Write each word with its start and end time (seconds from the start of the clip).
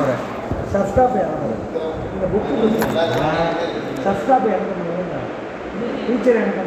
ஒரு 0.00 0.14
சப்ஸ்டாப் 0.72 1.16
இந்த 2.10 2.26
புக்கு 2.32 2.54
சப்ஸ்டாப் 4.04 4.46
இறங்குது 4.50 4.88
டீச்சர் 6.04 6.40
எனக்கு 6.40 6.62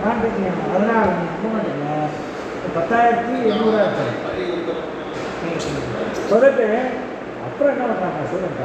நான் 0.00 0.20
டீச்சர் 0.22 0.60
அதனால் 0.68 1.12
பத்தாயிரத்தி 2.74 3.36
எண்ணூறாயிரத்து 3.50 4.06
சொல்லிட்டு 6.30 6.68
அப்புறம் 7.44 7.72
என்ன 7.74 7.86
பண்ணுறாங்க 7.90 8.26
ஸ்டூடெண்ட் 8.26 8.60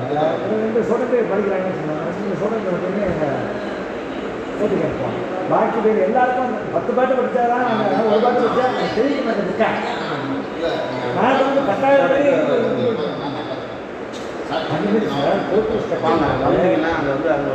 ரெண்டு 0.55 0.83
ஸ்டூடெண்ட் 0.85 1.31
படிக்கிறாங்கன்னு 1.31 1.79
சொன்னாங்க 1.79 2.09
ரெண்டு 2.11 2.37
ஸ்டூடெண்ட் 2.37 2.69
வந்து 2.77 3.29
போட்டு 4.57 4.75
கேட்போம் 4.75 5.15
பாக்கி 5.49 5.79
பேர் 5.79 6.05
எல்லாருக்கும் 6.05 6.53
பத்து 6.73 6.91
பாட்டு 6.93 7.17
படித்தாதான் 7.17 7.65
அவங்க 7.65 8.05
ஒரு 8.07 8.21
பாட்டு 8.25 8.41
படித்தா 8.41 8.67
தெரிவிக்க 8.95 9.23
மாட்டேன் 9.27 9.77
நான் 11.17 11.41
வந்து 11.41 11.61
பத்தாயிரம் 11.67 13.24
வந்தீங்கன்னா 16.43 16.89
அங்கே 16.95 17.11
வந்து 17.11 17.29
அங்கே 17.31 17.53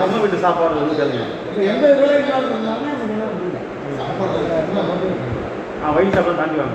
நம்ம 0.00 0.18
வீட்டு 0.22 0.38
சாப்பாடு 0.42 0.80
வந்து 0.80 0.96
கேளுங்க 0.98 1.22
எந்த 1.68 1.84
ஆ 5.76 5.90
வயிறு 5.92 6.12
சாப்பாடு 6.14 6.38
தாண்டி 6.38 6.58
வாங்க 6.58 6.74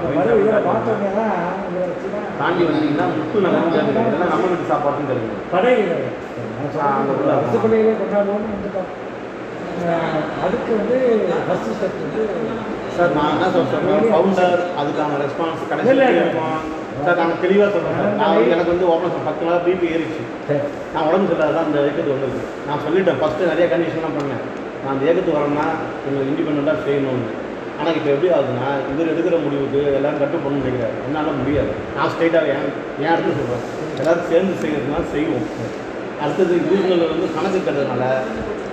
தாண்டி 2.40 2.64
வந்தீங்கன்னா 2.66 3.06
முத்து 3.12 3.44
நம்ம 3.48 3.70
கேளுங்க 3.76 4.00
இல்லைன்னா 4.04 4.28
நம்ம 4.32 4.46
வீட்டு 4.46 4.72
சாப்பாடுன்னு 4.72 5.10
கேளுங்க 5.12 5.38
கடை 5.52 5.74
ஆ, 6.80 6.88
அங்க 6.92 7.12
உள்ள. 7.14 7.30
அரசு 7.36 7.58
பள்ளியிலே 7.62 7.94
கொண்டாடுவோம்னு 8.00 8.50
வந்துட்டோம் 8.50 8.90
அஹ் 9.88 10.16
அதுக்கு 10.44 10.72
வந்து 10.76 10.98
ஃபஸ்ட்டு 11.40 11.74
ஸ்டெப் 11.76 11.98
வந்து 12.00 12.22
சார் 12.96 13.16
நான் 13.16 13.34
என்ன 13.34 13.48
சொல்கிறேன் 13.54 14.10
ஃபவுண்டர் 14.10 14.56
அதுக்கான 14.80 15.18
ரெஸ்பான்ஸ். 15.22 15.64
இருக்கும் 16.18 16.78
சார் 17.06 17.20
நான் 17.20 17.42
தெளிவாக 17.44 17.70
சொல்கிறேன் 17.74 18.16
நான் 18.22 18.48
எனக்கு 18.54 18.72
வந்து 18.74 18.88
ஓப்பன் 18.94 19.28
பத்து 19.28 19.44
நாள் 19.48 19.64
பிபி 19.66 19.88
ஏறிச்சு 19.96 20.22
நான் 20.94 21.08
உடம்பு 21.10 21.28
சரியில்லாத 21.30 21.60
அந்த 21.66 21.78
இயக்கத்துக்கு 21.84 22.16
வந்திருக்கு. 22.16 22.44
நான் 22.68 22.82
சொல்லிட்டேன் 22.86 23.20
ஃபஸ்ட்டு 23.22 23.50
நிறைய 23.52 23.66
கண்டிஷன்லாம் 23.74 24.18
பண்ணேன். 24.18 24.44
நான் 24.82 24.92
அந்த 24.94 25.04
இயக்கத்துக்கு 25.08 25.38
வரேன்னா 25.40 25.68
எங்களுக்கு 26.08 26.32
இண்டிபெண்ட்டாக 26.34 26.84
செய்யணும்னு. 26.88 27.30
ஆனால் 27.80 27.98
இப்போ 27.98 28.10
எப்படி 28.14 28.30
ஆகுதுன்னா 28.38 28.70
இவர் 28.92 29.12
எடுக்கிற 29.14 29.36
முடிவுக்கு 29.46 29.82
எல்லாரும் 29.98 30.22
கட்டு 30.24 30.38
பண்ணணும்னு 30.44 30.66
நினைக்கிறாரு. 30.66 30.96
என்னால் 31.08 31.40
முடியாது. 31.42 31.72
நான் 31.98 32.12
ஸ்ட்ரைட்டாக 32.14 32.54
என் 32.56 32.68
என் 33.04 33.14
இடத்துல 33.14 33.36
சொல்கிறேன் 33.40 33.66
எல்லாரும் 34.02 34.28
சேர்ந்து 34.32 34.56
செய்யறதுனால 34.64 35.06
செய்வோம். 35.16 35.48
அடுத்தது 36.24 36.54
இவர்கள் 36.66 37.06
வந்து 37.14 37.30
கணக்கு 37.38 37.60
கட்டுறதுனால 37.68 38.04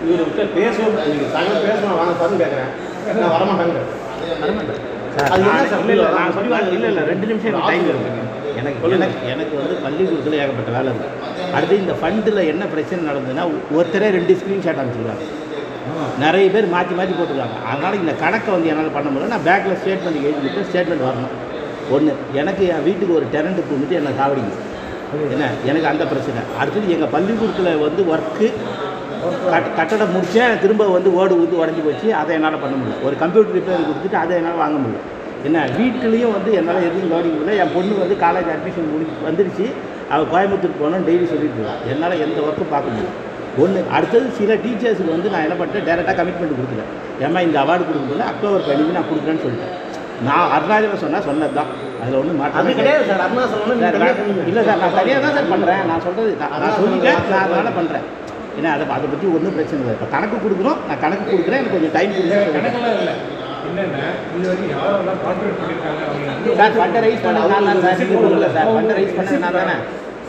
இவர் 0.06 0.26
விட்டு 0.26 0.42
பேசுவோம். 0.58 0.98
நீங்கள் 1.12 1.32
சாயங்காலம் 1.36 1.68
பேசணும். 1.70 1.98
வாங்க 2.00 2.14
சார்னு 2.20 2.42
கேட்குறேன் 2.42 2.72
நான் 3.22 3.34
வரமாட்டாங்க 3.36 3.86
வரமாட்டேன் 4.42 4.84
அது 5.34 5.42
என்ன 5.42 5.60
சார்? 5.68 5.82
இல்லை 5.82 5.92
இல்லை 5.94 6.08
நான் 6.16 6.34
சொல்லி 6.36 6.48
சொல்லுவேன் 6.52 6.74
இல்லை 6.76 6.88
இல்லை 6.92 7.02
ரெண்டு 7.10 7.26
நிமிஷம் 7.28 7.68
டைம் 7.68 7.86
இருக்குங்க 7.90 8.24
எனக்கு 8.60 8.92
எனக்கு 8.96 9.26
எனக்கு 9.34 9.54
வந்து 9.60 9.74
பள்ளிக்கூடத்தில் 9.84 10.38
ஏகப்பட்ட 10.42 10.70
வேலை 10.76 10.88
இருக்குது 10.92 11.52
அடுத்து 11.56 11.80
இந்த 11.82 11.94
ஃபண்டில் 12.00 12.40
என்ன 12.52 12.64
பிரச்சனை 12.74 13.00
நடந்ததுன்னா 13.10 13.44
ஒருத்தரே 13.78 14.08
ரெண்டு 14.18 14.34
ஸ்க்ரீன்ஷாட் 14.40 14.80
அனுப்பிச்சிருக்காங்க. 14.82 15.26
நிறைய 16.22 16.46
பேர் 16.54 16.72
மாற்றி 16.74 16.94
மாற்றி 16.98 17.14
போட்டிருக்காங்க. 17.18 17.58
அதனால் 17.70 17.98
இந்த 18.02 18.12
கணக்கை 18.22 18.50
வந்து 18.54 18.70
என்னால் 18.72 18.96
பண்ண 18.96 19.08
முடியல. 19.10 19.32
நான் 19.34 19.46
பேக்கில் 19.48 19.78
ஸ்டேட்மெண்ட் 19.82 20.24
எழுதிட்டு 20.28 20.62
ஸ்டேட்மெண்ட் 20.68 21.06
வரணும். 21.08 21.34
ஒன்று 21.94 22.12
எனக்கு 22.40 22.62
என் 22.74 22.86
வீட்டுக்கு 22.88 23.16
ஒரு 23.18 23.26
டெனண்ட்டு 23.34 23.74
வந்துட்டு 23.74 23.98
என்னை 24.00 24.12
சாவடிங்க. 24.20 24.54
என்ன? 25.34 25.48
எனக்கு 25.70 25.88
அந்த 25.92 26.04
பிரச்சனை. 26.12 26.40
அடுத்தது 26.60 26.94
எங்கள் 26.96 27.12
பள்ளிக்கூடத்தில் 27.14 27.82
வந்து 27.86 28.02
ஒர்க்கு 28.12 28.48
கட் 29.52 29.68
கட்டடம் 29.78 30.12
முடித்தேன் 30.14 30.58
திரும்ப 30.62 30.84
வந்து 30.96 31.10
ஓடு 31.20 31.34
ஊற்றி 31.42 31.56
உடஞ்சி 31.62 31.82
போச்சு. 31.86 32.08
அதை 32.20 32.32
என்னால் 32.38 32.62
பண்ண 32.64 32.74
முடியல. 32.80 32.98
ஒரு 33.08 33.16
கம்ப்யூட்டர் 33.22 33.56
ரிப்பேர் 33.58 33.86
கொடுத்துட்டு 33.88 34.18
அதை 34.24 34.34
என்னால் 34.40 34.62
வாங்க 34.64 34.78
முடியல. 34.84 35.02
என்ன 35.46 35.64
வீட்லேயும் 35.78 36.34
வந்து 36.36 36.50
என்னால் 36.60 36.86
எதுவும் 36.88 37.10
கவனிக்க 37.12 37.36
முடியல. 37.38 37.54
என் 37.62 37.72
பொண்ணு 37.76 38.02
வந்து 38.02 38.16
காலேஜ் 38.24 38.50
அட்மிஷன் 38.54 38.90
முடி 38.92 39.06
வந்துருச்சு. 39.28 39.66
அவள் 40.12 40.30
கோயம்புத்தூர் 40.32 40.78
போகணும்னு 40.80 41.06
டெய்லி 41.08 41.26
சொல்லிட்டு 41.32 41.58
இருக்கா 41.60 41.74
என்னால் 41.92 42.22
எந்த 42.26 42.38
ஒர்க்கும் 42.46 42.72
பார்க்க 42.74 42.94
முடியல. 42.94 43.12
ஒன்று 43.62 43.80
அடுத்தது 43.96 44.26
சில 44.38 44.54
டீச்சர்ஸுக்கு 44.64 45.12
வந்து 45.16 45.28
நான் 45.34 45.44
என்ன 45.46 45.56
பண்ணிட்டேன்? 45.58 45.86
டேரெக்டாக 45.88 46.14
கமிட்மெண்ட் 46.18 46.56
கொடுத்துட்டேன். 46.58 46.90
ஏமா 47.26 47.40
இந்த 47.46 47.56
அவார்டு 47.64 47.84
கொடுக்கும்போது 47.88 48.24
அக்டோபர் 48.30 48.66
பதினஞ்சு 48.68 48.96
நான் 48.98 49.08
கொடுக்குறேன்னு 49.10 49.44
சொல்லிட்டேன். 49.44 49.74
நான் 50.26 50.50
அருணாச்சலம் 50.56 51.02
சொன்னால் 51.04 51.26
சொன்னது 51.28 51.54
தான் 51.58 51.70
அதில் 52.02 52.18
ஒன்றும் 52.20 52.38
மாற்றம் 52.42 52.68
கிடையாது 52.80 53.06
சார். 53.10 53.22
அருணா 53.26 53.46
சொல்லணும் 53.54 53.82
சார், 53.84 53.98
நான் 54.02 54.48
இல்லை 54.50 54.62
சார் 54.68 54.80
நான் 54.82 54.94
சரியாக 54.98 55.20
தான் 55.24 55.36
சார் 55.38 55.50
பண்ணுறேன் 55.54 55.82
நான் 55.92 56.04
சொல்கிறது 56.06 56.34
நான் 56.64 56.78
சொல்லிட்டேன். 56.82 57.18
நான் 57.32 57.44
அதனால் 57.46 57.76
பண்ணுறேன் 57.80 58.06
ஏன்னா 58.58 58.70
அதை 58.76 58.84
அதை 58.96 59.06
பற்றி 59.14 59.26
ஒன்றும் 59.36 59.56
பிரச்சனை 59.56 59.80
இல்லை. 59.82 59.94
இப்போ 59.96 60.06
கணக்கு 60.14 60.36
கொடுக்குறோம். 60.44 60.78
நான் 60.88 61.02
கணக்கு 61.04 61.24
கொடுக்குறேன். 61.32 61.60
எனக்கு 61.62 61.76
கொஞ்சம் 61.76 61.96
டைம் 61.96 62.14
கொடுங்க. 62.18 63.16
இல்லை 63.68 63.84
சார் 66.58 66.74
ஃபண்டை 66.78 67.00
ரைஸ் 67.04 67.22
பண்ணது 67.26 67.48
நான் 67.52 67.66
தான் 67.68 67.82
சார் 67.84 68.10
கொடுக்கல 68.10 68.48
சார். 68.56 68.68
ஃபண்டை 68.76 68.94
ரைஸ் 68.98 69.14
தானே. 69.56 69.76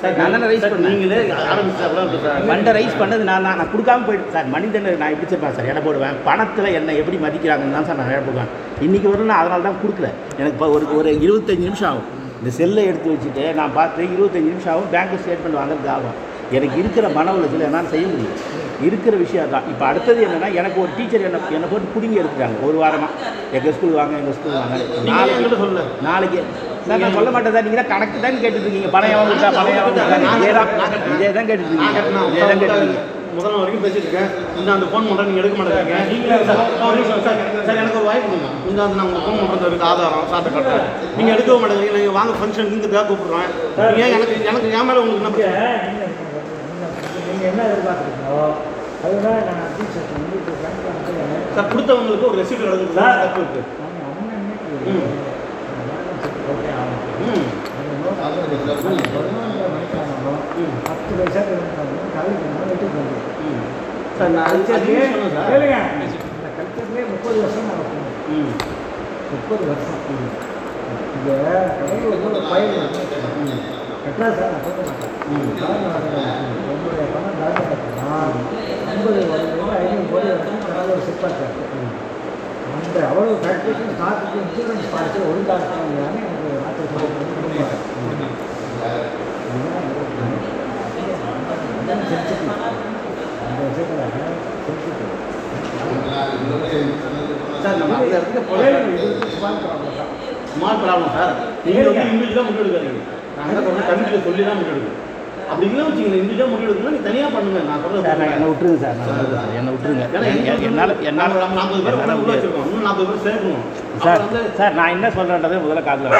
சார் 0.01 0.17
நான் 0.19 0.33
தானே 0.35 0.47
ரைஸ் 0.51 0.63
சார், 0.63 0.73
பண்ணேன். 0.73 0.91
நீங்களே 0.93 1.19
ஆரம்பிச்சாங்களா 1.51 2.03
சார். 2.25 2.41
ஃபண்டை 2.49 2.71
ரைஸ் 2.77 2.97
பண்ணது 3.01 3.23
நான் 3.29 3.45
தான் 3.47 3.57
நான் 3.61 3.71
கொடுக்காம 3.73 4.05
போயிட்டு 4.09 4.33
சார் 4.35 4.47
மனிதனை 4.55 4.93
நான் 5.01 5.13
எப்படி 5.15 5.55
சார் 5.57 5.69
எடை 5.71 5.81
போடுவேன்? 5.87 6.17
பணத்தில் 6.27 6.69
என்ன 6.79 6.95
எப்படி 7.01 7.19
மதிக்கிறாங்கன்னு 7.25 7.77
தான் 7.77 7.87
சார் 7.89 7.99
நான் 8.01 8.13
எடை 8.15 8.23
போடுவேன். 8.27 8.51
இன்றைக்கி 8.87 9.07
வரும் 9.13 9.31
நான் 9.31 9.41
அதனால 9.43 9.65
தான் 9.69 9.79
கொடுக்கல. 9.83 10.09
எனக்கு 10.41 10.71
ஒரு 10.77 10.87
ஒரு 10.99 11.11
இருபத்தஞ்சி 11.25 11.67
நிமிஷம் 11.69 11.89
ஆகும். 11.91 12.07
இந்த 12.39 12.51
செல்லை 12.59 12.83
எடுத்து 12.91 13.13
வச்சுட்டு 13.13 13.45
நான் 13.59 13.75
பார்த்து 13.79 14.09
இருபத்தஞ்சி 14.15 14.49
நிமிஷம் 14.53 14.73
ஆகும். 14.75 14.89
பேங்க் 14.95 15.19
ஸ்டேட்மெண்ட் 15.23 15.59
வாங்குறது 15.61 15.91
ஆகும். 15.97 16.17
எனக்கு 16.57 16.77
இருக்கிற 16.81 17.05
மன 17.19 17.31
உளைச்சல் 17.37 17.67
என்னால் 17.69 17.91
செய்ய 17.93 18.05
முடியும். 18.13 18.37
இருக்கிற 18.85 19.13
விஷயம் 19.23 19.53
தான் 19.53 19.67
இப்போ 19.71 19.83
அடுத்தது 19.89 20.19
என்னென்னா 20.27 20.49
எனக்கு 20.59 20.77
ஒரு 20.83 20.91
டீச்சர் 20.97 21.25
என்ன 21.27 21.39
என்னை 21.57 21.67
போட்டு 21.71 21.93
பிடுங்கி 21.95 22.19
எடுத்துட்டாங்க. 22.21 22.57
ஒரு 22.69 22.77
வாரமாக 22.83 23.11
எங்கள் 23.57 23.75
ஸ்கூல் 23.77 23.97
வாங்க 23.99 24.13
எங்கள் 24.21 24.37
ஸ்கூல் 24.37 24.57
வாங்க. 24.59 24.77
நாளைக்கு 25.11 25.61
சொல்லல? 25.63 25.83
நாளைக்கு. 26.07 26.41
சார் 26.87 27.01
நான் 27.03 27.15
சொல்ல 27.17 27.29
மாட்டேன் 27.35 27.55
சார். 27.55 27.65
நீங்கள் 27.67 27.81
தான் 27.81 27.91
கணக்கு 27.93 28.23
தான் 28.25 28.35
விட்டா 28.43 28.89
பணம் 28.95 29.13
எவன் 29.15 29.29
விட்டா 29.31 29.49
இதே 30.37 30.51
தான். 30.57 30.69
இதே 31.15 31.29
தான் 31.37 31.47
கட்டினா 31.51 31.85
இதே 32.31 32.43
தான் 32.47 32.59
கேட்டுட்டு 32.61 32.81
இருக்கீங்க 32.81 33.05
முதல்ல 33.37 33.57
வரைக்கும் 33.61 33.83
பேசிட்டு 33.85 34.07
இருக்கேன் 34.07 34.29
இந்த 34.59 34.69
அந்த 34.75 34.85
ஃபோன் 34.91 35.07
பண்ணுறேன் 35.07 35.27
நீங்கள் 35.29 35.43
எடுக்க 35.43 35.57
மாட்டேங்க 35.59 35.97
நீங்களே 36.11 36.37
சார் 36.47 37.81
எனக்கு 37.81 37.99
ஒரு 37.99 38.07
வாய்ப்பு 38.09 38.29
கொடுங்க. 38.29 38.47
இந்த 38.69 38.79
அந்த 38.85 38.95
நான் 38.99 39.05
உங்களுக்கு 39.07 39.27
ஃபோன் 39.27 39.51
பண்ணுறதுக்கு 39.51 39.87
ஆதாரம் 39.91 40.25
சார்ட்ட 40.31 40.53
கட்டுறேன் 40.55 40.87
நீங்கள் 41.17 41.33
எடுக்க 41.35 41.59
மாட்டேங்கிறீங்க. 41.63 41.97
நீங்கள் 41.99 42.17
வாங்க 42.19 42.33
ஃபங்க்ஷன் 42.39 42.71
இங்கே 42.77 42.89
தான் 42.95 43.09
கூப்பிட்றேன். 43.11 43.51
ஏன் 44.03 44.13
எனக்கு 44.17 44.35
எனக்கு 44.51 44.73
என் 44.79 44.87
மேலே 44.89 45.01
உங்களுக்கு 45.03 45.21
என்ன 45.21 45.33
பிரச்சனை? 45.35 46.26
நீங்கள் 47.39 47.51
என்ன 47.51 47.63
எதிர்பார்க்குறீங்களோ 47.67 48.37
அதுதான் 49.03 49.41
நான் 49.49 49.73
டீச்சர் 49.73 50.07
வந்து 50.13 50.37
சார் 51.55 51.71
கொடுத்தவங்களுக்கு 51.71 52.29
ஒரு 52.29 52.39
ரெசிப்ட் 52.41 52.63
எடுக்கிறது 52.63 52.95
சார். 52.97 53.19
தப்பு 53.23 53.41
இருக்கு. 53.43 53.61
பத்து 60.87 61.11
பைசா 61.17 61.41
சார் 64.13 64.31
நான் 64.31 64.65
கேளுங்க. 64.67 65.77
இந்த 66.29 66.47
கல்ச்சர்லேயே 66.57 67.03
முப்பது 67.11 67.37
வருஷம் 67.41 67.67
முப்பது 69.31 69.63
வருஷம். 69.69 70.01
இங்கே 71.15 71.35
கடையில் 71.77 72.15
கட்டா 74.03 74.27
சார் 74.31 74.51
நான் 74.53 74.63
சொல்ல 74.65 74.81
மாட்டேன். 74.81 75.03
ம். 75.03 75.06
என்னுடைய 75.27 77.05
பணம் 77.13 77.39
டாக்டர் 77.39 77.71
ஐம்பது 78.91 79.21
ஐநூறு 79.77 80.05
கோடி 80.05 80.27
வரைக்கும் 80.27 80.91
ஒரு 80.91 81.01
சிப்பாச்சார் 81.07 81.55
அந்த 82.77 82.99
அவ்வளோ 83.07 83.33
ஃபேக்ட்ரிக்கும் 83.41 83.91
ஸ்டாக்குக்கு 83.93 84.37
இன்சூரன்ஸ் 84.41 84.91
பாலிசி 84.91 85.19
ஒழுங்காக 85.25 85.63
எல்லாமே 85.87 86.21
எனக்கு 86.23 86.83
சொல்ல 86.93 87.07
சென்சிட்டிவ் 92.07 92.51
அந்த 93.43 93.61
விஷயத்தில் 93.67 94.01
சென்சிட்டிவ் 94.65 95.11
சார் 97.57 97.77
நம்ம 97.77 97.97
அந்த 97.97 98.11
இடத்துக்கு 98.11 98.43
போய் 98.49 98.71
ஸ்மால் 99.33 99.59
ப்ராப்ளம் 99.59 99.97
தான் 99.97 100.13
ஸ்மால் 100.51 100.81
ப்ராப்ளம் 100.81 101.13
சார் 101.17 101.33
நீங்கள் 101.65 101.89
வந்து 101.89 102.05
இண்டிவிஜுவலாக 102.05 102.47
முடிவு 102.49 102.65
எடுக்காதீங்க 102.67 103.03
சொல்கிறேன் 103.59 103.89
கமிட்டியில் 103.89 104.25
சொல்லி 104.25 104.43
தான் 104.43 104.59
முடிவு 104.61 105.05
அப்படி 105.51 105.65
இல்லை 105.69 105.83
வச்சுக்கோங்க 105.87 106.17
இண்டிவிஜுவலாக 106.21 106.51
முடிவு 106.53 106.91
நீ 106.95 106.99
தனியாக 107.07 107.29
பண்ணுங்க. 107.35 107.59
நான் 107.69 107.83
சார் 108.07 108.19
நான் 108.21 108.33
என்னை 108.35 108.47
விட்டுருங்க 108.51 108.79
சார் 108.83 108.97
நான் 109.01 109.53
என்னை 109.59 109.71
விட்டுருங்க. 109.73 110.05
என்னால் 110.69 110.93
என்னால் 111.09 111.35
நாற்பது 111.59 111.81
பேர். 111.85 111.99
வச்சிருக்கோம். 112.31 112.65
இன்னும் 112.69 112.85
நாற்பது 112.87 113.07
பேர் 113.11 113.23
சேர்க்கணும். 113.27 113.63
சார் 114.05 114.23
சார் 114.59 114.75
நான் 114.79 114.93
என்ன 114.95 115.07
சொல்கிறேன்றதை 115.17 115.59
முதல்ல 115.65 115.83
காதில் 115.87 116.11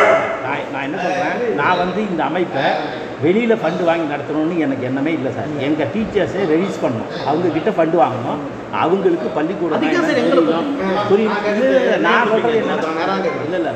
நான் 0.46 0.64
நான் 0.74 0.86
என்ன 0.88 0.98
சொல்கிறேன் 1.06 1.58
நான் 1.62 1.80
வந்து 1.84 2.00
இந்த 2.12 2.22
அமைப்பை 2.30 2.66
வெளியில் 3.26 3.60
ஃபண்டு 3.62 3.84
வாங்கி 3.90 4.08
நடத்தணும்னு 4.14 4.56
எனக்கு 4.66 4.88
எண்ணமே 4.90 5.12
இல்லை 5.20 5.32
சார். 5.38 5.52
எங்கள் 5.68 5.92
டீச்சர்ஸை 5.94 6.42
ரெலீஸ் 6.54 6.82
பண்ணணும். 6.84 7.12
அவங்க 7.30 7.48
கிட்ட 7.58 7.70
ஃபண்டு 7.78 7.98
வாங்கணும். 8.04 8.42
அவங்களுக்கு 8.84 9.28
பள்ளிக்கூடம். 9.38 9.84
புரியுது? 11.12 11.68
நான் 12.08 12.30
சொல்கிறது 12.32 12.58
என்ன. 12.64 12.76
இல்லை 13.46 13.60
இல்லை. 13.60 13.74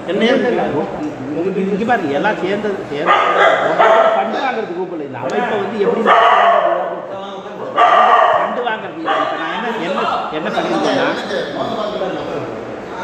இங்கே 1.62 1.86
பாருங்க 1.90 2.18
எல்லாம் 2.20 2.40
சேர்ந்தது 2.44 2.80
சேர்ந்து 2.92 3.20
வாங்குறது 4.62 4.74
கூப்பிடல. 4.78 5.06
இந்த 5.06 5.18
அமைப்பை 5.18 5.58
வந்து 5.60 5.78
எப்படி 5.80 6.02
ஃபண்டு 8.36 8.62
வாங்குறது 8.68 9.00
நான் 9.04 9.56
என்ன 9.58 9.68
என்ன 9.82 10.00
என்ன 10.32 10.48
பண்ணியிருக்கேன்னா 10.50 11.08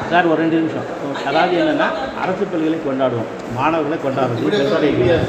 சார் 0.10 0.26
ஒரு 0.26 0.36
ரெண்டு 0.36 0.56
நிமிஷம். 0.56 0.86
அதாவது 1.26 1.54
என்னென்னா 1.58 1.88
அரசு 2.22 2.44
பள்ளிகளை 2.46 2.78
கொண்டாடுவோம். 2.80 3.30
மாணவர்களை 3.56 3.98
கொண்டாடுறது 3.98 4.44
ஒரு- 4.44 4.84
இங்க 4.84 5.20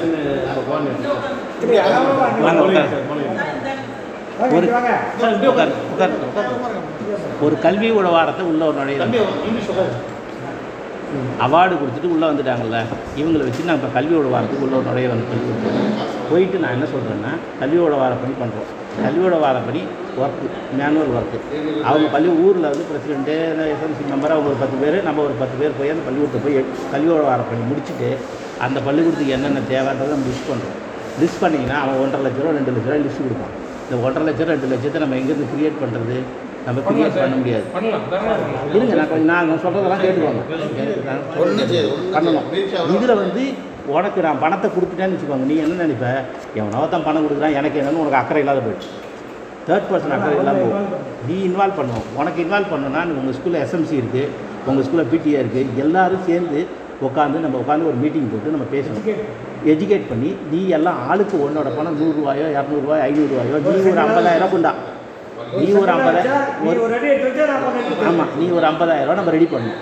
வாங்க. 0.69 0.91
கல்வி 7.63 7.91
உழவாரத்தை 7.91 8.45
உள்ள 8.45 8.65
ஒரு 8.65 8.77
நுழையிறாங்க 8.79 9.17
அவார்டு 11.45 11.75
கொடுத்துட்டு 11.81 12.11
உள்ளே 12.15 12.27
வந்துட்டாங்கல்ல 12.31 12.79
இவங்களை 13.21 13.43
வச்சு 13.47 13.69
நான் 13.69 13.79
இப்போ 13.81 13.91
கல்வியோட 13.97 14.29
வாரத்துக்கு 14.35 14.65
உள்ள 14.67 14.81
நுழைய 14.89 15.09
வந்து 15.13 15.27
கல்வி 15.31 15.53
போயிட்டு 16.31 16.57
நான் 16.63 16.75
என்ன 16.77 16.87
சொல்கிறேன்னா 16.95 17.33
கல்வியோட 17.61 17.95
வாரப்படி 18.03 18.35
பண்ணுறோம் 18.41 18.69
கல்வியோட 19.05 19.37
வாரப்படி 19.45 19.81
ஒர்க்கு 20.23 20.47
மேனுவல் 20.79 21.15
ஒர்க்கு 21.19 21.39
அவங்க 21.89 22.07
பள்ளி 22.15 22.31
ஊரில் 22.45 22.69
வந்து 22.71 22.87
பிரசிடென்ட்டு 22.91 23.37
எஸ்எம்சி 23.75 24.05
மெம்பர் 24.13 24.35
அவங்க 24.35 24.51
ஒரு 24.53 24.61
பத்து 24.63 24.77
பேர் 24.83 24.99
நம்ம 25.03 25.23
ஒரு 25.29 25.37
பத்து 25.43 25.57
பேர் 25.61 25.79
போய் 25.79 25.93
அந்த 25.95 26.05
பள்ளிக்கூடத்தை 26.09 26.41
போய் 26.47 26.59
கல்வியோட 26.93 27.23
வாரப்படி 27.31 27.63
முடிச்சுட்டு 27.71 28.11
அந்த 28.67 28.79
பள்ளிக்கூடத்துக்கு 28.81 29.37
என்னென்ன 29.37 29.65
தேவைன்றதை 29.73 30.13
நம்ம 30.15 30.29
லிஸ்ட் 30.33 30.51
பண்ணுறோம் 30.51 30.77
லிஸ்ட் 31.23 31.43
பண்ணிங்கன்னா 31.45 31.79
அவன் 31.85 32.01
ஒன்றரை 32.03 32.23
லட்ச 32.27 32.41
ரூபா 32.43 32.55
ரெண்டு 32.59 32.75
லட்ச 32.75 32.89
ரூபா 32.89 33.01
லிஸ்ட் 33.07 33.25
கொடுப்பான். 33.25 33.55
இந்த 33.85 33.97
ஒன்றரை 34.07 34.25
லட்சம் 34.29 34.51
ரெண்டு 34.53 34.69
லட்சத்தை 34.73 34.99
நம்ம 35.05 35.17
எங்கேருந்து 35.21 35.49
க்ரியேட் 35.53 35.81
பண்ணுறது 35.83 36.17
நம்ம 36.69 36.81
கிரியேட் 36.87 37.19
பண்ண 37.23 37.37
முடியாது. 37.41 37.67
இருங்க 38.77 38.95
நான் 39.01 39.11
கொஞ்சம் 39.13 39.31
நான் 39.33 39.63
சொல்கிறதெல்லாம் 39.65 40.03
கேட்டுக்கோங்க. 40.05 40.43
பண்ணணும். 42.17 42.47
இதில் 42.95 43.19
வந்து 43.23 43.45
உனக்கு 43.97 44.21
நான் 44.27 44.41
பணத்தை 44.45 44.69
கொடுத்துட்டேன்னு 44.73 45.15
வச்சுக்கோங்க. 45.17 45.47
நீ 45.51 45.55
என்ன 45.67 45.79
நினைப்ப? 45.85 46.09
எவனோ 46.61 46.81
தான் 46.95 47.07
பணம் 47.07 47.25
கொடுக்குறான். 47.27 47.57
எனக்கு 47.61 47.79
என்னன்னு 47.83 48.03
உனக்கு 48.03 48.21
அக்கறை 48.23 48.43
இல்லாத 48.45 48.63
போயிடுச்சு. 48.67 48.91
தேர்ட் 49.69 49.89
பர்சன் 49.93 50.15
அக்கறை 50.17 50.35
இல்லாமல் 50.41 50.63
போகும் 50.65 50.91
நீ 51.29 51.37
இன்வால்வ் 51.47 51.79
பண்ணணும் 51.79 52.07
உனக்கு 52.21 52.43
இன்வால்வ் 52.45 52.71
பண்ணணும்னா 52.73 53.03
உங்கள் 53.21 53.37
ஸ்கூலில் 53.39 53.63
எஸ்எம்சி 53.65 53.97
இருக்குது 54.03 54.29
உங்கள் 54.69 54.85
ஸ்கூலில் 54.87 55.11
பிடிஏ 55.13 55.39
இருக்குது 55.43 55.81
எல்லாரும் 55.85 56.27
சேர்ந்து 56.29 56.61
உட்காந்து 57.07 57.43
நம்ம 57.45 57.57
உட்காந்து 57.63 57.89
ஒரு 57.91 57.99
மீட்டிங் 58.03 58.31
போட்டு 58.31 58.55
நம்ம 58.55 58.69
பேசணும். 58.77 59.05
எஜுகேட் 59.73 60.09
பண்ணி. 60.13 60.31
நீ 60.53 60.61
எல்லாம் 60.77 60.99
ஆளுக்கு 61.11 61.37
உன்னோட 61.47 61.69
பணம் 61.79 61.99
நூறுரூவாயோ 62.01 62.47
இரநூறுவாயோ 62.57 63.03
ஐநூறுரூவாயோ 63.09 63.59
நீ 63.65 63.75
ஒரு 63.93 64.01
ஐம்பதாயிரம் 64.07 64.55
கொண்டா. 64.55 64.73
நீ 65.57 65.67
ஒரு 65.83 65.91
ஐம்பதாயிரம் 65.97 66.45
ஆமாம் 68.09 68.31
நீ 68.41 68.47
ஒரு 68.59 68.67
ஐம்பதாயிரம் 68.71 69.19
நம்ம 69.21 69.33
ரெடி 69.37 69.49
பண்ணணும் 69.53 69.81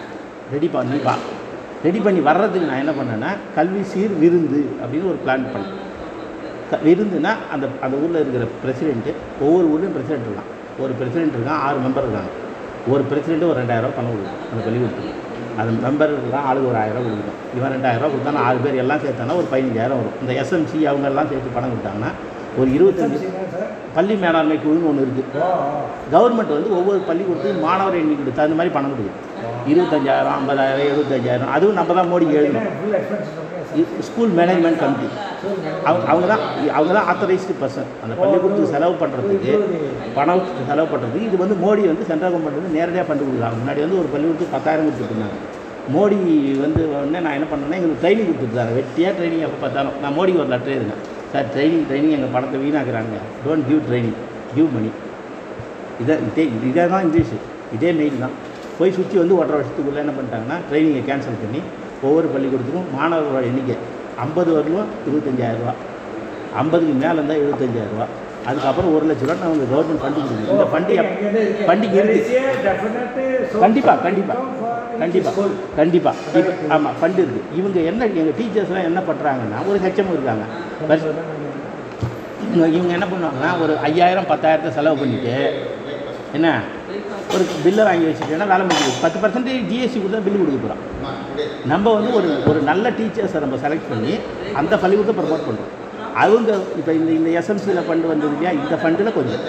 ரெடி 0.54 0.68
பண்ணி 0.74 0.98
வா. 1.06 1.14
ரெடி 1.86 2.00
பண்ணி 2.04 2.20
வர்றதுக்கு 2.28 2.68
நான் 2.70 2.82
என்ன 2.84 2.92
பண்ணேன்னா 2.98 3.30
கல்வி 3.56 3.82
சீர் 3.92 4.14
விருந்து 4.22 4.60
அப்படின்னு 4.82 5.10
ஒரு 5.12 5.18
பிளான் 5.24 5.46
பண்ணேன். 5.54 5.74
க 6.70 6.78
விருந்துனா 6.86 7.32
அந்த 7.54 7.64
அந்த 7.84 7.94
ஊரில் 8.02 8.20
இருக்கிற 8.22 8.46
பிரசிடெண்ட்டு 8.62 9.12
ஒவ்வொரு 9.44 9.66
ஊர்லேயும் 9.72 9.96
பிரசிடெண்ட் 9.96 10.26
இருக்கான். 10.28 10.50
ஒரு 10.82 10.92
பிரசிடெண்ட் 11.00 11.36
இருக்கான் 11.36 11.62
ஆறு 11.66 11.78
மெம்பர் 11.86 12.06
இருக்காங்க. 12.06 12.32
ஒரு 12.92 13.02
பிரசிடெண்ட்டு 13.10 13.50
ஒரு 13.50 13.58
ரெண்டாயிரம் 13.62 13.96
பணம் 13.98 14.12
கொடுக்கும் 14.14 14.40
அந்த 14.50 14.60
பள்ளிக்கூடத்துக்கு 14.66 15.12
அந்த 15.60 15.70
மெம்பர் 15.84 16.14
இருக்கான் 16.16 16.46
ஆளுக்கு 16.48 16.70
ஒரு 16.72 16.78
ஆயிரம் 16.84 17.04
கொடுக்கும். 17.06 17.38
இவன் 17.58 17.72
ரெண்டாயிரம் 17.76 18.12
கொடுத்தானா 18.14 18.40
ஆறு 18.48 18.58
பேர் 18.64 18.80
எல்லாம் 18.84 19.02
சேர்த்தானா 19.04 19.36
ஒரு 19.40 19.48
பதினஞ்சாயிரம் 19.52 20.00
வரும். 20.00 20.16
இந்த 20.22 20.32
எஸ்எம்சி 20.42 20.78
அவங்க 20.92 21.06
எல்லாம் 21.12 21.30
சேர்த்து 21.32 21.56
பணம் 21.58 21.72
கொடுத்தாங்கன்னா 21.74 22.12
ஒரு 22.60 22.68
இருபத்தஞ்சி 22.76 23.18
பள்ளி 23.96 24.14
மேலாண்மை 24.24 24.56
குழுன்னு 24.64 24.88
ஒன்று 24.90 25.04
இருக்குது. 25.06 25.40
கவர்மெண்ட் 26.14 26.56
வந்து 26.56 26.70
ஒவ்வொரு 26.78 27.00
பள்ளிக்கூடத்துக்கும் 27.08 27.64
மாணவர் 27.68 28.00
எண்ணிக்கைக்கு 28.02 28.38
தகுந்த 28.38 28.58
மாதிரி 28.58 28.74
பணம் 28.76 28.92
கொடுக்குது. 28.92 29.22
இருபத்தஞ்சாயிரம் 29.72 30.34
ஐம்பதாயிரம் 30.38 30.86
எழுபத்தஞ்சாயிரம். 30.90 31.52
அதுவும் 31.56 31.78
நம்ம 31.80 31.94
தான் 31.98 32.10
மோடி 32.12 32.26
எழுதணும். 32.40 32.68
ஸ்கூல் 34.06 34.30
மேனேஜ்மெண்ட் 34.36 34.78
கமிட்டி 34.82 35.08
அவங்க 35.88 36.04
அவங்க 36.12 36.26
தான் 36.30 36.42
அவங்க 36.76 36.92
தான் 36.96 37.08
ஆத்தரைஸ்டு 37.10 37.56
பர்சன் 37.62 37.90
அந்த 38.02 38.14
பள்ளிக்கூடத்துக்கு 38.20 38.72
செலவு 38.74 38.94
பண்ணுறதுக்கு 39.02 39.52
பணம் 40.18 40.46
செலவு 40.68 40.88
பண்ணுறதுக்கு 40.92 41.26
இது 41.28 41.36
வந்து 41.42 41.56
மோடி 41.64 41.82
வந்து 41.90 42.06
சென்ட்ரல் 42.10 42.32
கவர்மெண்ட் 42.34 42.58
வந்து 42.60 42.76
நேரடியாக 42.78 43.06
பண்ணி 43.08 43.22
கொடுக்குறாங்க. 43.26 43.58
முன்னாடி 43.62 43.82
வந்து 43.86 43.98
ஒரு 44.02 44.08
பள்ளிக்கூடத்துக்கு 44.14 44.56
பத்தாயிரம் 44.56 44.86
கொடுத்துட்டு 44.86 45.14
இருந்தாங்க. 45.14 45.38
மோடி 45.96 46.18
வந்து 46.64 46.80
உடனே 46.94 47.20
நான் 47.26 47.36
என்ன 47.38 47.48
பண்ணேன்னா 47.50 47.78
எங்களுக்கு 47.80 48.02
ட்ரைனிங் 48.04 48.30
கொடுத்துருந்தாங்க 48.30 48.74
வெட்டியாக 48.78 49.12
ட்ரைனிங் 49.18 49.44
எப்போ 49.48 49.60
பார்த்தாலும். 49.64 49.98
நான் 50.04 50.16
மோடிக்கு 50.18 50.42
ஒரு 50.44 50.52
லெட்டர் 50.54 50.76
எழுதினேன். 50.76 51.02
சார் 51.32 51.48
ட்ரைனிங் 51.52 51.86
ட்ரைனிங் 51.88 52.14
எங்கள் 52.16 52.32
பணத்தை 52.34 52.58
வீணாக்குறாங்க 52.62 53.16
don't 53.44 53.66
give 53.68 53.82
training 53.88 54.16
give 54.52 54.68
money 54.74 54.90
இதை 56.02 56.14
இதே 56.28 56.44
இது 56.58 56.72
தான் 56.86 57.04
இங்கிலீஷு 57.06 57.36
இதே 57.76 57.90
மெயில் 57.98 58.22
தான். 58.22 58.34
போய் 58.78 58.94
சுற்றி 58.96 59.16
வந்து 59.18 59.34
ஒன்றரை 59.38 59.56
வருஷத்துக்குள்ளே 59.58 60.00
என்ன 60.02 60.12
பண்ணிட்டாங்கன்னா 60.16 60.56
ட்ரைனிங்கை 60.68 61.02
கேன்சல் 61.06 61.40
பண்ணி 61.42 61.60
ஒவ்வொரு 62.02 62.26
பள்ளிக்கூடத்துக்கும் 62.32 62.88
மாணவர்களோட 62.96 63.42
எண்ணிக்கை 63.50 63.76
ஐம்பது 64.24 64.50
வரலும் 64.56 64.90
இருபத்தஞ்சாயிரரூவா 65.04 65.72
ஐம்பதுக்கு 66.60 66.94
மேலே 67.00 67.16
இருந்தால் 67.16 67.40
எழுபத்தஞ்சாயிரரூவா 67.40 68.06
அதுக்கப்புறம் 68.46 68.90
ஒரு 68.96 69.04
லட்ச 69.08 69.24
ரூபா 69.24 69.36
நம்ம 69.42 69.68
கவர்மெண்ட் 69.70 70.02
ஃபண்டு 70.02 70.20
கொடுக்குது 70.20 70.52
இந்த 70.52 70.66
ஃபண்டு 70.72 70.96
ஃபண்டுக்கு 71.66 71.96
இருக்குது 72.00 72.34
கண்டிப்பாக 73.64 73.98
கண்டிப்பாக 74.06 74.44
கண்டிப்பாக 75.00 75.46
கண்டிப்பாக 75.78 76.16
ஆமாம் 76.74 76.96
ஃபண்டு 77.00 77.20
இருக்குது 77.22 77.42
இவங்க 77.58 77.78
என்ன 77.90 78.08
எங்கள் 78.12 78.36
டீச்சர்ஸ்லாம் 78.38 78.88
என்ன 78.90 79.00
பண்ணுறாங்கன்னா 79.08 79.58
ஒரு 79.68 79.78
ஹெச்எம் 79.84 80.12
இருக்காங்க. 80.12 80.44
பஸ் 80.46 80.54
இவங்க 80.54 80.65
இவங்க 82.76 82.92
என்ன 82.96 83.06
பண்ணுவாங்கன்னா 83.12 83.50
ஒரு 83.64 83.72
ஐயாயிரம் 83.88 84.28
பத்தாயிரத்தை 84.32 84.70
செலவு 84.76 85.00
பண்ணிவிட்டு 85.00 85.34
என்ன? 86.36 86.48
ஒரு 87.34 87.44
பில்லை 87.64 87.82
வாங்கி 87.88 88.06
வச்சுட்டேன்னா 88.08 88.48
வேலை 88.52 88.62
முடிஞ்சு 88.66 88.90
பத்து 89.04 89.18
பர்சன்டேஜ் 89.22 89.66
ஜிஎஸ்டி 89.70 89.98
கொடுத்தா 90.02 90.20
பில்லு 90.26 90.38
கொடுக்க 90.40 90.58
போகிறோம் 90.64 90.82
நம்ம 91.72 91.92
வந்து 91.96 92.10
ஒரு 92.18 92.28
ஒரு 92.50 92.60
நல்ல 92.70 92.90
டீச்சர்ஸை 92.98 93.40
நம்ம 93.44 93.58
செலக்ட் 93.64 93.90
பண்ணி 93.92 94.12
அந்த 94.60 94.74
பள்ளிக்கூடத்தை 94.82 95.16
ப்ரமோட் 95.20 95.46
பண்ணுறோம் 95.48 95.72
அவங்க 96.24 96.50
இப்போ 96.80 96.92
இந்த 96.98 97.10
இந்த 97.18 97.30
எஸ்எம்சியில் 97.40 97.86
ஃபண்டு 97.86 98.10
வந்தது 98.12 98.32
இல்லையா? 98.36 98.52
இந்த 98.60 98.74
ஃபண்டில் 98.82 99.16
கொஞ்சம். 99.18 99.42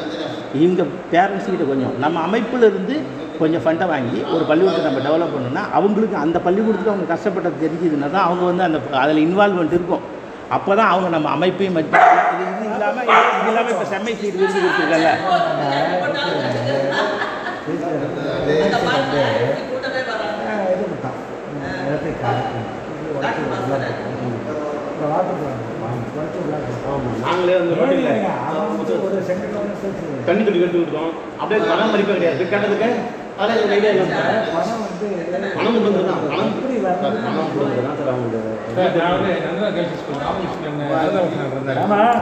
இவங்க 0.63 0.81
பேரண்ட்ஸ்கிட்ட 1.13 1.65
கொஞ்சம். 1.71 1.93
நம்ம 2.03 2.21
அமைப்பில் 2.27 2.67
இருந்து 2.69 2.95
கொஞ்சம் 3.39 3.63
ஃபண்டை 3.65 3.85
வாங்கி 3.93 4.19
ஒரு 4.35 4.43
பள்ளிக்கூடத்தை 4.49 4.85
நம்ம 4.89 5.01
டெவலப் 5.07 5.33
பண்ணோம்னா 5.35 5.63
அவங்களுக்கு 5.77 6.17
அந்த 6.23 6.37
பள்ளிக்கூடத்துக்கு 6.47 6.93
அவங்க 6.93 7.07
கஷ்டப்பட்டது 7.13 7.63
தெரிஞ்சதுன்னா 7.65 8.09
தான் 8.15 8.27
அவங்க 8.27 8.43
வந்து 8.51 8.63
அந்த 8.67 8.79
அதில் 9.03 9.23
இன்வால்மெண்ட் 9.27 9.75
இருக்கும். 9.77 10.03
அப்போ 10.49 10.71
தான் 10.75 10.91
அவங்க 10.91 11.09
நம்ம 11.09 11.29
அமைப்பையும் 11.35 11.75
மதிப்பு 11.77 12.01
இது 12.33 12.45
இது 12.51 12.67
இல்லாமல் 12.69 13.09
இது 13.09 13.49
இல்லாமல் 13.49 13.73
இப்போ 13.73 13.87
செம்மை 13.91 14.13
சீட் 14.19 14.39
விருது 14.39 14.59
கொடுத்துருக்கல 14.59 15.09
நாங்களே 27.21 27.55
வந்து 27.55 27.75
தண்ணி 30.27 30.43
தொட்டி 30.43 30.59
கட்டி 30.59 30.77
விட்டோம் 30.77 31.11
அப்படியே 31.39 31.59
பணம் 31.63 31.91
மதிப்பே 31.93 32.15
கிடையாது. 32.15 32.43
கேட்டதுக்கு 32.51 32.89
எனக்கு 33.39 33.73
ஐடியா 33.75 33.89
இல்லை 33.93 34.05
பணம் 35.55 35.75
கொடுக்குறது 35.75 36.07
தான் 36.07 36.21
பணம் 36.21 37.25
பணம் 37.25 37.49
கொடுக்குறது 37.49 37.83
தான் 37.83 37.97
சார் 37.97 38.09
அவங்களுக்கு 38.11 38.37
வந்து. 41.49 41.73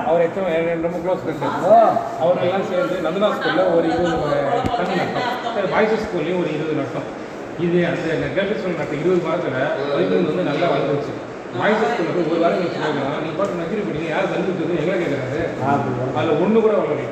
அவர் 0.10 0.26
எத்தனை 0.28 0.50
ரொம்ப 0.86 0.98
க்ளோஸ் 1.04 1.24
அவர் 2.22 2.42
எல்லாம் 2.46 2.66
சேர்ந்து 2.70 2.98
நந்தனா 3.06 3.30
ஸ்கூல்ல 3.38 3.64
ஒரு 3.76 3.86
இருபது 3.92 4.18
தண்ணி 4.78 4.96
நட்டோம். 5.02 5.30
சார் 5.48 5.70
பாய்ஸ் 5.74 5.96
ஸ்கூல்லையும் 6.06 6.42
ஒரு 6.42 6.52
இருபது 6.56 6.76
நட்டோம். 6.82 7.08
இது 7.66 7.78
அந்த 7.90 8.06
கேர்ள்ஸ் 8.36 8.60
ஸ்கூல் 8.60 8.80
நட்ட 8.80 8.96
இருபது 9.02 9.22
மாதத்துல 9.28 9.58
மதிப்பெண் 9.90 10.30
வந்து 10.30 10.50
நல்லா 10.50 10.68
வளர்ந்துச்சு 10.74 11.14
பாய்ஸ் 11.60 11.84
ஸ்கூல்ல 11.90 12.12
ஒரு 12.24 12.42
வாரம் 12.44 12.60
கழிச்சு 12.62 12.80
போயிருக்காங்க 12.80 13.22
நீ 13.26 13.30
பாட்டு 13.38 13.60
நச்சிரி 13.62 13.84
போட்டீங்க 13.86 14.10
யார் 14.14 14.26
விட்டுறது 14.32 14.80
எங்களை 14.82 14.98
கேட்குறாரு. 15.04 15.42
அதில் 16.18 16.42
ஒன்று 16.44 16.64
கூட 16.66 16.74
வளரல 16.80 17.06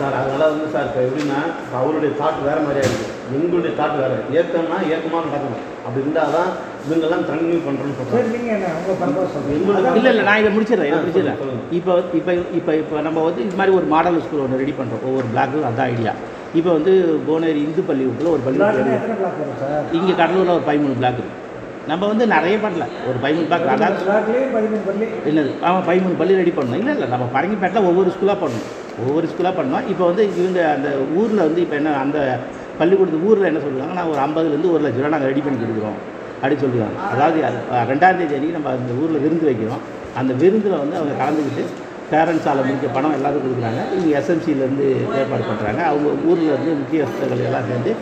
சார் 0.00 0.14
அதனால 0.20 0.42
வந்து 0.52 0.66
சார் 0.74 0.86
இப்போ 0.88 1.00
எப்படின்னா 1.06 1.38
இப்போ 1.62 1.76
அவருடைய 1.80 2.10
தாட் 2.20 2.40
வேறு 2.48 2.60
மாதிரியா 2.66 2.84
இருக்குது 2.88 3.12
எங்களுடைய 3.36 3.72
தாட் 3.80 3.96
வேறு. 4.02 4.16
ஏற்கனவே 4.38 4.88
ஏற்கமாக 4.94 5.22
நடக்கணும் 5.28 5.62
அப்படி 5.84 6.02
இருந்தால் 6.04 6.34
தான் 6.36 6.50
இவங்கெல்லாம் 6.86 7.24
கண்டினியூ 7.30 7.60
பண்ணுறோன்னு 7.66 7.96
சொல்கிறாங்க 7.98 9.94
இல்லை 9.98 10.10
இல்லை 10.14 10.24
நான் 10.28 10.40
இதை 10.42 10.50
முடிச்சிடுறேன் 10.56 10.90
இதை 10.90 10.98
முடிச்சிடுறேன். 11.04 11.38
இப்போ 11.78 11.92
இப்போ 12.20 12.32
இப்போ 12.60 12.72
இப்போ 12.82 13.02
நம்ம 13.08 13.22
வந்து 13.28 13.44
இது 13.46 13.58
மாதிரி 13.60 13.76
ஒரு 13.78 13.88
மாடல் 13.94 14.22
ஸ்கூல் 14.26 14.44
ஒன்று 14.46 14.62
ரெடி 14.62 14.74
பண்ணுறோம் 14.80 15.04
ஒவ்வொரு 15.10 15.28
பிளாக்கும் 15.32 15.68
அதான் 15.70 15.90
ஐடியா 15.94 16.14
இப்போ 16.58 16.70
வந்து 16.76 16.92
புவனேரி 17.28 17.60
இந்து 17.68 17.82
பள்ளிக்கூடத்தில் 17.88 18.34
ஒரு 18.34 18.42
பள்ளிக்கூடம் 18.46 19.96
இங்கே 20.00 20.14
கடலூரில் 20.20 20.56
ஒரு 20.58 20.66
பதிமூணு 20.70 20.98
பிளாக் 21.00 21.18
இருக்குது 21.20 21.42
நம்ம 21.90 22.06
வந்து 22.10 22.24
நிறைய 22.34 22.56
பண்ணல. 22.64 22.84
ஒரு 23.08 23.18
பதிமூணு 23.24 23.46
பிளாக் 23.48 23.64
அதாவது 23.72 24.04
என்னது? 25.30 25.50
ஆமாம் 25.66 25.84
பதிமூணு 25.88 26.14
பள்ளி 26.20 26.38
ரெடி 26.40 26.52
பண்ணணும். 26.58 26.80
இல்லை 26.82 26.92
இல்லை 26.96 27.08
நம்ம 27.14 27.24
பரங்கிப்பேட்டில் 27.34 27.88
ஒவ்வொரு 27.90 28.12
ஸ்கூலாக 28.14 28.38
பண்ணணும். 28.42 28.70
ஒவ்வொரு 29.02 29.26
ஸ்கூலாக 29.30 29.54
பண்ணோம் 29.58 29.86
இப்போ 29.92 30.04
வந்து 30.10 30.24
இவங்க 30.40 30.60
அந்த 30.76 30.88
ஊரில் 31.20 31.46
வந்து 31.46 31.60
இப்போ 31.64 31.76
என்ன 31.80 31.94
அந்த 32.04 32.18
பள்ளிக்கூடத்து 32.80 33.24
ஊரில் 33.28 33.48
என்ன 33.50 33.62
சொல்லுவாங்க 33.64 33.94
நான் 33.98 34.10
ஒரு 34.12 34.20
ஐம்பதுலேருந்து 34.26 34.72
ஒரு 34.74 34.82
லட்ச 34.84 35.00
ரூபா 35.00 35.12
நாங்கள் 35.14 35.30
ரெடி 35.32 35.42
பண்ணி 35.46 35.58
கொடுக்குறோம் 35.62 35.98
அப்படின்னு 36.40 36.62
சொல்லுவாங்க. 36.64 36.96
அதாவது 37.14 37.38
ரெண்டாந்தேதி 37.90 38.30
தேதி 38.32 38.36
அன்றைக்கி 38.38 38.56
நம்ம 38.58 38.70
அந்த 38.78 38.94
ஊரில் 39.02 39.22
விருந்து 39.24 39.46
வைக்கிறோம். 39.50 39.82
அந்த 40.20 40.32
விருந்தில் 40.40 40.80
வந்து 40.82 40.96
அவங்க 41.00 41.14
கலந்துக்கிட்டு 41.20 41.64
பேரண்ட்ஸால் 42.10 42.66
முக்கிய 42.70 42.88
பணம் 42.96 43.14
எல்லாரும் 43.18 43.44
கொடுக்குறாங்க. 43.44 43.80
இவங்க 43.94 44.10
எஸ்எம்சியிலேருந்து 44.20 44.88
ஏற்பாடு 45.20 45.44
பண்ணுறாங்க 45.50 45.80
அவங்க 45.90 46.08
ஊரில் 46.30 46.50
இருந்து 46.54 46.72
முக்கியஸ்தர்கள் 46.82 47.46
எல்லாம் 47.50 47.68
சேர்ந்து 47.70 47.92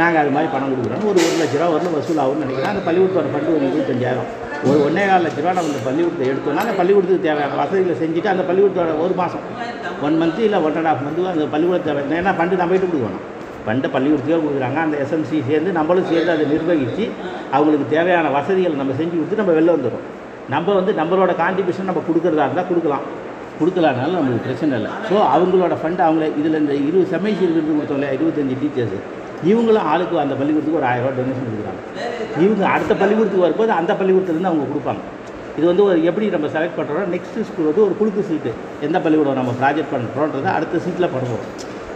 நாங்கள் 0.00 0.20
அது 0.22 0.30
மாதிரி 0.34 0.48
பணம் 0.54 0.70
கொடுக்குறோம். 0.72 1.02
ஒரு 1.10 1.18
ஒரு 1.26 1.36
லட்ச 1.40 1.54
ரூபா 1.60 1.68
வரலும் 1.74 1.96
வசூலாகும்னு 1.98 2.44
நினைக்கிறேன். 2.44 2.72
அந்த 2.74 2.82
பள்ளிக்கூடத்தோட 2.86 3.30
ஃபண்டு 3.34 3.54
ஒரு 3.56 3.64
இருபத்தஞ்சாயிரம். 3.70 4.28
ஒரு 4.68 4.78
ஒன்றே 4.86 5.04
கால் 5.10 5.24
லட்ச 5.26 5.40
ரூபா 5.42 5.54
நம்ம 5.58 5.70
இந்த 5.72 5.82
பள்ளிக்கூடத்தை 5.86 6.26
எடுத்தோம்னா 6.32 6.64
அந்த 6.66 6.74
பள்ளிக்கூடத்துக்கு 6.80 7.26
தேவையான 7.28 7.56
வசதிகளை 7.62 7.96
செஞ்சுட்டு 8.02 8.32
அந்த 8.34 8.44
பள்ளிக்கூடத்தோட 8.48 8.92
ஒரு 9.04 9.14
மாதம் 9.20 9.46
ஒன் 10.06 10.16
மந்த்து 10.22 10.42
இல்லை 10.48 10.58
ஒன் 10.66 10.76
அண்ட் 10.80 10.90
ஆஃப் 10.92 11.04
மந்த்து 11.06 11.30
அந்த 11.34 11.46
பள்ளிக்கூடத்தை 11.54 12.18
ஏன்னா 12.18 12.32
ஃபண்டு 12.38 12.60
நம்ம 12.60 12.70
போயிட்டு 12.72 12.88
கொடுக்கணும். 12.92 13.24
பண்டு 13.66 13.86
பள்ளிக்கூடத்துக்கே 13.94 14.38
கொடுக்குறாங்க. 14.44 14.78
அந்த 14.86 14.96
எஸ்எம்சி 15.02 15.40
சேர்ந்து 15.48 15.70
நம்மளும் 15.78 16.08
சேர்ந்து 16.12 16.30
அதை 16.34 16.44
நிர்வகித்து 16.52 17.04
அவங்களுக்கு 17.56 17.86
தேவையான 17.94 18.30
வசதிகள் 18.36 18.80
நம்ம 18.80 18.94
செஞ்சு 19.00 19.14
கொடுத்து 19.18 19.40
நம்ம 19.40 19.54
வெளில 19.58 19.74
வந்துடும் 19.76 20.06
நம்ம 20.54 20.74
வந்து 20.78 20.92
நம்மளோட 21.00 21.32
கான்ட்ரிபியூஷன் 21.42 21.88
நம்ம 21.90 22.02
கொடுக்குறதா 22.08 22.46
இருந்தால் 22.48 22.68
கொடுக்கலாம். 22.70 23.04
கொடுக்கலனாலும் 23.58 24.16
நம்மளுக்கு 24.18 24.46
பிரச்சனை 24.46 24.76
இல்லை. 24.78 24.92
ஸோ 25.08 25.16
அவங்களோட 25.34 25.74
ஃபண்ட் 25.80 26.02
அவங்கள 26.06 26.26
இதில் 26.40 26.60
இந்த 26.62 26.74
இருபது 26.86 27.06
செம்மைசி 27.14 27.44
விருது 27.50 27.74
இல்லையா 27.96 28.12
இருபத்தஞ்சி 28.18 28.56
டீச்சர்ஸ் 28.62 28.96
இவங்களும் 29.50 29.86
ஆளுக்கு 29.92 30.22
அந்த 30.24 30.34
பள்ளிக்கூடத்துக்கு 30.40 30.80
ஒரு 30.80 30.88
ஆயிரம் 30.90 31.06
ரூபா 31.06 31.16
டொனேஷன் 31.18 31.46
கொடுக்குறாங்க. 31.48 31.80
இவங்க 32.44 32.64
அடுத்த 32.74 32.92
பள்ளிக்கூடத்துக்கு 33.02 33.46
வரும்போது 33.46 33.72
அந்த 33.80 33.92
பள்ளிக்கூடத்துலேருந்து 34.00 34.50
அவங்க 34.50 34.66
கொடுப்பாங்க. 34.72 35.02
இது 35.56 35.66
வந்து 35.66 35.84
ஒரு 35.84 36.04
எப்படி 36.04 36.26
நம்ம 36.26 36.46
செலக்ட் 36.46 36.78
பண்ணுறோம் 36.78 37.10
நெக்ஸ்ட் 37.14 37.40
ஸ்கூல் 37.48 37.68
வந்து 37.70 37.84
ஒரு 37.84 37.94
குழுக்கு 38.00 38.22
சீட்டு 38.28 38.50
எந்த 38.80 39.00
பள்ளிக்கூடம் 39.00 39.38
நம்ம 39.40 39.52
ப்ராஜெக்ட் 39.62 39.92
பண்ணுறோன்றதை 39.94 40.50
அடுத்த 40.56 40.78
சீட்டில் 40.78 41.12
பண்ணுவோம் 41.14 41.44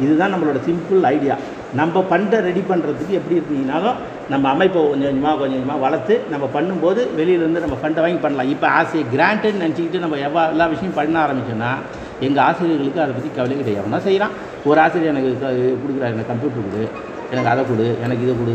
இதுதான் 0.00 0.32
நம்மளோட 0.34 0.58
சிம்பிள் 0.66 1.04
ஐடியா 1.10 1.36
நம்ம 1.74 2.04
ஃபண்டை 2.08 2.38
ரெடி 2.48 2.62
பண்ணுறதுக்கு 2.70 3.14
எப்படி 3.18 3.36
இருந்தீங்கனாலும் 3.36 3.96
நம்ம 4.28 4.48
அமைப்பை 4.48 4.80
கொஞ்சம் 4.82 5.08
கொஞ்சமாக 5.08 5.36
கொஞ்சம் 5.38 5.56
கொஞ்சமாக 5.56 5.80
வளர்த்து 5.80 6.20
நம்ம 6.30 6.44
பண்ணும்போது 6.56 7.00
வெளியிலேருந்து 7.18 7.62
நம்ம 7.64 7.76
ஃபண்டை 7.82 8.00
வாங்கி 8.04 8.20
பண்ணலாம். 8.24 8.50
இப்போ 8.54 8.66
ஆசை 8.78 9.04
கிராண்டுன்னு 9.14 9.62
நினச்சிக்கிட்டு 9.64 9.98
நம்ம 9.98 10.16
எவ்வளோ 10.16 10.48
எல்லா 10.54 10.66
விஷயம் 10.66 10.94
பண்ண 10.94 11.16
ஆரம்பிச்சோன்னா 11.26 11.70
எங்கள் 12.20 12.44
ஆசிரியர்களுக்கு 12.44 13.00
அதை 13.00 13.12
பற்றி 13.16 13.30
கவலை 13.36 13.56
கிடையாது. 13.56 13.82
அவனா 13.82 13.98
செய்கிறான் 14.06 14.34
ஒரு 14.64 14.80
ஆசிரியர் 14.80 15.12
எனக்கு 15.14 15.32
க- 15.42 15.52
கொடுக்குறாரு 15.82 16.14
எனக்கு 16.14 16.30
கம்ப்யூட்டர் 16.32 16.66
கொடு 16.66 16.82
எனக்கு 17.30 17.50
அதை 17.52 17.64
கொடு 17.70 17.86
எனக்கு 18.04 18.24
இதை 18.26 18.34
கொடு 18.40 18.54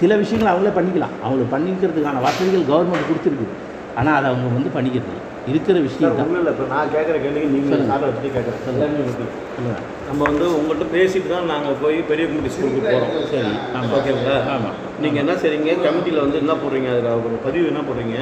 சில 0.00 0.16
விஷயங்கள் 0.22 0.52
அவங்களே 0.52 0.72
பண்ணிக்கலாம். 0.78 1.14
அவங்களுக்கு 1.24 1.52
பண்ணிக்கிறதுக்கான 1.54 2.20
வசதிகள் 2.28 2.70
கவர்மெண்ட் 2.72 3.08
கொடுத்துருக்குது. 3.10 3.54
ஆனால் 4.00 4.16
அதை 4.18 4.26
அவங்க 4.32 4.56
வந்து 4.58 4.70
பண்ணிக்கிறது. 4.76 5.18
இருக்கிற 5.50 5.76
விஷயம் 5.84 6.12
ஒன்றும் 6.22 6.36
இல்லை 6.40 6.50
இப்போ 6.54 6.64
நான் 6.72 6.90
கேட்குற 6.94 7.16
கேள்விக்கு 7.22 7.48
நீங்கள். 7.54 7.80
சாரை 7.88 8.04
வச்சுட்டு 8.08 8.28
கேட்குறேன். 8.34 8.60
எல்லாமே. 8.72 9.72
நம்ம 10.08 10.20
வந்து 10.28 10.44
உங்கள்கிட்ட 10.58 10.86
பேசிட்டு 10.94 11.28
தான் 11.32 11.48
நாங்கள் 11.52 11.76
போய் 11.82 11.96
பெரிய 12.10 12.24
கும்பி 12.30 12.50
ஸ்கூலுக்கு 12.54 12.82
போகிறோம் 12.86 13.12
சரி 13.32 13.50
ஆமாம் 13.76 13.94
ஓகேங்களா? 13.98 14.36
ஆமாம் 14.54 14.76
நீங்கள் 15.04 15.22
என்ன 15.22 15.34
செய்றீங்க? 15.42 15.74
கமிட்டியில் 15.86 16.22
வந்து 16.24 16.38
என்ன 16.42 16.54
போடுறீங்க? 16.62 16.88
அதில் 16.94 17.24
ஒரு 17.28 17.38
பதிவு 17.46 17.64
என்ன 17.72 17.82
போடுறீங்க? 17.88 18.16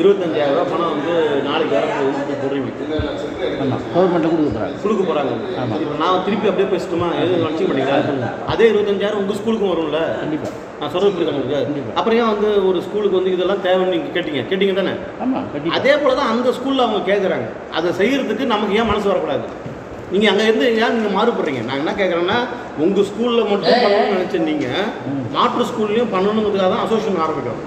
இருபத்தஞ்சாயிரம் 0.00 0.54
ரூபாய் 0.56 0.70
பணம் 0.72 0.92
வந்து 0.94 1.14
நாளைக்கு 1.48 1.76
வந்து 2.08 2.38
போடுறீங்க. 2.44 2.70
ஆமாம் 3.62 3.84
கவர்மெண்ட்டை 3.94 4.30
கொடுக்க 4.32 4.48
போகிறாங்க 4.48 4.82
கொடுக்க 4.84 5.02
போகிறாங்க 5.10 5.34
ஆமா. 5.64 5.76
இப்போ 5.84 5.98
நான் 6.04 6.24
திருப்பி 6.28 6.50
அப்படியே 6.52 6.70
பேசட்டுமா? 6.74 7.10
எதுவும் 7.24 7.44
நினச்சிக்க 7.44 7.68
மாட்டீங்களா 7.72 8.32
அதே 8.54 8.70
இருபத்தஞ்சாயிரம் 8.72 9.22
உங்கள் 9.24 9.40
ஸ்கூலுக்கும் 9.40 9.72
வரும்ல? 9.74 10.00
கண்டிப்பாக 10.24 10.54
நான் 10.80 10.90
சொல்கிறது 10.92 11.14
புரியுது 11.14 11.32
உங்களுக்கு. 11.32 11.94
அப்புறம் 11.98 12.18
ஏன் 12.20 12.30
வந்து 12.32 12.48
ஒரு 12.68 12.78
ஸ்கூலுக்கு 12.84 13.18
வந்து 13.18 13.32
இதெல்லாம் 13.34 13.62
தேவைன்னு 13.64 13.94
நீங்கள் 13.94 14.14
கேட்டீங்க? 14.16 14.42
கேட்டீங்க 14.50 14.74
தானே? 14.74 14.92
ஆமாம் 15.24 15.46
அதே 15.78 15.94
போல 16.02 16.14
தான் 16.14 16.30
அந்த 16.34 16.52
ஸ்கூலில் 16.58 16.84
அவங்க 16.84 17.00
கேட்குறாங்க 17.10 17.46
அதை 17.78 17.90
செய்யறதுக்கு 18.00 18.52
நமக்கு 18.52 18.76
ஏன் 18.80 18.90
மனசு 18.90 19.10
வரக்கூடாது? 19.12 19.46
நீங்கள் 20.12 20.30
அங்கே 20.32 20.44
இருந்து 20.48 20.66
ஏன் 20.82 20.94
நீங்கள் 20.96 21.16
மாறுபடுறீங்க? 21.16 21.62
நான் 21.68 21.80
என்ன 21.82 21.94
கேட்குறேன்னா 21.98 22.36
உங்கள் 22.84 23.08
ஸ்கூலில் 23.08 23.48
மட்டும் 23.50 23.82
பண்ணணும்னு 23.84 24.14
நினச்ச 24.14 24.38
நீங்கள் 24.50 24.86
ம். 25.08 25.24
மாற்று 25.34 25.66
ஸ்கூல்லையும் 25.70 26.12
பண்ணணுங்கிறதுக்காக 26.14 26.70
தான் 26.74 26.84
அசோசியேஷன் 26.84 27.24
ஆரம்பிக்கிறோம். 27.24 27.60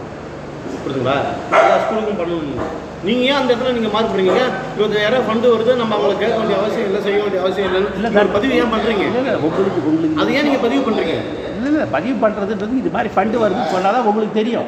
புரியுதுங்களா? 0.84 1.18
எல்லா 1.60 1.76
ஸ்கூலுக்கும் 1.84 2.22
பண்ணணும். 2.22 2.48
நீங்கள் 3.06 3.28
ஏன் 3.28 3.38
அந்த 3.38 3.52
இடத்துல 3.54 3.76
நீங்கள் 3.76 3.94
மாறுபடுறீங்க? 3.94 4.34
இருபத்தாயிரம் 4.74 5.28
ஃபண்டு 5.28 5.54
வருது 5.54 5.72
நம்ம 5.82 5.96
அவங்கள 5.98 6.16
கேட்க 6.18 6.36
வேண்டிய 6.40 6.58
அவசியம் 6.62 6.88
இல்லை 6.90 7.02
செய்ய 7.06 7.20
வேண்டிய 7.24 7.42
அவசியம் 7.44 7.68
இல்லைன்னு 7.70 7.94
இல்லை 7.98 8.10
இல்லை 8.14 8.26
பதிவு 8.38 8.58
ஏன் 8.62 8.74
பண்ணுறீங்க 8.74 9.06
அதை 10.22 10.34
ஏன் 10.40 10.48
நீங்கள் 10.48 10.66
பதிவு 10.66 10.84
பண்ணுறீங்க 10.88 11.16
இல்லை 11.62 11.72
இல்லை 11.74 11.88
பதிவு 11.96 12.16
பண்ணுறதுன்றது 12.22 12.76
இது 12.82 12.90
மாதிரி 12.94 13.10
ஃபண்டு 13.16 13.42
வருது 13.42 13.64
சொன்னால் 13.74 13.96
தான் 13.96 14.08
உங்களுக்கு 14.10 14.36
தெரியும். 14.40 14.68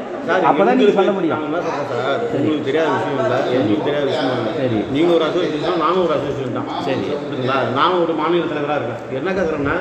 அப்போ 0.50 0.64
தான் 0.68 0.78
நீங்கள் 0.80 0.98
சொல்ல 0.98 1.12
முடியும். 1.18 1.42
நான் 1.54 1.66
சார். 1.92 2.22
உங்களுக்கு 2.38 2.68
தெரியாத 2.68 2.90
விஷயம் 2.96 3.20
இல்லை. 3.24 3.38
எங்களுக்கு 3.58 3.86
தெரியாத 3.88 4.06
விஷயம் 4.12 4.36
இல்லை. 4.40 4.52
சரி. 4.60 4.80
நீங்கள் 4.96 5.16
ஒரு 5.18 5.26
அசோசியேஷன் 5.28 5.68
தான் 5.70 5.82
நானும் 5.86 6.04
ஒரு 6.06 6.14
அசோசியேஷன் 6.18 6.58
தான். 6.60 6.68
சரி. 6.88 7.06
புரியுதுங்களா? 7.24 7.58
நானும் 7.80 8.02
ஒரு 8.06 8.16
மாநில 8.22 8.50
தலைவராக 8.52 8.78
இருக்கேன். 8.80 9.18
என்ன 9.20 9.32
கேட்குறேன்னா 9.38 9.76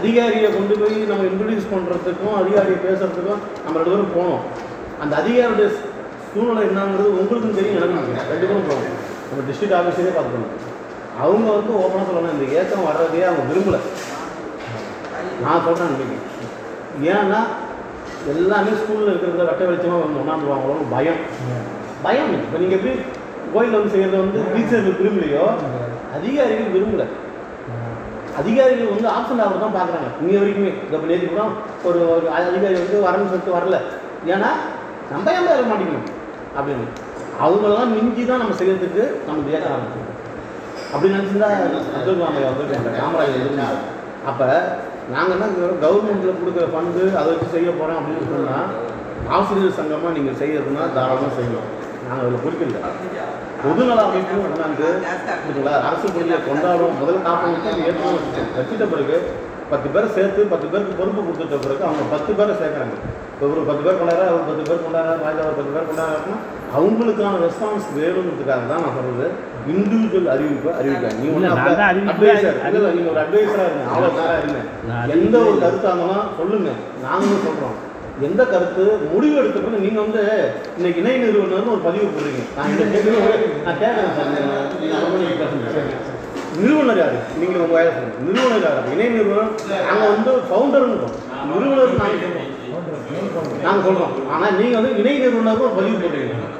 அதிகாரியை 0.00 0.48
கொண்டு 0.56 0.74
போய் 0.82 0.96
நம்ம 1.10 1.26
இன்ட்ரடியூஸ் 1.30 1.70
பண்ணுறதுக்கும் 1.74 2.36
அதிகாரியை 2.42 2.78
பேசுறதுக்கும் 2.86 3.42
நம்ம 3.64 3.76
ரெண்டு 3.80 3.92
பேரும் 3.94 4.14
போனோம். 4.18 4.42
அந்த 5.04 5.12
அதிகாரியுடைய 5.22 5.68
சூழ்நிலை 6.32 6.62
என்னங்கிறது 6.70 7.10
உங்களுக்கும் 7.20 7.58
தெரியும் 7.60 7.82
தெரியும். 7.84 8.08
ரெண்டு 8.32 8.46
பேரும் 8.48 8.68
போகணும் 8.70 8.98
நம்ம 9.28 9.44
டிஸ்ட்ரிக்ட் 9.50 9.78
ஆஃபீஸரே 9.80 10.14
பார்த்துக்கணும். 10.16 10.54
அவங்க 11.24 11.48
வந்து 11.58 11.72
ஓப்பனாக 11.82 12.06
சொல்லணும். 12.08 12.34
இந்த 12.36 12.46
ஏக்கம் 12.60 12.86
வர்றதையே 12.90 13.26
அவங்க 13.30 13.44
விரும்பலை. 13.52 13.80
நான் 15.44 15.64
சொல்கிறேன் 15.66 15.92
இன்னைக்கு. 15.94 16.16
ஏன்னா 17.12 17.40
எல்லாமே 18.32 18.72
ஸ்கூலில் 18.80 19.10
இருக்கிறத 19.12 19.44
வெட்ட 19.48 19.62
வெளிச்சமாக 19.68 20.02
வந்து 20.04 20.22
உணர்ந்துருவாங்களோ 20.22 20.86
பயம். 20.94 21.20
பயம் 22.04 22.32
இப்போ 22.44 22.58
நீங்கள் 22.62 22.78
எப்படி 22.78 22.94
கோயிலில் 23.54 23.78
வந்து 23.78 23.92
செய்கிறத 23.94 24.16
வந்து 24.24 24.40
டீச்சர்கள் 24.54 24.98
விரும்பலையோ 25.00 25.44
அதிகாரிகள் 26.16 26.72
விரும்பலை. 26.76 27.06
அதிகாரிகள் 28.40 28.92
வந்து 28.94 29.08
ஆப்ஷன் 29.16 29.42
ஆகிறது 29.42 29.62
தான் 29.64 29.76
பார்க்குறாங்க. 29.78 30.08
இங்கே 30.22 30.38
வரைக்குமே. 30.40 30.72
இப்போ 30.84 31.06
நேற்று 31.10 31.26
கூட 31.32 31.42
ஒரு 31.88 32.00
ஒரு 32.14 32.26
அதிகாரி 32.38 32.74
வந்து 32.82 33.04
வரணும்னு 33.06 33.32
சொல்லிட்டு 33.32 33.56
வரல. 33.58 33.78
ஏன்னா 34.32 34.50
நம்ம 35.12 35.32
ஏன் 35.36 35.48
வர 35.50 35.64
மாட்டேங்கணும் 35.70 36.08
அப்படின்னு. 36.58 36.86
அவங்களெல்லாம் 37.44 37.92
மிஞ்சி 37.96 38.24
தான் 38.30 38.42
நம்ம 38.42 38.56
செய்கிறதுக்கு 38.60 39.04
நம்ம 39.28 39.52
ஏற்க 39.56 39.68
ஆரம்பிச்சிருக்கோம். 39.74 40.10
அப்படி 40.92 41.14
நினச்சிருந்தா 41.14 41.48
அப்துல் 41.98 42.20
காமராஜ் 42.24 42.72
ஐயா 42.72 42.96
காமராஜர் 42.98 43.78
அப்போ 44.30 44.48
நாங்கள் 45.12 45.34
என்ன 45.36 45.46
கவர்மெண்ட்டில் 45.82 46.38
கொடுக்குற 46.40 46.66
ஃபண்டு 46.72 47.02
அதை 47.18 47.28
வச்சு 47.30 47.48
செய்ய 47.54 47.70
போகிறோம் 47.72 47.98
அப்படின்னு 47.98 48.30
சொன்னால் 48.30 48.70
ஆசிரியர் 49.34 49.78
சங்கமாக 49.78 50.12
நீங்கள் 50.16 50.38
செய்யறதுனா 50.40 50.84
தாராளமாக 50.96 51.32
செய்யணும் 51.38 51.68
நாங்கள் 52.04 52.24
அதில் 52.24 52.44
குறிக்கல 52.44 52.90
பொதுநல 53.62 54.00
அமைப்பு 54.02 54.34
கொண்டாந்து 54.44 54.88
அரசு 55.82 56.06
பள்ளியை 56.08 56.38
கொண்டாடும் 56.40 56.96
முதல்ல 57.00 57.24
நாற்பது 57.26 57.52
வருஷம் 57.54 57.84
ஏற்கனவே 57.84 58.18
வச்சுட்ட 58.56 58.86
பிறகு 58.92 59.18
பத்து 59.70 59.88
பேரை 59.88 60.08
சேர்த்து 60.16 60.40
பத்து 60.50 60.66
பேருக்கு 60.72 60.98
பொறுப்பு 60.98 61.20
கொடுத்துட்ட 61.20 61.58
பிறகு 61.64 61.82
அவங்க 61.86 62.02
பத்து 62.10 62.30
பேரை 62.38 62.54
சேர்க்குறாங்க. 62.58 62.96
இப்போ 63.30 63.44
ஒரு 63.52 63.62
பத்து 63.68 63.82
பேர் 63.86 64.00
கொண்டாடுறா 64.00 64.26
ஒரு 64.34 64.44
பத்து 64.48 64.64
பேர் 64.68 64.84
கொண்டாடுறா 64.84 65.14
ராஜா 65.24 65.46
ஒரு 65.48 65.56
பத்து 65.58 65.72
பேர் 65.76 65.88
கொண்டாடுறாருன்னா 65.88 66.38
அவங்களுக்கான 66.76 67.36
ரெஸ்பான்ஸ் 67.46 67.88
வேணுங்கிறதுக்காக 67.98 68.62
தான் 68.68 68.82
நான் 68.84 68.96
சொல்றது. 68.96 69.52
இண்டிவிஜுவல் 69.70 70.26
அறிவிப்பு 70.26 70.70
அறிவிக்காங்க 70.70 71.76
தான் 71.76 71.94
அறிவிப்பு- 71.94 72.10
அட்வைசர் 72.10 72.74
இல்லை 72.74 72.92
நீங்க 72.92 73.10
ஒரு 73.10 73.20
அட்வைசராக 73.20 73.66
இருங்க 73.68 73.84
ஆலோசகராக 73.94 74.38
இருங்க. 74.42 74.60
நான் 74.88 75.08
எந்த 75.08 75.38
ஒரு 75.38 75.50
கருத்தாக 75.50 75.94
இருந்தாலும் 75.94 76.32
சொல்லுங்க. 76.38 76.70
நாங்களும் 77.02 77.44
சொல்றோம். 77.46 77.76
எந்த 78.20 78.44
கருத்து? 78.44 78.98
முடிவு 79.12 79.36
எடுத்த 79.36 79.60
பிறகு 79.60 79.82
நீங்க 79.82 80.00
வந்து 80.00 80.50
இன்னைக்கு 80.76 81.00
இணை 81.00 81.14
நிறுவனர்னு 81.22 81.70
ஒரு 81.70 81.80
பதிவு 81.84 82.04
போடுறீங்க. 82.04 82.42
நான் 82.56 82.68
இந்த 82.68 82.84
நான் 83.64 83.74
கேட்குறேன் 83.74 84.12
பேசுங்க. 84.18 86.02
நிறுவனர் 86.60 86.96
யாரு? 86.96 87.16
நீங்க 87.40 87.58
உங்க 87.58 87.74
வயசு 87.74 87.94
சொல்லுங்க. 87.94 88.40
நிறுவனர் 88.40 88.62
யாரு? 88.62 88.92
இணை 88.92 89.08
நிறுவனர் 89.08 89.50
நாங்க 89.88 90.04
வந்து 90.08 90.30
ஃபவுண்டர்னு 90.30 90.98
நிறுவனர் 91.54 91.96
நாங்க 91.96 92.16
சொல்றோம். 92.24 93.62
நாங்க 93.62 93.88
சொல்றோம். 93.88 94.28
ஆனா 94.30 94.50
நீங்க 94.50 94.80
வந்து 94.80 94.96
இணை 94.98 95.18
நிறுவனரும் 95.18 95.60
ஒரு 95.60 95.70
பதிவு 95.70 95.96
போடுறீங்க. 95.96 96.53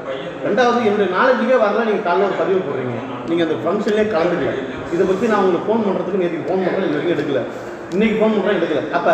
ரெண்டாவது 0.47 0.87
என்னுடைய 0.89 1.09
நாலேஜுக்கே 1.17 1.59
வரல 1.65 1.85
நீங்க 1.89 2.03
காலைல 2.07 2.29
ஒரு 2.29 2.37
பதிவு 2.43 2.61
போடுறீங்க. 2.67 2.95
நீங்க 3.29 3.43
அந்த 3.47 3.57
ஃபங்க்ஷன்லேயே 3.65 4.07
கலந்துக்கல 4.15 4.53
இதை 4.95 5.05
பத்தி 5.11 5.31
நான் 5.33 5.43
உங்களுக்கு 5.45 5.67
ஃபோன் 5.69 5.85
பண்றதுக்கு 5.87 6.23
நேற்று 6.23 6.47
ஃபோன் 6.49 6.65
பண்றேன் 6.65 6.87
இது 6.89 6.97
வரைக்கும் 6.97 7.17
எடுக்கல. 7.17 7.43
இன்னைக்கு 7.95 8.17
ஃபோன் 8.21 8.35
பண்றேன் 8.37 8.59
எடுக்கல. 8.61 8.83
அப்ப 8.99 9.09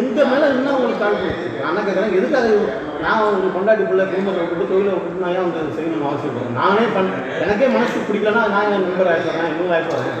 எங்க 0.00 0.18
மேல 0.30 0.46
என்ன 0.54 0.70
உங்களுக்கு 0.76 1.02
கான்ஃபிடன்ஸ் 1.02 1.60
நான் 1.64 1.84
கேட்குறேன் 1.88 2.16
எதுக்காக 2.18 2.46
நான் 3.04 3.20
ஒரு 3.26 3.50
கொண்டாடி 3.56 3.82
பிள்ளை 3.90 4.04
குடும்பத்தை 4.12 4.40
விட்டுட்டு 4.42 4.70
தொழிலை 4.72 4.92
விட்டுட்டு 4.94 5.22
நான் 5.24 5.34
ஏன் 5.36 5.46
வந்து 5.46 5.76
செய்யணும்னு 5.76 6.08
அவசியம். 6.08 6.56
நானே 6.60 6.86
பண் 6.96 7.12
எனக்கே 7.44 7.68
மனசு 7.76 8.02
பிடிக்கலன்னா 8.08 8.42
நான் 8.54 8.72
என் 8.74 8.86
நண்பர் 8.88 9.10
ஆயிடுறேன் 9.12 9.50
இன்னும் 9.52 9.72
ஆயிடுறேன் 9.76 10.18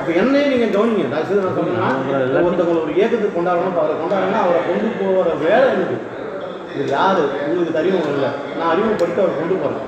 அப்போ 0.00 0.10
என்னையே 0.20 0.44
நீங்கள் 0.52 0.74
கவனிங்க. 0.74 1.06
தயவுசெய்து 1.14 1.44
நான் 1.46 1.56
சொல்றேன்னா 1.58 1.88
ஒருத்தவங்களை 2.44 2.80
ஒரு 2.84 2.92
இயக்கத்துக்கு 2.98 3.36
கொண்டாடணும் 3.38 3.80
அவரை 3.82 3.96
கொண்டாடணும்னா 4.02 4.42
அவரை 4.44 4.60
கொண்டு 4.68 4.90
போகிற 5.00 5.32
வேலை 5.46 5.66
எனக்கு 5.74 5.96
இது 6.78 6.88
யார்? 6.96 7.20
உங்களுக்கு 7.46 7.72
தெரியும் 7.76 8.04
இல்லை. 8.14 8.28
நான் 8.56 8.70
அறிமுகப்படுத்தி 8.72 9.20
அவரை 9.22 9.34
கொண்டு 9.38 9.54
போகிறேன் 9.62 9.86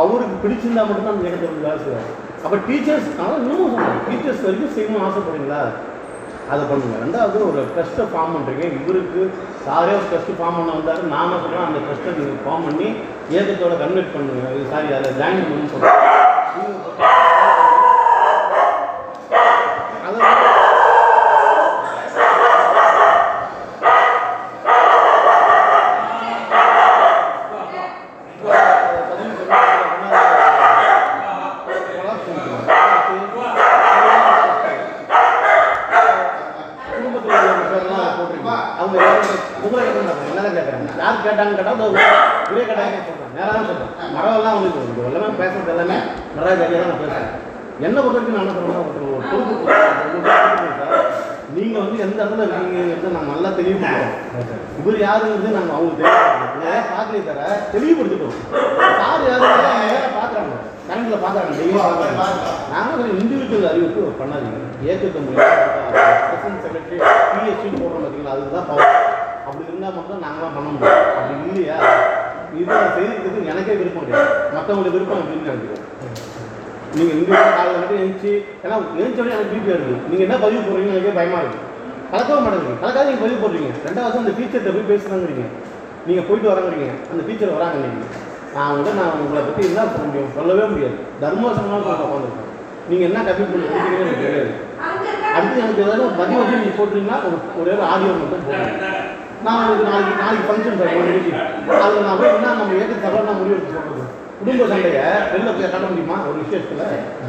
அவருக்கு 0.00 0.36
பிடிச்சிருந்தா 0.42 0.82
மட்டும்தான் 0.88 1.14
அந்த 1.16 1.28
இடத்துல 1.30 1.50
வந்து 1.50 1.66
வேலை 1.66 1.78
செய்வார். 1.84 2.08
அப்போ 2.44 2.56
டீச்சர்ஸ் 2.68 3.08
ஆனால் 3.22 3.40
இன்னும் 3.42 3.74
சொல்கிறேன் 3.74 4.00
டீச்சர்ஸ் 4.06 4.44
வரைக்கும் 4.46 4.74
செய்யணும்னு 4.76 5.04
ஆசைப்படுறீங்களா? 5.08 5.60
அதை 6.52 6.62
பண்ணுங்க. 6.70 6.96
ரெண்டாவது 7.04 7.44
ஒரு 7.50 7.60
ட்ரஸ்ட்டை 7.74 8.06
ஃபார்ம் 8.12 8.34
பண்ணுறீங்க 8.36 8.64
இவருக்கு 8.78 9.22
சாரே 9.66 9.92
ஒரு 9.98 10.08
ட்ரஸ்ட்டு 10.12 10.38
ஃபார்ம் 10.40 10.58
பண்ண 10.58 10.72
வந்தார். 10.78 11.02
நானும் 11.16 11.42
சொல்கிறேன் 11.44 11.68
அந்த 11.68 11.82
ட்ரஸ்ட்டை 11.86 12.16
நீங்கள் 12.18 12.44
ஃபார்ம் 12.46 12.66
பண்ணி 12.68 12.88
ஏகத்தோட 13.38 13.76
கன்வெர்ட் 13.84 14.14
பண்ணுங்க. 14.16 14.48
சாரி 14.72 14.90
அதை 15.00 15.12
ஜாயின் 15.20 15.48
பண்ணுன்னு 15.50 15.72
சொல்கிறேன் 15.74 16.00
அதை 20.06 20.18
வந்து 20.18 20.40
குடும்பத்தில் 36.86 37.50
உள்ள 37.52 37.64
பேர்லாம் 37.70 38.16
போட்டிருக்கீங்க. 38.16 38.54
அவங்க 38.80 38.96
யாரும் 39.02 39.30
உங்களை 39.64 39.82
கேட்க 39.84 40.00
மாட்டாங்க. 40.00 40.28
என்னதான் 40.30 40.56
கேட்கறாங்க? 40.58 40.88
யார் 41.02 41.22
கேட்டாங்கன்னு 41.26 41.58
கேட்டா 41.58 41.74
அதோ 41.76 41.86
ஒரே 42.52 42.62
கேட்டாங்க 42.70 43.00
சொல்றேன். 43.08 43.32
நேரா 43.36 43.52
தான் 43.56 43.68
சொல்றேன். 43.70 43.92
மரவெல்லாம் 44.16 44.54
அவங்களுக்கு 44.54 44.82
இருக்கு. 44.82 45.06
எல்லாமே 45.10 45.38
பேசுறது 45.40 45.72
எல்லாமே 45.74 45.98
நிறைய 46.36 46.54
ஜாலியாக 46.60 46.82
தான் 46.82 46.92
நான் 46.92 47.02
பேசுறேன். 47.04 47.30
என்ன 47.86 47.98
பொறுத்த 48.04 48.32
நான் 48.34 48.48
என்ன 48.50 48.80
ஒரு 48.80 49.28
பொறுப்பு 49.30 49.54
சார். 50.78 50.98
நீங்க 51.56 51.76
வந்து 51.82 51.96
எந்த 52.04 52.18
இடத்துல 52.24 52.44
இருக்கீங்கிறது 52.46 53.14
நாங்கள் 53.14 53.32
நல்லா 53.34 53.50
தெளிவுபடுத்துறோம் 53.58 54.60
இவர் 54.80 54.98
யாருங்கிறது 55.06 55.56
நாங்கள் 55.56 55.76
அவங்க 55.78 55.92
தெளிவுபடுத்துறோம். 55.98 56.86
பார்க்கலே 56.92 57.22
தர 57.28 57.40
தெளிவுபடுத்திட்டோம். 57.74 58.36
சார் 59.00 59.26
யாருங்கிறது 59.30 59.72
அவங்க 59.72 60.10
பார்க்குறாங்க? 60.18 60.54
கரண்ட்ல 60.88 61.18
பார்க்குறாங்க. 61.24 61.52
டெய்லியும் 61.58 61.84
பார்க்குறாங்க. 61.86 62.52
நாங்கள் 62.74 63.12
இண்டிவிஜுவல் 63.20 63.70
அறிவிப்பு 63.72 64.00
பண்ணாதீங்க. 64.20 64.60
ஏற்கத்த 64.90 65.18
முடியும் 65.26 65.50
செக்ரட்டரி 66.64 66.96
பிஎஸ்சி 67.34 67.68
போடுறோம் 67.80 68.02
பார்த்தீங்களா? 68.04 68.34
அதுதான் 68.36 68.68
பவர் 68.70 68.96
அப்படி 69.46 69.68
இருந்தால் 69.68 69.96
மட்டும் 69.98 70.24
நாங்களாம் 70.26 70.56
பண்ண 70.56 70.68
முடியும். 70.74 70.98
அப்படி 71.18 71.34
இல்லையா? 71.50 71.78
இதை 72.60 72.76
செய்யறதுக்கு 72.96 73.50
எனக்கே 73.52 73.74
விருப்பம் 73.80 74.04
கிடையாது. 74.04 74.32
மற்றவங்களுக்கு 74.56 74.96
விருப்பம் 74.98 75.20
அப்படின்னு 75.22 75.48
நினைக்கிறோம் 75.50 75.88
நீங்கள் 76.96 77.18
இங்கே 77.20 77.36
காலையில் 77.56 77.80
மட்டும் 77.82 78.00
எழுந்துச்சு 78.00 78.32
ஏன்னா 78.64 78.76
எழுந்தோடனே 79.00 79.34
எனக்கு 79.36 79.52
பிபி 79.54 79.70
வருது. 79.74 79.94
நீங்கள் 80.10 80.26
என்ன 80.26 80.36
பதிவு 80.44 80.62
போடுறீங்கன்னு 80.66 80.96
எனக்கு 80.98 81.18
பயமாக 81.20 81.42
இருக்குது 81.44 81.68
கலக்கவே 82.12 82.40
மாட்டேங்குது 82.44 82.80
கலக்காத 82.82 83.06
நீங்கள் 83.08 83.24
பதிவு 83.24 83.38
போடுறீங்க. 83.44 83.70
ரெண்டாவது 83.86 84.20
அந்த 84.22 84.32
டீச்சர்கிட்ட 84.38 84.74
போய் 84.76 84.90
பேசுகிறாங்கிறீங்க 84.92 85.44
நீங்கள் 86.08 86.26
போயிட்டு 86.28 86.50
வராங்கிறீங்க. 86.52 86.88
அந்த 87.10 87.20
டீச்சர் 87.28 87.56
வராங்க 87.58 87.76
நீங்கள் 87.84 88.10
நான் 88.56 88.74
வந்து 88.76 88.90
நான் 88.98 89.20
உங்களை 89.24 89.42
பற்றி 89.44 89.62
என்ன 89.68 89.84
சொல்ல 89.92 90.06
முடியும்? 90.08 90.32
சொல்லவே 90.38 90.64
முடியாது. 90.72 90.96
தர்மசனமாக 91.22 91.82
சொல்ல 91.86 92.06
உட்காந்துருக்கேன் 92.06 92.50
நீங்கள் 92.90 93.08
என்ன 93.08 93.18
கம்மி 93.28 93.46
பண்ணி 93.52 93.66
கொடுக்குறீங்கன்னு 93.68 94.06
எனக்கு 94.06 94.24
தெரியாது. 94.26 94.52
அடுத்து 95.36 95.62
எனக்கு 95.64 95.82
ஏதாவது 95.84 96.06
ஒரு 96.08 96.16
பதிவு 96.20 96.40
வந்து 96.42 96.58
நீங்கள் 96.60 96.78
போட்டுறீங்கன்னா 96.80 97.18
ஒரு 97.28 97.36
ஒரே 97.60 97.74
ஒரு 97.76 97.86
ஆடியோ 97.92 98.12
மட்டும் 98.22 98.46
போடுங்க. 98.48 98.90
நான் 99.46 99.60
உங்களுக்கு 99.60 99.86
நாளைக்கு 99.90 100.20
நாளைக்கு 100.22 100.48
ஃபங்க்ஷன் 100.48 100.80
சார் 100.80 100.98
ஒரு 101.70 101.80
அதில் 101.84 102.06
நான் 102.08 102.20
போய் 102.20 102.34
என்ன 102.36 102.54
நம்ம 102.60 102.76
ஏற்ற 102.82 102.96
தகவல் 103.06 103.28
நான் 103.30 103.40
முடிவு 103.40 103.56
எடுத்து 103.58 104.20
குடும்ப 104.42 104.64
சண்டையை 104.70 105.02
வெளில 105.32 105.50
போய் 105.56 105.72
காட்ட 105.72 105.86
முடியுமா? 105.90 106.16
ஒரு 106.28 106.38
விஷயத்தில். 106.42 106.80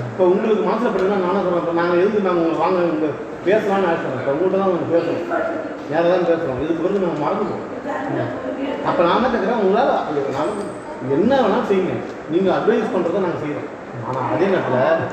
இப்போ 0.09 0.23
உங்களுக்கு 0.31 0.63
மனசில் 0.67 0.93
படுதுன்னா 0.93 1.17
நானும் 1.25 1.43
சொல்கிறேன் 1.45 1.63
இப்போ 1.63 1.73
நாங்கள் 1.79 2.01
எதுக்கு 2.03 2.27
நாங்கள் 2.27 2.43
உங்களை 2.43 2.59
வாங்க 2.63 2.79
இங்கே 2.87 3.09
பேசலாம்னு 3.47 3.89
ஆசைப்படுறோம் 3.91 4.21
இப்போ 4.21 4.33
உங்கள்கிட்ட 4.35 4.61
தான் 4.61 4.71
நாங்கள் 4.71 4.93
பேசுகிறோம் 4.93 5.27
வேறு 5.91 6.11
தான் 6.13 6.27
பேசுகிறோம் 6.29 6.61
இதுக்கு 6.63 6.85
வந்து 6.87 7.03
நாங்கள் 7.03 7.23
மறந்துட்டோம் 7.25 7.63
அப்போ 8.89 9.01
நான் 9.07 9.23
தான் 9.23 9.33
கேட்குறேன் 9.35 9.61
உங்களால் 9.63 9.93
நான் 10.37 10.53
என்ன 11.15 11.31
வேணாலும் 11.43 11.69
செய்யுங்க. 11.69 11.93
நீங்கள் 12.33 12.55
அட்வைஸ் 12.57 12.93
பண்ணுறத 12.93 13.23
நாங்கள் 13.25 13.43
செய்கிறோம் 13.43 13.69
ஆனால் 14.07 14.29
அதே 14.33 14.47
நேரத்தில் 14.53 15.05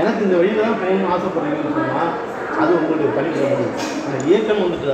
எனக்கு 0.00 0.24
இந்த 0.26 0.36
வழியில் 0.40 0.64
தான் 0.66 0.80
போகணும்னு 0.80 1.12
ஆசைப்படுறீங்கன்னு 1.14 1.76
சொன்னால் 1.78 2.12
அது 2.62 2.72
உங்களுடைய 2.78 3.10
பணி 3.16 3.28
முடியும் 3.34 3.74
ஆனால் 4.04 4.26
இயக்கம் 4.30 4.62
வந்துட்டு 4.64 4.92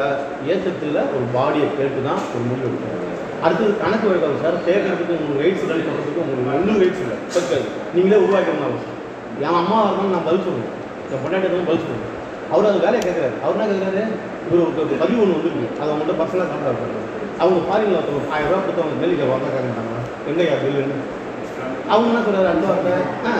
ஏற்றத்தில் 0.50 1.00
ஒரு 1.16 1.24
பாடியை 1.36 1.68
கேட்டு 1.78 2.00
தான் 2.08 2.22
ஒரு 2.32 2.44
முடிவு 2.50 2.68
எடுக்கணும். 2.68 3.09
அடுத்தது 3.44 3.72
கணக்கு 3.82 4.06
வைக்காது 4.10 4.42
சார் 4.44 4.56
கேட்கறதுக்கு 4.68 5.14
உங்களுக்கு 5.16 5.42
வெயிட்ஸ் 5.42 5.62
இல்லை 5.64 5.76
சொல்கிறதுக்கு 5.86 6.22
உங்களுக்கு 6.24 6.54
ஒன்றும் 6.56 6.80
வெயிட்ஸ் 6.82 7.02
இல்லை 7.04 7.16
இருக்காது 7.34 7.66
நீங்களே 7.94 8.18
உருவாக்கணும் 8.24 8.62
சார் 8.62 8.98
என் 9.44 9.58
அம்மா 9.60 9.76
இருந்தாலும் 9.84 10.14
நான் 10.16 10.26
பதில் 10.28 10.46
சொல்லுவேன் 10.46 10.72
என் 11.12 11.22
பொண்டாட்டி 11.22 11.46
இருக்கணும் 11.46 11.70
பதில் 11.70 11.84
சொல்லுவேன் 11.84 12.16
அவர் 12.52 12.68
அது 12.70 12.78
வேலையை 12.84 13.02
கேட்குறாரு. 13.06 13.36
அவர் 13.44 13.56
என்ன 13.56 13.66
கேட்குறாரு? 13.72 14.02
இவர் 14.46 14.62
ஒரு 14.62 14.96
பதிவு 15.02 15.20
ஒன்று 15.22 15.36
வந்துருக்கு. 15.36 15.66
அதை 15.80 15.88
அவங்கள்ட்ட 15.90 16.14
பர்சனலாக 16.20 16.48
காண்டாக்ட் 16.52 16.96
அவங்க 17.42 17.58
ஃபாரினில் 17.66 17.98
ஒருத்தவங்க 17.98 18.32
ஆயிரம் 18.34 18.50
ரூபா 18.50 18.60
கொடுத்து 18.62 18.82
அவங்க 18.82 18.96
டெல்லிக்கு 19.02 19.28
வரல 19.32 19.60
எங்கேயா 20.30 20.56
பில்லுன்னு 20.62 20.96
அவங்க 21.92 22.08
என்ன 22.10 22.22
சொல்கிறாரு 22.26 22.50
அந்த 22.54 22.64
வார்த்தை 22.70 22.92
ஆ 23.28 23.32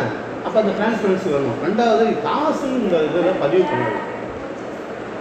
அப்போ 0.47 0.57
அந்த 0.62 0.73
டிரான்ஸ்பரன்சி 0.78 1.28
வரணும். 1.35 1.59
ரெண்டாவது 1.66 2.04
காசுன்னு 2.26 2.78
இந்த 2.85 2.97
இதில் 3.09 3.40
பதிவு 3.42 3.64
பண்ணணும். 3.71 4.07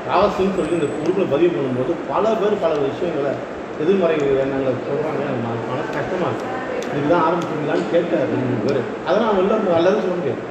காசுன்னு 0.07 0.55
சொல்லி 0.57 0.77
இந்த 0.77 0.89
குரூப்பில் 0.95 1.31
பதிவு 1.33 1.51
பண்ணும்போது 1.55 1.93
பல 2.11 2.33
பேர் 2.41 2.61
பல 2.63 2.73
விஷயங்களை 2.87 3.33
எதிர்மறை 3.79 4.15
எண்ணங்களை 4.17 4.71
சொல்கிறாங்க 4.87 5.23
மன- 5.45 5.91
கஷ்டமாக 5.95 6.31
இருக்கு. 6.31 6.57
இதுதான் 6.97 7.21
தான் 7.21 7.25
ஆரம்பிச்சிங்களான்னு 7.27 7.91
கேட்காரு 7.91 8.27
ரெண்டு 8.33 8.55
பேர். 8.65 8.81
அதெல்லாம் 9.07 9.35
வெளில 9.37 9.53
நல்லதும் 9.75 10.05
சொல்ல 10.05 10.17
முடியாது. 10.19 10.41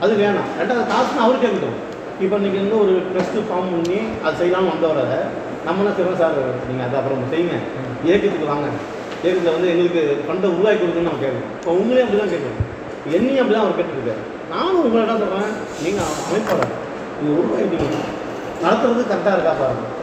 அது 0.00 0.12
வேணாம். 0.14 0.48
ரெண்டாவது 0.60 0.84
காசுன்னு 0.92 1.20
அவர் 1.20 1.42
கேட்கட்டும் 1.42 1.94
இப்போ 2.20 2.38
நீங்கள் 2.38 2.60
வந்து 2.60 2.82
ஒரு 2.82 2.92
ட்ரெஸ்ட்டு 2.92 3.40
ஃபார்ம் 3.48 3.70
பண்ணி 3.70 3.98
அது 4.24 4.34
செய்யலாம்னு 4.40 4.72
வந்தவரை 4.74 5.04
நம்ம 5.64 5.82
என்ன 5.82 5.94
செய்வோம் 5.96 6.16
சார்? 6.16 6.34
நீங்கள் 6.68 6.86
அதை 6.86 7.00
அப்புறம் 7.00 7.32
செய்யுங்க. 7.32 7.56
இயக்கத்துக்கு 8.04 8.46
வாங்க. 8.46 8.66
இயக்கத்தில் 9.22 9.52
வந்து 9.52 9.68
எங்களுக்கு 9.68 10.24
ஃபண்டை 10.26 10.50
உருவாக்கி 10.50 10.84
கொடுக்குன்னு 10.84 11.08
நம்ம 11.08 11.18
கேட்கணும். 11.24 11.46
இப்போ 11.60 11.72
உங்களையும் 11.72 12.06
அப்படி 12.06 12.20
தான் 12.20 12.32
கேட்கணும். 12.34 12.58
என்னையும் 13.12 13.44
அப்படி 13.44 13.58
தான் 13.58 13.68
அவர் 13.68 13.80
கேட்டுருக்காரு 13.80 14.22
நானும் 14.50 14.84
உங்களை 14.84 15.06
என்ன 15.06 15.18
சொல்கிறேன் 15.18 15.54
நீங்கள் 15.82 16.08
அமைப்பாளர். 16.26 16.74
நீங்கள் 17.22 17.38
உருவாக்கிட்டீங்க. 17.40 17.98
நடத்துறது 18.64 19.02
கரெக்டாக 19.12 19.36
இருக்கா 19.36 19.54
பாருங்கள் 19.60 19.94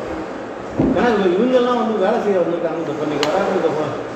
ஏன்னா 0.98 1.10
இவங்கெல்லாம் 1.36 1.80
வந்து 1.82 1.96
வேலை 2.04 2.18
செய்ய 2.26 2.38
வந்திருக்காங்க 2.42 2.80
இந்த 2.82 2.92
இப்போ 2.94 3.30
வராரு 3.30 3.52
இந்த 3.58 3.70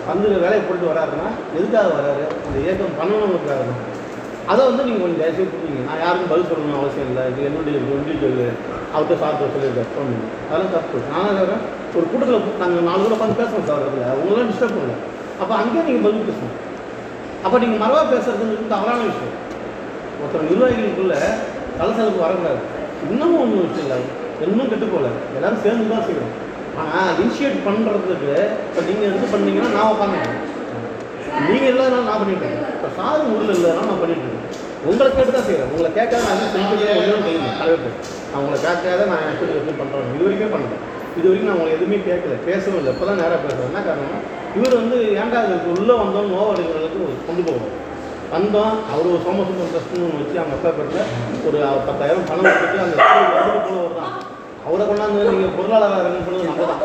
வந்து 0.09 0.27
வேலையை 0.43 0.61
போட்டு 0.67 0.85
வராருன்னா 0.91 1.27
எதுக்காக 1.57 1.87
வராரு? 1.97 2.23
இந்த 2.47 2.57
இயக்கம் 2.65 2.97
பண்ணணுங்கிறதுக்காக 2.99 3.63
தான். 3.69 3.81
அதை 4.51 4.61
வந்து 4.69 4.85
நீங்கள் 4.87 5.03
கொஞ்சம் 5.03 5.21
தயவுசெய்து 5.21 5.51
புரிஞ்சுங்க 5.53 5.85
நான் 5.87 6.01
யாருக்கும் 6.03 6.31
பதில் 6.31 6.49
சொல்லணும்னு 6.49 6.79
அவசியம் 6.81 7.09
இல்லை. 7.11 7.23
இது 7.31 7.47
என்னுடைய 7.49 7.77
இண்டிவிஜுவல் 7.95 8.39
அவர்கிட்ட 8.93 9.15
சாப்பிட்டு 9.23 9.53
சொல்லியிருக்காரு 9.55 9.91
பண்ணணும் 9.97 10.29
அதெல்லாம் 10.47 10.73
தப்பு. 10.77 10.97
நான் 11.11 11.65
ஒரு 11.97 12.05
கூட்டத்தில் 12.11 12.61
நாங்கள் 12.61 12.87
நாலு 12.89 13.01
கூட 13.03 13.13
உட்காந்து 13.17 13.39
பேசுவோம் 13.41 13.67
சார் 13.69 13.85
அதில் 13.87 14.17
உங்களெல்லாம் 14.21 14.49
டிஸ்டர்ப் 14.51 14.77
பண்ணல. 14.77 14.95
அப்போ 15.41 15.53
அங்கேயே 15.61 15.83
நீங்கள் 15.87 16.05
பதில் 16.07 16.27
பேசணும். 16.29 16.55
அப்போ 17.45 17.55
நீங்கள் 17.63 17.81
மரவா 17.83 18.01
பேசுறதுங்கிறது 18.13 18.73
தவறான 18.75 19.05
விஷயம். 19.11 19.35
ஒருத்தர் 20.19 20.49
நிர்வாகிகளுக்குள்ள 20.49 21.15
கலசலுக்கு 21.79 22.25
வரக்கூடாது. 22.25 22.61
இன்னமும் 23.11 23.41
ஒன்றும் 23.43 23.63
விஷயம் 23.67 23.85
இல்லை. 23.87 23.99
இன்னும் 24.45 24.71
கெட்டு 24.71 24.87
போகல. 24.93 25.09
எல்லாரும் 25.37 25.63
சேர்ந்து 25.65 25.93
தான் 25.93 26.05
செய்யணும். 26.07 26.35
ஆனால் 26.79 27.11
இனிஷியேட் 27.21 27.65
பண்ணுறதுக்கு 27.67 28.33
இப்போ 28.67 28.81
நீங்கள் 28.89 29.13
வந்து 29.13 29.29
பண்ணீங்கன்னா 29.33 29.71
நான் 29.77 29.91
உட்காந்துருக்கேன் 29.93 30.43
நீங்கள் 31.47 31.71
இல்லாதனால 31.71 32.03
நான் 32.09 32.21
பண்ணிட்டேன். 32.21 32.55
இப்போ 32.75 32.89
சாரு 32.97 33.23
ஊரில் 33.33 33.55
இல்லாதனால 33.55 33.87
நான் 33.91 34.01
பண்ணிட்டு 34.03 34.25
இருக்கேன் 34.25 34.43
உங்களை 34.89 35.09
கேட்டு 35.09 35.31
தான் 35.31 35.47
செய்கிறேன் 35.47 35.71
உங்களை 35.71 35.89
கேட்காத 35.97 36.21
நான் 36.25 36.35
எதுவும் 36.37 36.53
செஞ்சு 36.55 36.85
ஒன்றும் 36.97 37.25
செய்யணும் 37.27 37.57
தலைவர் 37.59 37.95
நான் 38.29 38.41
உங்களை 38.41 38.59
கேட்காத 38.65 39.07
நான் 39.11 39.23
ஆக்சுவலி 39.25 39.55
எதுவும் 39.59 39.79
பண்ணுறேன் 39.81 40.13
இது 40.13 40.23
வரைக்கும் 40.27 40.53
பண்ணுறேன் 40.55 40.83
இது 41.17 41.25
வரைக்கும் 41.27 41.49
நான் 41.49 41.57
உங்களை 41.57 41.73
எதுவுமே 41.77 41.97
கேட்கல. 42.07 42.33
பேசவும் 42.47 42.79
இல்லை. 42.79 42.91
இப்போ 42.93 43.05
தான் 43.07 43.19
நேராக 43.21 43.39
பேசுகிறேன் 43.43 43.69
என்ன 43.69 43.81
காரணம் 43.87 44.23
இவர் 44.57 44.79
வந்து 44.81 44.97
ஏன்டா 45.21 45.39
அதுக்கு 45.43 45.69
உள்ளே 45.75 45.93
வந்தோம் 46.01 46.31
நோவடிகளுக்கு 46.33 46.99
கொண்டு 47.27 47.43
போகணும் 47.47 47.73
வந்தோம் 48.33 48.73
அவர் 48.91 49.09
ஒரு 49.11 49.19
சோமசுந்தரம் 49.25 49.71
ட்ரஸ்ட்னு 49.73 50.05
ஒன்று 50.07 50.21
வச்சு 50.21 50.39
அவங்க 50.41 50.55
அப்பா 50.57 50.71
பேரில் 50.77 51.03
ஒரு 51.47 51.57
பத்தாயிரம் 51.89 52.27
பணம் 52.29 52.49
கொடுத்து 52.51 52.85
அந்த 52.85 52.97
ஸ்கூல் 53.03 53.97
தான். 53.99 54.15
அவரை 54.67 54.83
கொண்டாந்து 54.85 55.21
நீங்கள் 55.33 55.55
பொருளாளராக 55.57 56.09
பண்ணது 56.27 56.47
நம்ம 56.49 56.65
தான் 56.71 56.81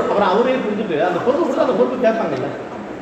அப்புறம் 0.00 0.30
அவரே 0.32 0.56
புரிஞ்சுட்டு 0.64 0.96
அந்த 1.08 1.18
பொறுப்பு 1.26 1.44
கொடுத்து 1.44 1.64
அந்த 1.66 1.76
பொறுப்பு 1.78 1.96
கேட்பாங்கல்ல. 2.06 2.48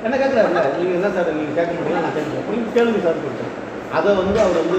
என்ன 0.07 0.15
கேட்குறாருல்ல? 0.23 0.61
நீங்கள் 0.77 0.99
என்ன 0.99 1.09
சார் 1.17 1.31
நீங்கள் 1.39 1.57
கேட்க 1.59 1.71
மாட்டீங்க 1.77 2.03
நான் 2.05 2.17
கேட்குறேன் 2.17 2.49
நீங்கள் 2.53 2.75
கேளுங்க 2.77 3.01
சார் 3.07 3.23
கொடுத்தேன் 3.25 3.55
அதை 3.97 4.11
வந்து 4.21 4.39
அவர் 4.45 4.61
வந்து 4.63 4.79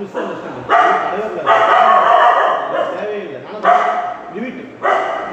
மிஸ் 0.00 0.14
தேவையில்லை. 2.94 3.40
ஆனால் 3.48 3.84
லிமிட் 4.34 4.60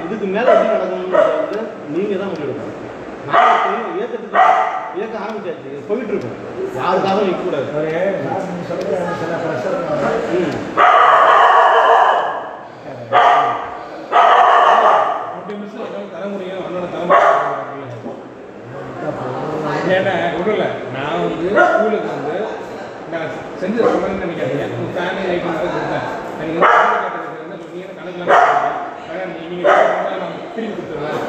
இதுக்கு 0.04 0.28
மேலே 0.36 0.50
எப்படி 0.54 0.74
நடக்கணும்னு 0.74 1.22
வந்து 1.40 1.60
நீங்கள் 1.96 2.22
தான் 2.22 2.32
முடிவெடுக்கணும். 2.34 2.78
நான் 3.28 3.96
இயக்கத்துக்கு 3.98 4.40
இயக்க 4.98 5.16
ஆரம்பிச்சாச்சு. 5.24 5.72
போயிட்டு 5.90 6.14
இருக்கும். 6.14 6.38
யாருக்காகவும் 6.80 7.28
நிற்கக்கூடாது 7.30 7.68
ஒரு 7.78 7.88
எனக்கு 7.96 8.30
சில 9.22 9.34
ப்ரெஷர் 9.44 9.78
ஏன்னா 19.94 20.14
இல்லை 20.54 20.68
நான் 20.94 21.22
வந்து 21.22 21.48
ஸ்கூலுக்கு 21.70 22.10
வந்து 22.12 22.36
நான் 23.12 23.30
செஞ்ச 23.62 23.78
சொன்னேன்னு 23.86 24.22
நினைக்காதீங்க 24.24 24.66
உங்கள் 24.74 24.94
ஃபேமிலி 24.96 25.32
ஐட்டம் 25.34 25.58
கொடுத்தேன். 25.64 26.06
நீங்கள் 26.40 26.64
வந்து 27.42 27.58
நீங்கள் 27.74 27.98
கணக்கெலாம் 27.98 28.32
ஆனால் 29.08 29.34
நீங்கள் 29.42 29.74
திருப்பி 30.56 30.74
கொடுத்துருவேன் 30.74 31.20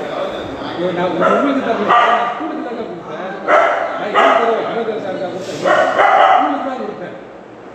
நான் 0.98 1.10
உங்களுக்கு 1.10 1.62
தான் 1.62 1.78
கொடுத்தேன் 1.78 2.12
நான் 2.12 2.30
ஸ்கூலுக்கு 2.32 2.64
தான் 2.68 2.78
கொடுத்தேன் 2.80 3.30
நான் 3.98 4.71
எனக்கு 4.84 4.94
ஒரு 4.94 5.02
அனுதர் 5.02 5.04
சார் 5.04 5.20
தான் 5.22 5.32
கொடுத்தேன் 5.34 5.62
தான் 6.64 6.80
கொடுத்தேன் 6.80 7.16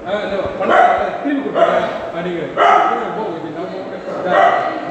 ஆ, 0.05 0.19
இந்த 0.25 0.35
பணத்தை 0.59 0.91
திருப்பி 1.17 1.41
கொடுத்துருவேன் 1.45 1.87
அப்படிங்கிற 2.07 2.45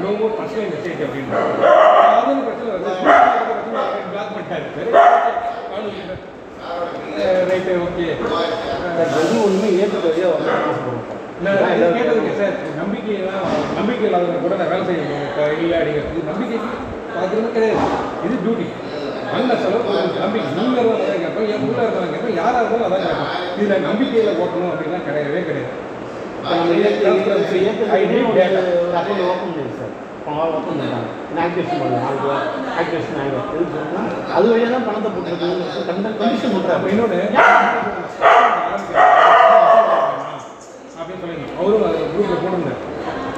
நோ 0.01 0.09
மோர் 0.17 0.35
பர்சனல் 0.37 0.71
மெசேஜ் 0.73 0.99
அப்படின்னு. 1.05 1.37
அது 2.11 2.31
ஒரு 2.31 2.43
பிரச்சனை 2.43 2.69
வருது 2.73 2.91
பிளாக் 4.09 4.33
பண்ணிட்டாரு. 4.33 4.65
Right 7.49 7.73
okay. 7.83 8.07
எது 9.15 9.35
ஒன்றுமே 9.41 9.69
ஏற்றுக்கொள்ளையே 9.77 10.27
வந்து 10.27 10.51
கேட்டதுங்க 11.97 12.33
சார் 12.39 12.55
நம்பிக்கை 12.79 13.15
நம்பிக்கை 13.77 14.05
இல்லாதவங்க 14.07 14.41
கூட 14.43 14.55
நான் 14.55 14.71
வேலை 14.71 14.85
செய்யணும் 14.87 15.25
இல்லை 15.57 15.77
அப்படிங்கிறது 15.77 16.13
இது 16.13 16.29
நம்பிக்கைக்கு 16.29 16.69
பார்க்குறது 17.15 17.49
கிடையாது. 17.51 17.87
இது 18.25 18.35
டியூட்டி 18.43 18.67
நல்ல 19.29 19.53
செலவு. 19.61 19.93
நம்பிக்கை. 20.17 20.49
நீங்கள் 20.57 21.16
கேட்போம் 21.37 21.51
என் 21.53 21.65
உள்ள 21.65 21.81
இருந்தாலும் 21.81 22.13
கேட்போம் 22.13 22.37
யாராக 22.37 22.61
இருந்தாலும் 22.61 22.87
அதான் 22.87 23.05
கேட்போம் 23.05 23.33
இதில் 23.57 23.85
நம்பிக்கையில் 23.87 24.39
ஓட்டணும் 24.39 24.71
அப்படின்னா 24.71 24.99
கிடையவே 25.03 25.41
கிடையாது 25.43 25.75
அது 34.33 34.45
வழியாக 34.47 34.71
தான் 34.71 34.87
பணத்தை 34.87 35.09
போட்டுருக்கு 35.09 35.47
இன்னொன்று 36.41 36.73
அப்படின்னு 36.73 37.05
சொல்லுங்க 41.21 41.45
அவரும் 41.57 42.09
குரூப்பில் 42.11 42.41
போட்டிருந்தார் 42.41 42.83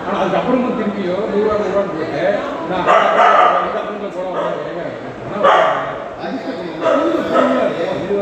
ஆனால் 0.04 0.22
அதுக்கப்புறமும் 0.22 0.78
திருப்பியோ 0.78 1.18
நூறுரூவா 1.26 1.56
நூறுரூவான்னு 1.56 1.94
போட்டு 1.94 2.24
நான் 2.70 2.88
போட 4.12 4.28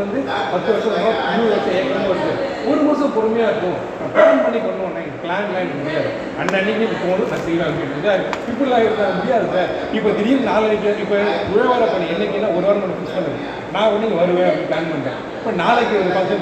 வந்து 0.02 0.20
பத்து 0.52 0.68
வருஷம் 0.72 0.96
இருபது 1.34 1.52
வருஷம் 1.54 1.76
ஏக்கரமாக 1.78 2.08
வருது. 2.12 2.32
ஒரு 2.70 2.80
வருஷம் 2.88 3.14
பொறுமையாக 3.16 3.52
இருக்கும். 3.52 3.78
பிளான் 4.14 4.42
பண்ணி 4.44 4.58
பண்ணுவோம் 4.66 4.94
பிளான் 5.22 5.52
லைன் 5.54 5.72
முடியாது. 5.78 6.10
அன்னன்னைக்கு 6.40 6.96
போகணும் 7.02 7.30
நான் 7.32 7.44
செய்வேன் 7.46 7.68
அப்படின்னு 7.68 8.14
இப்படிலாம் 8.50 8.84
இருக்க 8.84 9.06
முடியாது 9.18 9.46
சார். 9.54 9.70
இப்போ 9.96 10.08
திடீர்னு 10.18 10.48
நாளைக்கு 10.50 10.90
இப்போ 11.04 11.16
உழவார 11.52 11.82
பண்ணி 11.92 12.06
என்னைக்குன்னா 12.14 12.50
ஒரு 12.56 12.64
வாரம் 12.68 12.96
ஃபிக்ஸ் 12.98 13.16
பண்ணுது 13.16 13.38
நான் 13.74 13.92
ஒன்று 13.94 14.18
வருவேன் 14.20 14.48
அப்படின்னு 14.48 14.70
பிளான் 14.70 14.90
பண்ணிட்டேன். 14.90 15.20
இப்போ 15.38 15.52
நாளைக்கு 15.62 15.94
ஒரு 16.00 16.10
பார்த்து 16.16 16.40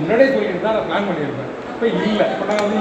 முன்னாடியே 0.00 0.30
சொல்லிட்டு 0.34 0.64
தான் 0.66 0.76
நான் 0.78 0.88
பிளான் 0.88 1.08
பண்ணியிருப்பேன். 1.10 1.50
இப்போ 1.74 1.86
இல்லை. 2.08 2.26
இப்போ 2.32 2.44
நான் 2.50 2.64
வந்து 2.64 2.80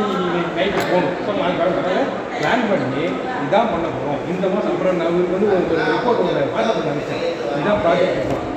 நைட்டு 0.58 0.82
போகணும் 0.92 1.16
ஸோ 1.26 1.32
நாளைக்கு 1.42 1.64
வர 1.82 2.02
பிளான் 2.40 2.68
பண்ணி 2.72 3.04
இதான் 3.44 3.72
பண்ண 3.74 3.86
போகிறோம் 3.96 4.22
இந்த 4.32 4.46
மாதம் 4.54 4.74
அப்புறம் 4.74 5.00
நான் 5.02 5.16
வந்து 5.36 5.48
ஒரு 5.58 5.78
ரிப்போர்ட் 5.94 6.22
ஒன்று 6.26 6.44
வாட்ஸ்அப் 6.56 6.90
நினச்சேன். 6.90 7.24
இதான் 7.62 7.82
ப்ராஜெக்ட் 7.86 8.20
ரிப்போர்ட் 8.20 8.48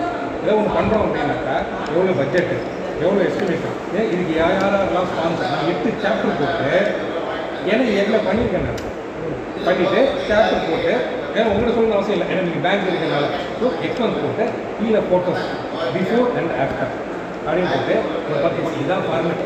ஏதோ 0.44 0.54
ஒன்று 0.58 0.76
பண்ணுறோம் 0.76 1.04
அப்படின்னாக்கா 1.04 1.56
எவ்வளோ 1.90 2.14
பட்ஜெட்டு 2.18 2.56
எவ்வளோ 3.02 3.20
எஸ்டிமேஷன் 3.26 3.76
ஏன் 3.96 4.08
இதுக்கு 4.12 4.34
யார் 4.36 4.56
யாரெல்லாம் 4.56 5.08
ஸ்பான்சர் 5.10 5.52
நான் 5.52 5.68
எட்டு 5.70 5.90
சாப்டர் 6.02 6.38
போட்டு 6.40 6.72
ஏன்னா 7.70 7.84
எதில் 8.00 8.26
பண்ணியிருக்கேன் 8.26 8.66
நான்? 8.66 8.82
பண்ணிவிட்டு 9.66 10.00
சாப்டர் 10.28 10.66
போட்டு 10.66 10.92
ஏன்னா 11.34 11.46
உங்கள்கிட்ட 11.46 11.74
சொல்லணும் 11.76 11.96
அவசியம் 11.98 12.16
இல்லை. 12.16 12.26
ஏன்னா 12.32 12.42
நீங்கள் 12.46 12.64
பேங்க் 12.66 12.88
இருக்கிறனால 12.88 13.28
ஸோ 13.60 13.66
எக்ஸ்பென்ஸ் 13.86 14.20
போட்டு 14.22 14.44
கீழே 14.78 15.00
ஃபோட்டோஸ் 15.06 15.44
பிஃபோர் 15.94 16.28
அண்ட் 16.38 16.52
ஆஃப்டர் 16.62 16.92
அப்படின்னு 17.44 17.70
போட்டு 17.72 17.94
ஒரு 18.24 18.38
பத்து 18.38 18.58
பக்கம் 18.58 18.78
இதுதான் 18.78 19.06
ஃபார்மேட் 19.08 19.42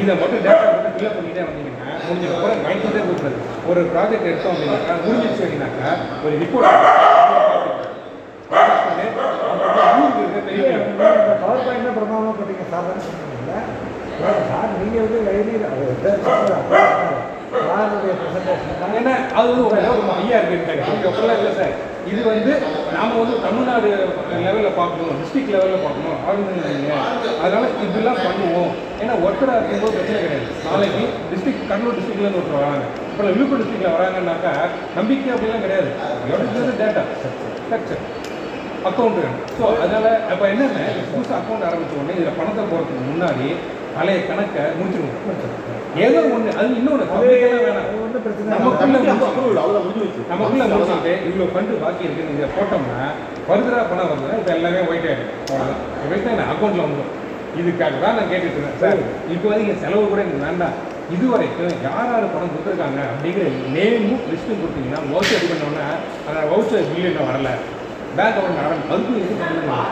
இதை 0.00 0.12
மட்டும் 0.14 0.42
டேட்டா 0.44 0.66
மட்டும் 0.68 0.94
ஃபில்அப் 0.94 1.18
பண்ணிட்டே 1.18 1.42
வந்தீங்கன்னா 1.48 1.70
முடிஞ்சதுக்கப்புறம் 2.04 2.62
மைண்ட்லேயே 2.66 3.02
கொடுக்குறது 3.02 3.38
ஒரு 3.70 3.80
ப்ராஜெக்ட் 3.92 4.30
எடுத்தோம் 4.30 4.54
அப்படின்னாக்கா 4.54 4.94
முடிஞ்சிச்சு 5.04 5.44
அப்படின்னாக்கா 5.44 5.90
ஒரு 6.24 6.34
ரிப்போர்ட் 6.42 6.70
பெரிய 8.50 9.08
இந்த 10.22 10.31
பவர் 11.42 11.64
பாயிண்ட் 11.66 11.96
பிரமாதமாக 11.98 12.34
போட்டீங்க 12.38 12.64
சார் 12.72 12.90
சார் 14.50 14.72
நீங்கள் 14.80 15.04
வந்து 15.04 15.18
எழுதி 15.38 15.54
சாருடைய 17.68 18.12
ப்ரெசன்டேஷன் 18.18 18.94
ஏன்னா 18.98 19.14
அது 19.38 19.46
வந்து 19.50 19.64
ஒரு 19.68 19.80
ஒரு 19.94 20.12
ஐயா 20.20 20.36
இருக்குன்ட்டாங்க 20.40 20.84
அப்படிலாம் 21.08 21.40
இல்லை 21.40 21.52
சார். 21.58 21.74
இது 22.10 22.20
வந்து 22.28 22.52
நாம 22.94 23.16
வந்து 23.20 23.34
தமிழ்நாடு 23.44 23.88
லெவலில் 24.44 24.76
பார்க்கணும் 24.78 25.18
டிஸ்ட்ரிக்ட் 25.20 25.52
லெவலில் 25.54 25.84
பார்க்கணும் 25.84 26.16
ஆளுநர் 26.28 27.42
அதனால 27.42 27.64
இப்படிலாம் 27.84 28.22
பண்ணுவோம். 28.24 28.72
ஏன்னா 29.02 29.14
ஒருத்தராக 29.24 29.58
இருக்கும்போது 29.58 29.96
பிரச்சனை 29.96 30.22
கிடையாது. 30.24 30.48
நாளைக்கு 30.68 31.04
டிஸ்ட்ரிக்ட் 31.32 31.68
கடலூர் 31.70 31.98
டிஸ்ட்ரிக்ட்லேருந்து 31.98 32.40
ஒருத்தர் 32.40 32.62
வராங்க. 32.62 32.86
இப்போ 33.10 33.30
விழுப்புரம் 33.36 33.62
டிஸ்ட்ரிக்டில் 33.62 33.96
வராங்கன்னாக்கா 33.96 34.54
நம்பிக்கை 34.98 35.30
அப்படிலாம் 35.36 35.64
கிடையாது. 35.66 35.90
எவ்வளோ 36.32 36.74
டேட்டா 36.82 37.04
ஸ்ட்ரக்சர் 37.66 38.02
அக்கௌண்ட் 38.88 39.18
வேணும். 39.20 39.40
ஸோ 39.58 39.64
அதனால் 39.84 40.10
அப்போ 40.32 40.44
என்னென்ன 40.52 40.78
புதுசாக 41.12 41.38
அக்கௌண்ட் 41.40 41.66
ஆரம்பிச்ச 41.68 41.94
உடனே 42.00 42.16
இதில் 42.18 42.38
பணத்தை 42.40 42.62
போகிறதுக்கு 42.70 43.04
முன்னாடி 43.10 43.48
பழைய 43.96 44.18
கணக்கை 44.28 44.62
முடிச்சிருவோம். 44.78 45.80
ஏதோ 46.04 46.20
ஒன்று 46.34 46.50
அது 46.60 46.68
இன்னொன்று 46.80 47.04
நமக்குள்ள 48.52 48.98
நமக்குள்ள 50.30 50.64
முடிச்சுட்டு 50.74 51.12
இவ்வளோ 51.28 51.48
ஃபண்டு 51.52 51.80
பாக்கி 51.82 52.06
இருக்கு 52.06 52.28
நீங்க 52.30 52.46
போட்டோம்னா 52.54 53.00
ஃபர்தராக 53.46 53.84
பணம் 53.90 54.08
வருதுன்னா 54.10 54.38
இப்போ 54.40 54.52
எல்லாமே 54.56 54.80
ஒயிட் 54.90 55.08
ஆகிடும் 55.10 55.34
அவ்வளோதான் 55.98 56.50
அக்கௌண்ட்டில் 56.52 56.84
வந்துடும் 56.86 57.12
இதுக்காக 57.60 57.98
தான் 58.04 58.16
நான் 58.18 58.30
கேட்டுட்டு 58.32 58.58
இருந்தேன் 58.58 58.80
சார் 58.82 59.00
இப்போ 59.34 59.46
வந்து 59.50 59.64
இங்கே 59.64 59.76
செலவு 59.82 60.04
கூட 60.12 60.20
எனக்கு 60.24 60.44
வேண்டாம். 60.46 60.76
இது 61.14 61.24
வரைக்கும் 61.32 61.82
யார் 61.86 62.10
யார் 62.12 62.32
பணம் 62.34 62.52
கொடுத்துருக்காங்க 62.52 63.00
அப்படிங்கிற 63.12 63.44
நேமும் 63.76 64.22
லிஸ்ட்டும் 64.30 64.62
கொடுத்தீங்கன்னா 64.62 65.00
வவுச்சர் 65.10 65.38
இது 65.38 65.50
பண்ணோன்னா 65.52 65.86
அந்த 66.28 66.40
வவுச்சர் 66.52 66.88
பில் 66.92 67.08
இன்னும் 67.10 67.28
வரல. 67.30 67.50
பேங்க் 68.16 68.38
அக்கௌண்ட் 68.38 68.62
ஆரம்பி 68.62 68.90
அதுக்கும் 68.92 69.20
இது 69.20 69.34
பண்ணலாம் 69.42 69.88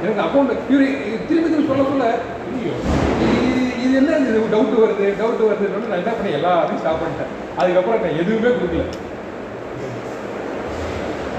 எனக்கு 0.00 0.22
அக்கௌண்ட் 0.24 0.52
திரும்பி 0.68 0.90
திரும்பி 1.28 1.68
சொல்ல 1.70 1.84
சொல்ல 1.84 2.06
இது 2.52 2.70
இது 3.84 3.94
என்ன 4.00 4.18
இது? 4.22 4.38
டவுட் 4.52 4.76
வருது 4.82 5.06
டவுட் 5.18 5.42
வருதுன்னு 5.48 5.88
நான் 5.88 6.00
என்ன 6.00 6.12
பண்ணி 6.12 6.30
எல்லாத்தையும் 6.38 6.80
ஸ்டாப் 6.82 7.00
பண்ணிட்டேன். 7.00 7.30
அதுக்கப்புறம் 7.58 8.02
நான் 8.04 8.20
எதுவுமே 8.22 8.50
கொடுக்கல. 8.54 8.84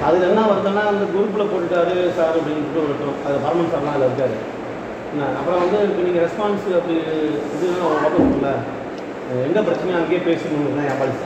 அதில் 0.05 0.27
என்ன 0.29 0.41
வருதுன்னா 0.49 0.83
அந்த 0.89 1.05
குரூப்பில் 1.11 1.49
போட்டுட்டாரு 1.51 1.95
சார் 2.17 2.37
அப்படின்னு 2.37 2.79
வரட்டும் 2.79 3.19
அது 3.25 3.37
பரமன் 3.45 3.71
சார்லாம் 3.71 3.93
அதில் 3.93 4.07
இருக்காரு 4.07 4.35
என்ன 5.11 5.29
அப்புறம் 5.39 5.61
வந்து 5.63 5.77
இப்போ 5.87 6.01
நீங்கள் 6.05 6.23
ரெஸ்பான்ஸ் 6.25 6.65
அப்படி 6.79 6.95
இதுன்னா 7.55 7.85
ஒரு 7.89 7.99
பக்கம் 8.03 8.21
இருக்குல்ல 8.21 8.51
எங்கே 9.45 9.61
பிரச்சனையும் 9.67 9.99
அங்கேயே 10.01 10.21
பேசணும்னு 10.27 10.75
தான் 10.77 10.89
என் 10.89 10.99
பாலிசி 11.01 11.25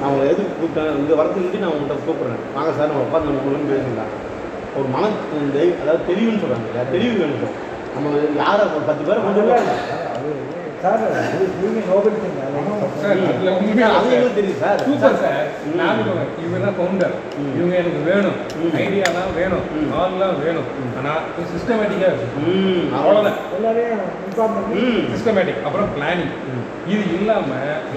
நான் 0.00 0.10
உங்களை 0.10 0.28
எதுக்கு 0.30 0.52
கூப்பிட்டேன் 0.54 0.90
வரதுக்கு 1.20 1.40
முன்னாடி 1.40 1.62
நான் 1.62 1.72
உங்கள்கிட்ட 1.72 2.06
கூப்பிட்றேன். 2.06 2.42
வாங்க 2.54 2.70
சார் 2.72 2.90
நம்ம 2.90 3.06
உட்காந்து 3.06 3.28
நம்ம 3.28 3.42
மூலம் 3.42 3.70
பேசிக்கலாம் 3.70 4.12
ஒரு 4.76 4.88
மன 4.88 5.04
இந்த 5.38 5.58
அதாவது 5.82 6.02
தெளிவுன்னு 6.10 6.42
சொல்கிறாங்க 6.42 6.68
இல்லையா? 6.68 6.84
தெளிவு 6.90 7.14
வேணும் 7.20 7.56
நம்ம 7.94 8.08
யாரை 8.36 8.64
ஒரு 8.70 8.84
பத்து 8.86 9.04
பேரை 9.04 9.20
கொண்டு 9.22 9.40
sir 10.82 11.00
think 14.36 14.54
sir 14.60 14.82
super 14.84 15.16
sir. 15.16 15.48
இவங்க 16.42 16.58
தான் 16.58 16.76
ஃபவுண்டர். 16.76 17.14
இவங்க 17.56 17.74
எனக்கு 17.76 18.00
வேணும். 18.06 18.36
ஐடியாலாம் 18.78 19.34
வேணும். 19.36 19.64
ம். 19.74 19.90
ஆல்லாம் 19.98 20.38
வேணும். 20.44 20.68
ஆனா 20.98 21.12
சிஸ்டமேட்டிக்காக 21.52 22.12
இருக்கும் 22.12 22.46
ம். 22.46 22.86
அவ்வளோதான் 22.96 23.38
எல்லாரையும் 23.56 24.04
இன்ஃபார்ம் 24.26 24.54
பண்ணி 24.56 24.80
ம். 24.84 25.04
சிஸ்டமேட்டிக் 25.12 25.62
அப்புறம் 25.64 25.90
பிளானிங். 25.96 26.32
இது 26.86 27.02
இல்லாம 27.20 27.50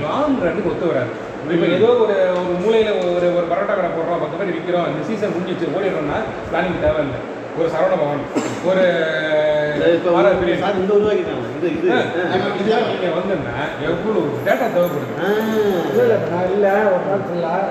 லாங் 0.03 0.37
ரன்னுக்கு 0.43 0.71
ஒத்து 0.71 0.87
வராது. 0.87 1.13
இப்போ 1.45 1.65
ஏதோ 1.73 1.89
ஒரு 1.97 2.15
ஒரு 2.33 2.53
மூலையில 2.61 2.89
ஒரு 3.09 3.27
ஒரு 3.33 3.45
பரோட்டா 3.49 3.73
கடை 3.73 3.89
போடுறோம் 3.91 4.21
பத்து 4.21 4.37
பேர் 4.39 4.53
விற்கிறோம் 4.53 4.87
இந்த 4.89 5.01
சீசன் 5.07 5.33
முடிஞ்சிச்சு 5.33 5.73
ஓடிடுறோம்னா 5.75 6.17
பிளானிங் 6.47 6.83
தேவையில்லை. 6.83 7.19
ஒரு 7.57 7.67
சரவண 7.73 7.95
பவன் 7.97 8.21
ஒரு 8.69 8.83
இப்போ 9.89 10.09
ஆர்ஆர் 10.13 10.39
பிரியாணி. 10.39 10.61
சார் 10.63 10.79
இந்த 10.79 10.93
உருவாக்கிட்டாங்க 10.95 11.49
இது 11.57 11.67
இது. 11.73 11.89
ஆ, 11.89 11.97
ஆ. 11.97 12.37
இப்ப 12.37 12.53
இதெல்லாம் 12.61 12.87
நீங்க 12.89 13.09
வந்தோம்னா 13.17 13.55
எவ்வளவு 13.87 14.21
டேட்டா 14.45 14.67
தேவைப்படுது. 14.69 15.13
இல்லை 15.91 16.17
நான் 16.27 16.49
இல்லை 16.53 16.71
ஒரு 16.89 17.03
நாள் 17.07 17.25
ஃபுல்லாக 17.25 17.69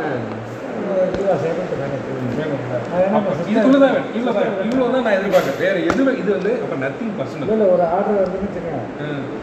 ஒரு 7.69 7.85
ஆர்டர் 7.89 8.17
வருதுன்னு 8.17 8.47
வச்சுக்கோங்க 8.47 8.83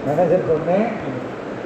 மேனேஜருக்கு 0.06 0.54
ஒன்று 0.56 0.78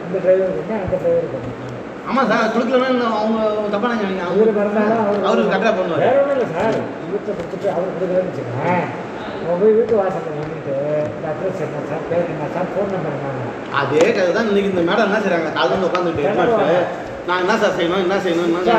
இந்த 0.06 0.18
டிரைவருக்கு 0.20 0.62
ஒன்று 0.62 0.76
அந்த 0.80 0.96
டிரைவருக்கு 0.96 1.38
ஒன்று 1.40 1.73
ஆமா 2.08 2.22
சார் 2.30 2.54
கொடுக்கலன்னா 2.54 3.08
அவங்க 3.18 3.40
தப்பா 3.74 3.88
நினைக்காதீங்க 3.90 4.24
இவர் 4.32 4.50
அவங்க 4.50 4.56
மறந்தாலும் 4.58 5.02
அவர் 5.04 5.28
அவரு 5.28 5.44
கரெக்டாக 5.46 5.74
பண்ணுவார் 5.78 6.04
வேற 6.04 6.18
ஒன்றும் 6.22 6.36
இல்லை 6.38 6.48
சார் 6.56 6.76
இவர்கிட்ட 7.04 7.32
கொடுத்துட்டு 7.38 7.68
அவர் 7.74 7.88
கொடுக்குறேன்னு 7.90 8.30
வச்சுக்கோங்க 8.30 8.68
அவங்க 9.38 9.56
போய் 9.62 9.78
வீட்டு 9.78 9.96
வாசலில் 10.00 10.36
நின்றுட்டு 10.40 10.76
அட்ரஸ் 11.30 11.64
என்ன 11.66 11.84
சார் 11.90 12.04
பேர் 12.10 12.28
என்ன 12.34 12.50
சார் 12.56 12.70
ஃபோன் 12.72 12.94
நம்பர் 12.96 13.16
என்னங்க 13.18 13.48
அதே 13.82 14.04
கதை 14.12 14.30
தான் 14.36 14.50
இன்னைக்கு 14.50 14.72
இந்த 14.72 14.84
மேடம் 14.90 15.08
என்ன 15.08 15.20
செய்றாங்க? 15.24 15.50
காலையில் 15.52 15.76
வந்து 15.76 15.90
உட்காந்துட்டு 15.90 16.78
நான் 17.28 17.42
என்ன 17.44 17.56
சார் 17.60 17.76
செய்யணும் 17.76 18.04
என்ன 18.06 18.16
செய்யணும் 18.24 18.48
என்ன 18.52 18.78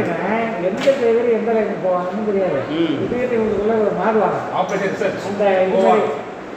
என்ன 0.00 0.38
எந்த 0.68 0.88
டிரைவர் 0.94 1.28
எந்த 1.36 1.50
லைனுக்கு 1.56 1.84
போவாங்கன்னு 1.84 2.26
தெரியாது. 2.28 2.58
திடீர்னு 3.02 3.36
இவங்களுக்குள்ள 3.36 3.76
ஒரு 3.82 3.94
மாறுவாங்க. 4.00 4.40
ஆப்ரேட்டர் 4.58 4.92
ரிசர்ச் 4.94 5.28
அந்த 5.30 5.44
இது. 5.62 5.84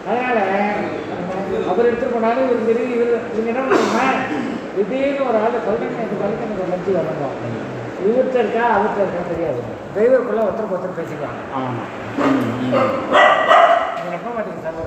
அதனால 0.06 0.39
அவர் 1.70 1.88
எடுத்துட்டு 1.88 2.16
போனாலும் 2.16 2.46
இவர் 2.48 2.68
சரி 2.70 2.86
இவர் 2.96 3.13
இவங்க 3.30 3.50
என்ன 3.54 3.62
பண்ணுவாங்க 3.63 4.52
திடீர்னு 4.75 5.27
ஒரு 5.29 5.38
ஆள் 5.43 5.65
சொல்றேன் 5.65 5.95
எனக்கு 5.97 6.21
வரைக்கும் 6.21 6.45
எனக்கு 6.47 6.63
ஒரு 6.63 6.71
லஞ்சு 6.73 6.91
வரணும். 6.97 7.36
இவர்கிட்ட 8.05 8.38
இருக்கா 8.43 8.63
அவர்கிட்ட 8.75 9.03
இருக்கா 9.05 9.21
தெரியாது. 9.31 9.59
டிரைவருக்குள்ள 9.93 10.41
ஒருத்தருக்கு 10.45 10.75
ஒருத்தர் 10.77 10.99
பேசிக்கலாம் 10.99 11.38
ஆமாம் 11.59 11.89
நம்ப 14.13 14.27
மாட்டீங்க 14.36 14.62
சார். 14.63 14.79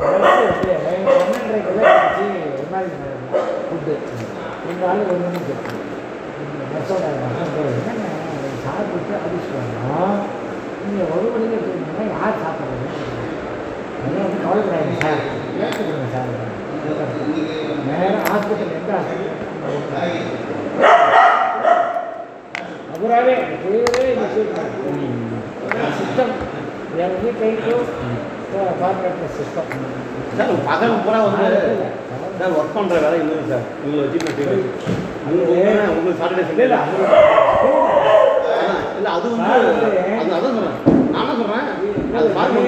பன்னெண்டரைக்குள்ள 1.21 1.81
வச்சு 2.01 2.27
ஒரு 2.59 2.69
மாதிரி 2.73 2.91
ஃபுட்டு 3.69 3.95
இந்த 4.71 4.83
ஆள் 4.91 5.07
ஒரு 5.13 5.21
மணிக்கு 5.25 5.55
பஸ்ஸோட 6.73 7.05
சாப்பிட்டு 8.65 9.15
அடிச்சுட்டோம்னா 9.25 10.01
நீங்கள் 10.85 11.11
ஒரு 11.15 11.27
மணிக்கு 11.35 11.57
எடுத்துக்கிட்டீங்கன்னா 11.59 12.07
யார் 12.15 12.43
சாப்பிட்றது? 12.45 12.87
அதெல்லாம் 13.99 14.27
வந்து 14.27 14.43
கவலைப்படாதீங்க 14.45 15.01
சார். 15.05 15.23
ஏற்றுக்கொடுங்க 15.63 16.09
சார். 16.15 16.33
நேரம் 17.89 18.25
ஹாஸ்பிட்டல் 18.29 18.75
எந்த 18.79 18.91
ஹாஸ்பிட்டல் 18.97 19.46
அவராகவே 22.93 23.35
இந்த 24.09 24.27
system 25.99 26.33
every 27.05 27.31
time 27.41 27.59
corporate 28.81 29.37
system 29.37 29.71
sir 30.37 30.53
பகல் 30.67 31.03
பூரா 31.05 31.21
வந்து 31.27 31.49
சார் 32.39 32.57
ஒர்க் 32.57 32.77
பண்ணுற 32.77 32.97
வேலை 33.05 33.19
இல்லை 33.21 33.37
சார் 33.51 33.67
இவங்களை 33.79 34.03
வச்சு 34.03 34.19
உங்களுக்கு 35.23 35.57
உங்களுக்கு 35.91 36.21
சாட்டர்டே 36.21 36.47
சண்டே 36.49 36.67
இல்லை 36.67 36.81
இல்லை 36.89 37.09
இல்லை 38.99 39.11
அது 39.13 39.27
வந்து 39.31 39.51
அது 40.17 40.31
அதான் 40.33 40.57
சொல்கிறேன் 40.57 40.79
நான் 41.13 41.25
என்ன 41.25 41.37
சொல்கிறேன் 41.41 41.67
அது 42.17 42.29
பாருங்க 42.37 42.61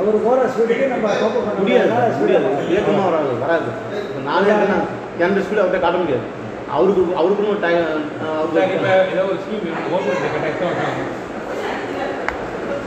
அவர் 0.00 0.18
போகிற 0.26 0.42
ஸ்பீடுக்கு 0.52 0.92
நம்ம 0.92 1.08
கோப்பை 1.22 1.40
பண்ண 1.46 1.58
முடியாது. 1.60 2.18
முடியாது 2.20 2.50
ஏக்கமாக 2.76 3.06
வராது 3.08 3.32
வராது. 3.44 3.70
இப்போ 4.02 4.20
நானே 4.28 4.52
என்ன 4.56 4.76
என் 5.24 5.42
ஸ்பீடு 5.46 5.62
அவர்கிட்ட 5.62 5.80
காட்ட 5.84 5.98
முடியாது. 6.02 6.26
அவருக்கு 6.74 7.02
அவருக்குன்னு 7.20 7.52
ஒரு 7.54 7.62
டைம் 7.62 7.86
ஏதோ 9.12 9.22
ஒரு 9.30 9.38
ஸ்கீம்? 9.44 9.64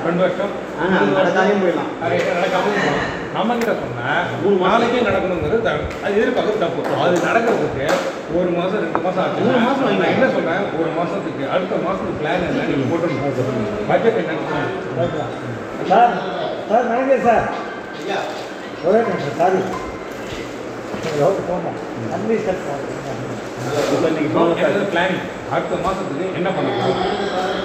ரெண்டு 0.06 0.22
வருஷம்? 0.24 0.54
ஆ, 0.80 0.86
நடக்காதையும் 1.18 1.62
போயிடலாம். 1.64 1.92
அது 2.06 2.16
நடக்காம 2.38 2.64
போகலாம். 2.78 3.04
நம்ம 3.36 3.54
கிட்ட 3.60 3.74
சொன்னா 3.82 4.08
மூணு. 4.42 4.56
நாளைக்கே 4.64 5.02
நடக்கணுங்கிறது 5.08 5.70
அது 6.06 6.16
எதிர்பார்க்கறது 6.18 6.64
தப்பு. 6.64 6.82
அது 7.04 7.16
நடக்கிறதுக்கு 7.28 7.86
ஒரு 8.40 8.50
மாசம் 8.58 8.82
ரெண்டு 8.84 9.00
மாசம் 9.06 9.24
ஆச்சு. 9.24 9.46
மூணு 9.46 9.62
மாசம் 9.68 9.86
வைங்க. 9.86 10.02
நான் 10.04 10.14
என்ன 10.16 10.28
சொல்றேன்? 10.36 10.66
ஒரு 10.82 10.90
மாசத்துக்கு 11.00 11.44
அடுத்த 11.56 11.80
மாசத்துக்கு 11.86 12.20
பிளான் 12.22 12.44
என்ன? 12.50 12.68
நீங்க 12.72 12.86
போட்டு 12.92 13.08
budget. 13.90 14.20
Sir 15.92 16.12
sir 16.70 16.88
manager 16.90 17.26
sir 17.28 17.46
ஒரே 18.86 19.00
நிமிஷம் 19.08 19.38
சாரி 19.40 19.60
போனோம் 21.48 21.78
அன்லி 22.16 22.36
சார் 22.46 22.60
பிளானிங் 24.92 25.24
அடுத்த 25.54 25.76
மாசத்துக்கு 25.84 26.26
என்ன 26.40 26.50
பண்ணணும் 26.56 26.98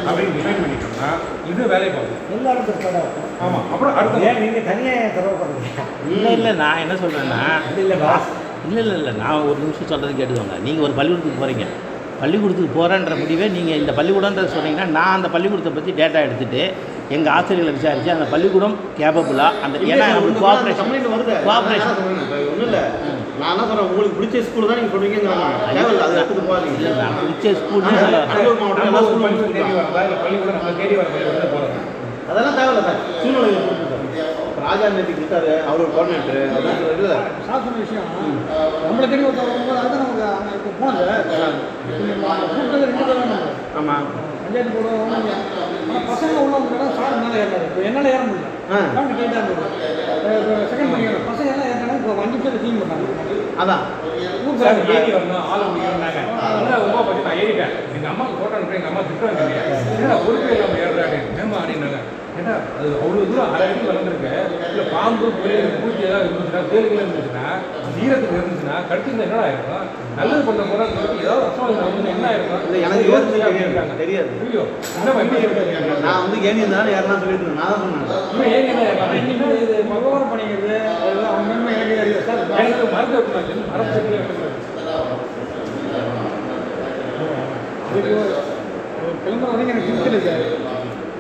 அப்படின்னு 0.07 0.35
டிசைன் 0.37 0.61
பண்ணிட்டோம்னா 0.63 1.09
இது 1.51 1.63
வேலை 1.73 1.89
பார்க்கும் 1.89 2.23
எல்லாரும் 2.37 2.67
பிற்பாடாக 2.69 3.03
இருக்கும் 3.03 3.25
ஆமா. 3.45 3.59
அப்புறம் 3.73 3.97
அடுத்த 3.99 4.25
ஏன் 4.29 4.41
நீங்கள் 4.43 4.67
தனியாக 4.69 5.09
செலவு 5.17 5.37
பண்ணுறீங்க 5.41 5.83
இல்லை 6.11 6.33
இல்லை. 6.39 6.53
நான் 6.63 6.83
என்ன 6.85 6.95
சொல்கிறேன்னா 7.03 7.41
இல்லை 7.83 7.97
பாஸ் 8.05 8.29
இல்லை 8.67 8.81
இல்லை 8.85 8.97
இல்லை. 9.01 9.13
நான் 9.21 9.45
ஒரு 9.49 9.59
நிமிஷம் 9.63 9.91
சொல்கிறது 9.91 10.19
கேட்டுக்கோங்க. 10.21 10.57
நீங்கள் 10.65 10.87
ஒரு 10.87 10.95
பள்ளிக்கூடத்துக்கு 10.99 11.43
போகிறீங்க 11.43 11.67
பள்ளிக்கூடத்துக்கு 12.23 12.77
போகிறேன்ற 12.77 13.15
முடிவே 13.21 13.47
நீங்கள் 13.57 13.81
இந்த 13.83 13.93
பள்ளிக்கூடன்றத 13.99 14.51
சொன்னீங்கன்னா 14.55 14.89
நான் 14.97 15.17
அந்த 15.19 15.29
பள்ளிக்கூடத்தை 15.35 15.73
பற்றி 15.73 15.93
டேட்டா 16.01 16.21
எடுத்துகிட்டு 16.27 16.63
எங்கள் 17.15 17.33
ஆசிரியர்களை 17.35 17.73
விசாரித்து 17.77 18.15
அந்த 18.15 18.27
பள்ளிக்கூடம் 18.33 18.75
கேப்பபுளாக 18.99 19.63
அந்த 19.65 19.77
ஏன்னா 19.91 20.07
நம்மளுக்கு 20.11 20.43
கோஆப்ரேஷன் 20.43 20.91
கோஆப்ரேஷன் 21.47 21.95
ஒன்றும் 22.51 22.67
இல்லை. 22.67 22.83
நான் 23.41 23.53
என்ன 23.53 23.63
சொல்கிறேன் 23.63 23.89
உங்களுக்கு 23.89 24.17
பிடிச்ச 24.19 24.43
ஸ்கூல் 24.47 24.69
தான் 24.69 24.79
நீங்கள் 24.79 24.93
நான் 26.99 27.19
பிடிச்ச 27.21 27.47
போகிறோம் 31.47 31.77
அதெல்லாம் 32.31 32.57
தேவையில்ல 32.57 32.81
சார். 32.87 32.99
இப்போ 33.21 33.43
ராஜா 34.65 34.87
நேற்றுக்கு 34.95 35.23
இருக்காரு 35.23 35.53
அவரோட 35.69 35.87
கோஆர்டினேட்டர் 35.93 36.41
அதான் 36.57 36.79
இல்லை 36.97 37.19
சார் 37.47 37.63
சொன்ன 37.65 37.79
விஷயம். 37.85 38.09
நம்மளை 38.85 39.07
தேடி 39.13 39.25
ஒருத்தர் 39.29 39.49
வரும்போது 39.49 39.79
அதுதான் 39.79 40.03
நமக்கு 40.41 40.71
போனது. 40.81 41.05
ஆமாம் 43.79 44.09
பஞ்சாயத்து 44.43 44.75
போட 44.75 44.89
வந்தாங்க 44.99 45.31
ஆனால் 45.55 45.68
பசங்க 46.09 46.35
உள்ள 46.45 46.55
வந்தாங்க 46.59 46.87
சார் 46.97 47.15
என்னால் 47.17 47.39
ஏறாது 47.39 47.67
இப்போ 47.69 47.81
என்னால் 47.89 48.11
ஏற 48.11 48.21
முடியல. 48.23 48.47
செகண்ட் 50.71 50.93
பண்ணிக்கிறேன் 50.93 51.27
பசங்க 51.29 51.49
எல்லாம் 51.53 51.69
ஏறினாங்க 51.69 51.97
இப்போ 52.01 52.13
அஞ்சு 52.17 52.35
நிமிஷத்தில் 52.35 52.65
தீங்க 52.65 52.81
பண்ணாங்க 52.83 53.07
அதான். 53.63 53.85
ஏறி 54.95 55.11
வரணும் 55.13 55.47
ஆள் 55.51 55.65
முடிக்கணும்னாங்க 55.67 56.21
அதனால 56.47 56.77
உமா 56.87 57.01
பற்றி 57.01 57.23
நான் 57.27 57.41
ஏறிட்டேன். 57.43 57.73
எங்கள் 57.97 58.11
அம்மாவுக்கு 58.13 58.39
ஃபோட்டோ 58.41 58.57
அனுப்பி 58.59 58.79
எங்கள் 58.79 58.91
அம்மா 58.93 59.03
திட்டுறாங்க 59.09 59.43
ஏன்னா 59.97 60.17
பொறுப்பே 60.25 60.53
இல்லாமல் 60.55 60.81
ஏறுறாங்க. 60.83 61.17
ஏமா 61.43 61.57
அப்படின்னாங்க. 61.61 61.99
ஏன்னா 62.39 62.55
அது 62.79 62.89
அவ்வளோ 63.03 63.23
தூரம் 63.31 63.53
அரை 63.55 63.67
அடி 63.71 63.81
வளர்ந்துருக்கு. 63.91 64.33
இல்லை 64.71 64.85
பாம்பு 64.95 65.27
புயல் 65.39 65.73
பூச்சி 65.81 66.03
ஏதாவது 66.09 66.27
இருந்துச்சுன்னா 66.29 66.63
தேலுகள் 66.73 67.03
இருந்துச்சுன்னா 67.05 67.47
ஈரத்துக்கு 68.05 68.37
இருந்துச்சுன்னா 68.39 68.77
கடிச்சிருந்தா 68.91 69.25
என்னடா 69.27 69.45
ஆயிருக்கும் 69.47 69.87
நல்லது 70.19 70.43
பண்ண 70.49 70.63
போகிறா 70.71 70.85
ஏதாவது 71.25 71.79
நடந்துச்சுன்னா 71.81 72.15
என்ன 72.17 72.27
ஆயிருக்கும் 72.31 72.63
இல்லை, 72.69 72.79
எனக்கு 72.87 73.11
யோசிச்சு 73.13 73.99
தெரியாது. 74.03 74.31
ஐயோ 74.47 74.63
என்ன 74.99 75.39
ஏறிட்டாங்க 75.43 75.97
நான் 76.07 76.23
வந்து 76.25 76.39
ஏனி 76.51 76.63
இருந்தாலும் 76.65 76.95
யாரெல்லாம் 76.97 77.23
சொல்லிட்டு 77.25 77.47
இருந்தேன். 77.47 77.61
நான் 77.63 77.73
தான் 77.73 77.83
சொன்னேன். 77.85 78.55
என்ன 78.61 78.81
ஏறலாம்? 78.89 79.15
இன்னும் 79.33 79.57
இது 79.65 79.77
மகவாரம் 79.93 80.31
பண்ணிக்கிறது 80.33 80.77
அதெல்லாம் 81.03 81.33
அவங்க 81.35 81.53
எனக்கு 81.77 82.03
அறியாது 82.05 82.27
சார் 82.29 82.45
எனக்கு 82.63 82.89
மருந்து 82.97 83.17
கிளம்புற 89.23 89.49
வரைக்கும் 89.51 89.73
எனக்கு 89.75 90.03
திருப்தி 90.05 90.31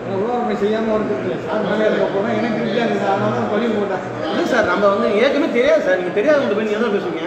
சார் 0.08 0.20
உருவாக்கம் 0.20 0.60
செய்யாமல் 0.60 0.92
ஒரு 0.96 1.04
திருப்தி 1.08 1.34
சார் 1.46 1.64
மேலே 1.70 1.86
இருக்க 1.88 2.06
போனால் 2.12 2.36
எனக்கு 2.38 2.58
திருப்தியாக 2.58 2.86
இருந்தது 2.88 3.10
அதனால 3.14 3.42
போட்டேன். 3.78 4.04
இல்லை 4.30 4.44
சார் 4.52 4.68
நம்ம 4.70 4.84
வந்து 4.92 5.08
ஏற்கனவே 5.22 5.48
தெரியாது 5.56 5.82
சார். 5.86 5.98
நீங்கள் 6.00 6.16
தெரியாத 6.18 6.54
போய் 6.58 6.68
நீங்கள் 6.68 6.84
தான் 6.84 6.94
பேசுவீங்க? 6.96 7.24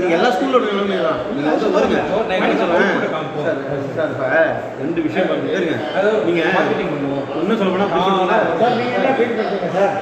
நீங்கள் 0.00 0.16
எல்லா 0.18 0.30
ஸ்கூலோட 0.36 0.64
நிலைமை 0.70 0.96
தான். 1.08 1.20
நீங்கள் 1.34 1.50
வந்து 1.52 1.68
வருங்க. 1.76 1.98
சார் 3.44 3.60
சார் 3.96 4.12
இப்போ 4.14 4.28
ரெண்டு 4.82 5.00
விஷயம் 5.06 5.28
பாருங்க. 5.30 5.50
இருங்க. 5.58 5.76
நீங்கள் 6.28 6.50
marketing 6.56 6.88
பண்ணுவோம். 6.94 7.26
இன்னும் 7.42 7.60
சொல்ல 7.60 7.70
போனால் 7.74 7.92
சார் 8.62 8.76
நீங்கள் 8.80 9.04
பண்ணுறீங்க 9.20 9.70
சார். 9.78 9.94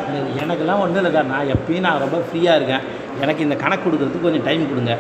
எனக்கெல்லாம் 0.45 0.83
ஒன்றும் 0.87 1.03
இல்லை 1.03 1.15
சார். 1.19 1.31
நான் 1.35 1.53
எப்பயும் 1.57 1.87
நான் 1.89 2.03
ரொம்ப 2.07 2.21
ஃப்ரீயாக 2.29 2.59
இருக்கேன். 2.61 2.85
எனக்கு 3.25 3.45
இந்த 3.47 3.57
கணக்கு 3.63 3.85
கொடுக்கறதுக்கு 3.87 4.27
கொஞ்சம் 4.27 4.45
டைம் 4.49 4.63
கொடுங்க. 4.71 4.93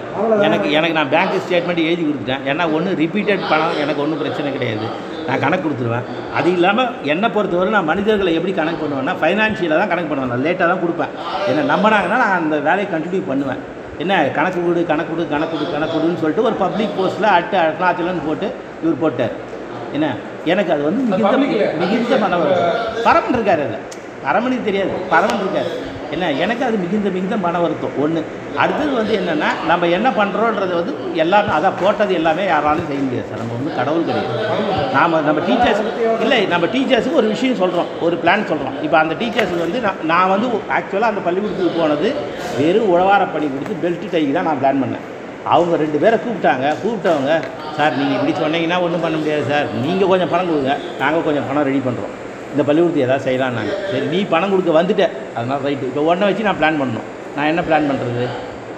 எனக்கு 0.46 0.68
எனக்கு 0.78 0.96
நான் 0.98 1.10
பேங்க் 1.14 1.36
ஸ்டேட்மெண்ட் 1.44 1.82
எழுதி 1.88 2.02
கொடுத்துட்டேன். 2.08 2.42
ஏன்னா 2.50 2.64
ஒன்றும் 2.76 2.96
ரிப்பீட்டட் 3.02 3.44
பணம் 3.52 3.78
எனக்கு 3.84 4.02
ஒன்றும் 4.04 4.20
பிரச்சனை 4.22 4.50
கிடையாது. 4.56 4.86
நான் 5.26 5.42
கணக்கு 5.44 5.64
கொடுத்துருவேன். 5.66 6.06
அது 6.38 6.48
இல்லாமல் 6.56 6.90
என்னை 7.12 7.28
பொறுத்தவரை 7.36 7.70
நான் 7.76 7.88
மனிதர்களை 7.92 8.32
எப்படி 8.38 8.54
கணக்கு 8.60 8.82
பண்ணுவேன்னா 8.82 9.14
ஃபைனான்ஷியலாக 9.20 9.78
தான் 9.82 9.92
கணக்கு 9.92 10.10
பண்ணுவேன். 10.10 10.32
நான் 10.34 10.44
லேட்டாக 10.46 10.68
தான் 10.72 10.82
கொடுப்பேன். 10.84 11.12
என்ன 11.50 11.66
நம்பினாங்கன்னா 11.74 12.18
நான் 12.24 12.38
அந்த 12.40 12.58
வேலையை 12.68 12.88
கண்டினியூ 12.94 13.22
பண்ணுவேன். 13.30 13.62
என்ன 14.02 14.14
கணக்கு 14.36 14.60
கொடு 14.66 14.82
கணக்கு 14.90 15.12
கொடு 15.12 15.24
கணக்கு 15.32 15.54
கொடு 15.54 15.74
கணக்கு 15.76 15.94
கொடுன்னு 15.96 16.20
சொல்லிட்டு 16.22 16.46
ஒரு 16.50 16.56
பப்ளிக் 16.64 16.96
போஸ்ட்டில் 16.98 17.34
அட்டு 17.38 17.56
அருணாச்சலன்னு 17.62 18.26
போட்டு 18.28 18.46
இவர் 18.82 19.02
போட்டார். 19.04 19.34
என்ன 19.96 20.06
எனக்கு 20.52 20.70
அது 20.74 20.82
வந்து 20.88 21.02
மிகுந்த. 21.08 21.32
மிகுந்த 21.80 22.16
வருத்தம் 22.42 23.04
பரமன் 23.06 23.36
இருக்கார் 23.38 23.62
அதில். 23.64 23.82
பரமனுக்கு 24.26 24.68
தெரியாது. 24.68 24.92
பரமன் 25.12 25.42
இருக்கார். 25.44 25.70
என்ன 26.14 26.30
எனக்கு 26.44 26.62
அது 26.66 26.76
மிகுந்த 26.84 27.08
மிகுந்த 27.16 27.36
மன 27.44 27.60
வருத்தம். 27.64 27.94
ஒன்று 28.04 28.20
அடுத்தது 28.62 28.92
வந்து 28.98 29.12
என்னென்னா 29.20 29.50
நம்ம 29.70 29.88
என்ன 29.96 30.08
பண்ணுறோன்றது 30.18 30.74
வந்து 30.80 30.92
எல்லாமே 31.24 31.50
அதான் 31.56 31.78
போட்டது 31.82 32.12
எல்லாமே 32.20 32.44
யாராலும் 32.52 32.88
செய்ய 32.90 33.02
முடியாது 33.06 33.28
சார். 33.30 33.40
நம்ம 33.42 33.56
வந்து 33.58 33.72
கடவுள் 33.78 34.06
கிடையாது. 34.08 34.34
நாம் 34.96 35.16
நம்ம 35.28 35.40
டீச்சர்ஸ் 35.48 35.82
இல்லை 36.24 36.40
நம்ம 36.52 36.68
டீச்சர்ஸுக்கு 36.74 37.20
ஒரு 37.22 37.30
விஷயம் 37.34 37.60
சொல்கிறோம் 37.62 37.90
ஒரு 38.06 38.16
பிளான் 38.24 38.48
சொல்கிறோம் 38.52 38.76
இப்போ 38.86 38.98
அந்த 39.02 39.16
டீச்சர்ஸுக்கு 39.22 39.64
வந்து 39.66 39.80
நான் 39.86 40.02
நான் 40.12 40.32
வந்து 40.34 40.48
ஆக்சுவலாக 40.78 41.12
அந்த 41.12 41.22
பள்ளிக்கூடத்துக்கு 41.28 41.80
போனது 41.80 42.10
வெறும் 42.60 42.90
உழவார 42.94 43.22
பணி 43.34 43.48
கொடுத்து 43.54 43.80
பெல்ட் 43.84 44.06
டைக்கு 44.14 44.36
தான் 44.38 44.48
நான் 44.50 44.60
பிளான் 44.62 44.82
பண்ணேன். 44.84 45.06
அவங்க 45.52 45.76
ரெண்டு 45.82 45.98
பேரை 46.02 46.16
கூப்பிட்டாங்க 46.24 46.66
கூப்பிட்டவங்க 46.82 47.32
சார் 47.76 47.96
நீங்கள் 48.00 48.16
இப்படி 48.18 48.34
சொன்னீங்கன்னா 48.42 48.78
ஒன்றும் 48.86 49.04
பண்ண 49.04 49.16
முடியாது 49.22 49.44
சார். 49.52 49.66
நீங்கள் 49.84 50.10
கொஞ்சம் 50.12 50.30
பணம் 50.34 50.50
கொடுங்க 50.50 50.74
நாங்கள் 51.00 51.26
கொஞ்சம் 51.28 51.48
பணம் 51.48 51.66
ரெடி 51.68 51.80
பண்ணுறோம் 51.86 52.12
இந்த 52.52 52.62
பள்ளிக்கூடத்துக்கு 52.68 53.06
ஏதாவது 53.08 53.26
செய்யலாம்னாங்க 53.28 53.74
சரி 53.90 54.06
நீ 54.14 54.20
பணம் 54.32 54.52
கொடுக்க 54.54 54.72
வந்துட்ட. 54.78 55.04
அதனால் 55.36 55.62
ரைட்டு 55.66 55.90
இப்போ 55.90 56.02
ஒன்றை 56.12 56.26
வச்சு 56.30 56.48
நான் 56.48 56.58
பிளான் 56.62 56.80
பண்ணணும். 56.82 57.06
நான் 57.36 57.50
என்ன 57.52 57.64
பிளான் 57.68 57.88
பண்ணுறது 57.90 58.24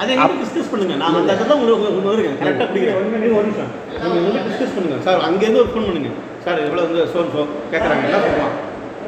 அதை 0.02 0.12
டிஸ்கஸ் 0.42 0.70
பண்ணுங்க. 0.72 0.94
நான் 1.00 1.16
அந்த 1.20 1.30
இடத்துல 1.34 1.56
உங்களுக்கு 1.58 1.88
உங்களுக்கு 1.90 2.10
வருங்க 2.12 2.30
கரெக்டாக 2.42 2.68
பிடிக்கிறேன் 2.70 2.96
ஒரு 3.38 3.46
நிமிஷம் 3.48 3.72
நீங்கள் 4.02 4.24
வந்து 4.26 4.44
டிஸ்கஸ் 4.48 4.74
பண்ணுங்க. 4.76 4.98
சார் 5.08 5.26
அங்கேருந்து 5.28 5.62
ஒரு 5.64 5.72
ஃபோன் 5.72 5.88
பண்ணுங்க. 5.88 6.12
சார் 6.46 6.62
இவ்வளோ 6.66 6.84
வந்து 6.86 7.02
சோன் 7.14 7.30
கேட்குறாங்க 7.72 8.02
என்ன 8.08 8.20
சொல்லலாம் 8.24 8.54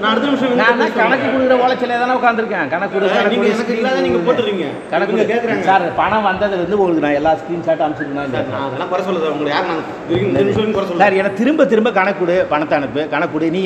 நான் 0.01 0.11
அடுத்த 0.11 0.27
நிமிஷம் 0.31 0.59
நான் 0.61 0.81
கணக்கு. 0.97 1.27
கொடுக்குற 1.35 1.55
ஓலைச்சிலே 1.65 1.99
தானே 2.01 2.15
உட்காந்துருக்கேன் 2.19 2.71
கணக்கு 2.73 2.95
கொடு 2.95 3.07
சார், 3.13 3.27
கணக்கு 3.27 4.03
நீங்க. 4.07 4.19
போட்டுறீங்க. 4.27 4.67
கணக்கு 4.93 5.13
இவங்க 5.13 5.25
கொடு. 5.25 5.33
கேக்குறாங்க. 5.33 5.65
சார் 5.69 5.85
பணம் 6.01 6.27
வந்தது 6.29 6.55
வந்து 6.63 6.77
உங்களுக்கு 6.81 7.05
நான் 7.05 7.17
எல்லா 7.21 7.33
ஸ்க்ரீன்ஷாட் 7.41 7.83
அனுப்பிச்சிருக்கேன் 7.85 8.35
சார், 8.35 8.49
நான் 8.55 8.67
அதெல்லாம் 8.67 8.91
குறை 8.93 9.03
சொல்ல 9.07 9.21
சார் 9.23 9.35
உங்களை 9.37 9.51
யார் 9.55 9.69
நான் 9.71 11.01
சார் 11.03 11.17
எனக்கு 11.21 11.41
திரும்ப 11.41 11.67
திரும்ப 11.73 11.93
கணக்கு 11.99 12.21
கொடு 12.23 12.37
பணத்தை 12.53 12.77
அனுப்பு 12.81 13.03
கணக்கு 13.15 13.35
கொடு. 13.37 13.49
நீ 13.57 13.63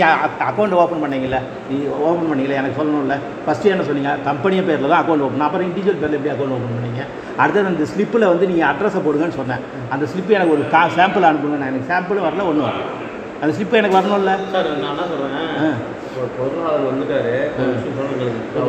அக்கௌண்ட் 0.50 0.78
ஓப்பன் 0.82 1.02
பண்ணீங்கல்ல? 1.04 1.40
நீ 1.70 1.78
ஓப்பன் 2.08 2.30
பண்ணீங்களா 2.30 2.60
எனக்கு 2.62 2.78
சொல்லணும்ல. 2.80 3.18
ஃபஸ்ட்டு 3.46 3.72
என்ன 3.74 3.86
சொன்னீங்க? 3.90 4.12
கம்பெனி 4.28 4.62
பேரில் 4.70 4.90
தான் 4.92 5.00
அக்கௌண்ட் 5.02 5.26
ஓப்பன் 5.28 5.46
அப்புறம் 5.48 5.66
இண்டிவிஜுவல் 5.70 6.00
பேரில் 6.04 6.18
எப்படி 6.20 6.34
அக்கௌண்ட் 6.36 6.56
ஓப்பன் 6.58 6.74
பண்ணீங்க? 6.78 7.02
அடுத்தது 7.42 7.70
அந்த 7.72 7.84
ஸ்லிப்பில் 7.92 8.30
வந்து 8.32 8.48
நீங்கள் 8.52 8.68
அட்ரஸை 8.72 9.02
போடுங்கன்னு 9.06 9.38
சொன்னேன். 9.40 9.62
அந்த 9.94 10.04
ஸ்லிப்பு 10.12 10.36
எனக்கு 10.38 10.56
ஒரு 10.58 10.64
கா 10.74 10.82
சாம்பிள் 10.98 11.30
அனுப்புங்க 11.30 11.60
நான் 11.62 11.72
எனக்கு 11.74 11.90
சாம்பிளும் 11.92 12.26
வரல 12.28 12.48
ஒன்றும் 12.52 12.68
வரல. 12.70 12.86
அந்த 13.42 13.52
ஸ்லிப்பு 13.56 13.78
எனக்கு 13.80 13.98
வரணும்ல. 13.98 14.32
சார் 14.54 14.68
நான் 14.82 14.92
என்ன 14.94 15.06
சொல்றேன்? 15.12 15.78
ஒரு 16.20 16.30
பொருளாளர் 16.36 16.88
வந்துட்டாரு. 16.88 17.34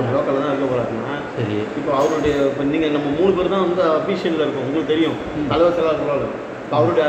லோக்கலில் 0.10 0.44
தான் 0.44 0.52
இருக்க 0.52 0.68
போறாருன்னா 0.68 1.16
சரி. 1.38 1.58
இப்போ 1.80 1.92
அவருடைய 2.00 2.36
இப்போ 2.48 2.64
நீங்கள் 2.70 2.96
நம்ம 2.96 3.10
மூணு 3.18 3.34
பேர் 3.34 3.54
தான் 3.56 3.66
வந்து 3.66 3.84
அஃபீஷியலில் 3.96 4.46
இருக்கோம். 4.46 4.68
உங்களுக்கு 4.68 4.94
தெரியும். 4.94 5.18
தலைவர் 5.52 5.76
பொருளாளர். 6.00 6.32
இப்போ 6.64 6.80
அவருடைய 6.80 7.06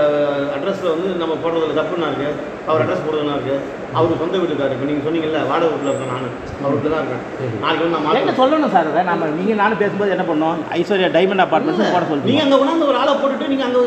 அட்ரஸில் 0.55 0.93
வந்து 0.93 1.09
நம்ம 1.19 1.35
போடுறதுல 1.43 1.75
தப்புன்னா 1.77 2.07
இருக்கு? 2.11 2.31
அவர் 2.69 2.81
அட்ரஸ் 2.85 3.05
போடுறதுனா 3.05 3.35
இருக்கு? 3.37 3.57
அவரு 3.99 4.19
சொந்த 4.21 4.37
வீட்டுக்காரு 4.39 4.73
இப்போ 4.75 4.87
நீங்கள் 4.89 5.05
சொன்னீங்கல்ல 5.07 5.41
வாடகை 5.51 5.69
வீட்டில் 5.73 5.91
இருக்கேன் 5.91 6.11
நான். 6.13 6.25
அவர் 6.59 6.73
வீட்டில் 6.75 6.95
தான் 6.95 7.03
இருக்கேன். 7.05 7.23
நாளைக்கு 7.63 7.85
வந்து 7.85 7.99
நான் 7.99 8.19
என்ன 8.21 8.35
சொல்லணும் 8.41 8.73
சார் 8.75 8.89
அதை? 8.91 9.03
நம்ம 9.11 9.29
நீங்கள் 9.37 9.61
நானும் 9.63 9.81
பேசும்போது 9.83 10.15
என்ன 10.17 10.25
பண்ணோம் 10.31 10.63
ஐஸ்வர்யா 10.79 11.11
டைமண்ட் 11.17 11.45
அப்பார்ட்மெண்ட்ஸ் 11.45 11.95
போட 11.95 12.05
சொல்லுங்க 12.05 12.29
நீங்கள் 12.31 12.45
அங்கே 12.47 12.59
கொண்டாந்து 12.63 12.89
ஒரு 12.91 13.01
ஆளை 13.03 13.15
போட்டுட்டு 13.17 13.51
நீங்கள் 13.53 13.69
அங்கே 13.69 13.83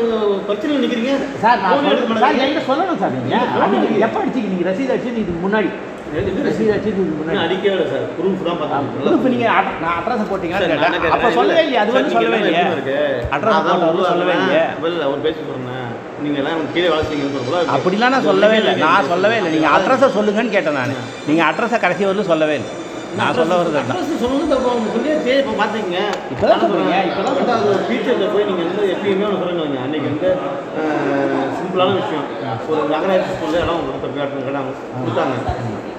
பிரச்சனையில் 0.48 0.84
நிற்கிறீங்க 0.84 1.12
சார் 1.44 1.60
நான் 1.64 1.76
சொல்ல- 1.80 2.22
சார். 2.22 2.40
என்கிட்ட 2.40 2.64
சொல்லணும் 2.70 3.00
சார் 3.02 3.14
நீங்கள் 3.16 4.04
எப்போ 4.06 4.20
அடிச்சிங்க? 4.22 4.48
நீங்கள் 4.54 4.70
ரசீது 4.70 4.94
அடிச்சு 4.94 5.12
இதுக்கு 5.16 5.44
முன்னாடி 5.44 5.70
அடிக்கவே 6.16 7.84
சார். 7.92 8.06
ப்ரூஃப் 8.16 8.42
தான் 8.46 8.60
இப்போ 9.16 9.28
நீங்கள் 9.34 9.52
நான் 9.82 9.96
அட்ரஸ் 9.98 10.30
போட்டீங்கன்னு. 10.30 11.10
அப்போ 11.16 11.28
சொல்லவே 11.38 11.62
இல்லையே? 11.66 11.80
அது 11.82 11.96
வந்து 11.96 12.14
சொல்லவே 12.16 12.38
இல்லையே? 12.42 12.64
அட்ரஸ் 13.36 13.60
தான் 13.68 13.84
உள்ள 13.90 14.08
சொல்லவே. 14.12 14.34
இல்லையே? 14.40 14.64
இல்ல, 14.90 15.02
அவர் 15.08 15.24
பேசி 15.26 15.40
போறேன் 15.48 15.92
நீங்க 16.24 16.38
எல்லாம் 16.42 16.60
கீழே 16.74 16.88
சொல்றதா 17.36 17.60
அப்படிலாம் 17.76 18.14
நான் 18.16 18.28
சொல்லவே 18.30 18.56
இல்லை. 18.62 18.72
நான் 18.86 19.10
சொல்லவே 19.12 19.36
இல்லை. 19.40 19.52
நீங்கள் 19.56 19.74
அட்ரஸை 19.76 20.08
சொல்லுங்கன்னு 20.18 20.56
கேட்டேன் 20.56 20.78
நான். 20.80 20.96
நீங்கள் 21.28 21.48
அட்ரஸை 21.50 21.78
கடைசி 21.84 22.02
வரலும் 22.08 22.32
சொல்லவே 22.32 22.56
இல்லை. 22.60 22.72
நான் 23.18 23.36
சொல்ல. 23.36 23.56
அட்ரஸ் 23.82 24.22
சொல்லுங்க 24.22 24.54
இப்போ 24.56 24.72
சரி 25.26 25.36
இப்போ 25.42 25.52
சொல்றீங்க, 25.60 25.98
இப்பதான் 26.32 27.36
ரெண்டாவது 27.40 27.68
ஒரு 27.74 27.82
டீச்சர்கிட்ட 27.90 28.26
போய் 28.34 28.48
நீங்கள் 28.48 28.66
வந்து 28.70 28.90
எப்பயுமே 28.94 29.26
ஒன்று 29.28 29.42
சொல்லுங்க 29.42 29.84
அன்றைக்கி 29.86 30.08
வந்து 30.12 30.30
சிம்பிளான 31.58 31.94
விஷயம். 32.00 32.26
ஒரு 32.70 32.88
நகராட்சி 32.92 33.30
ஸ்கூலில் 33.34 33.68
கொடுத்த 33.86 34.06
கேட்டு 34.16 34.44
கேட்டாங்க 34.46 34.70
கொடுத்தாங்க. 34.96 35.34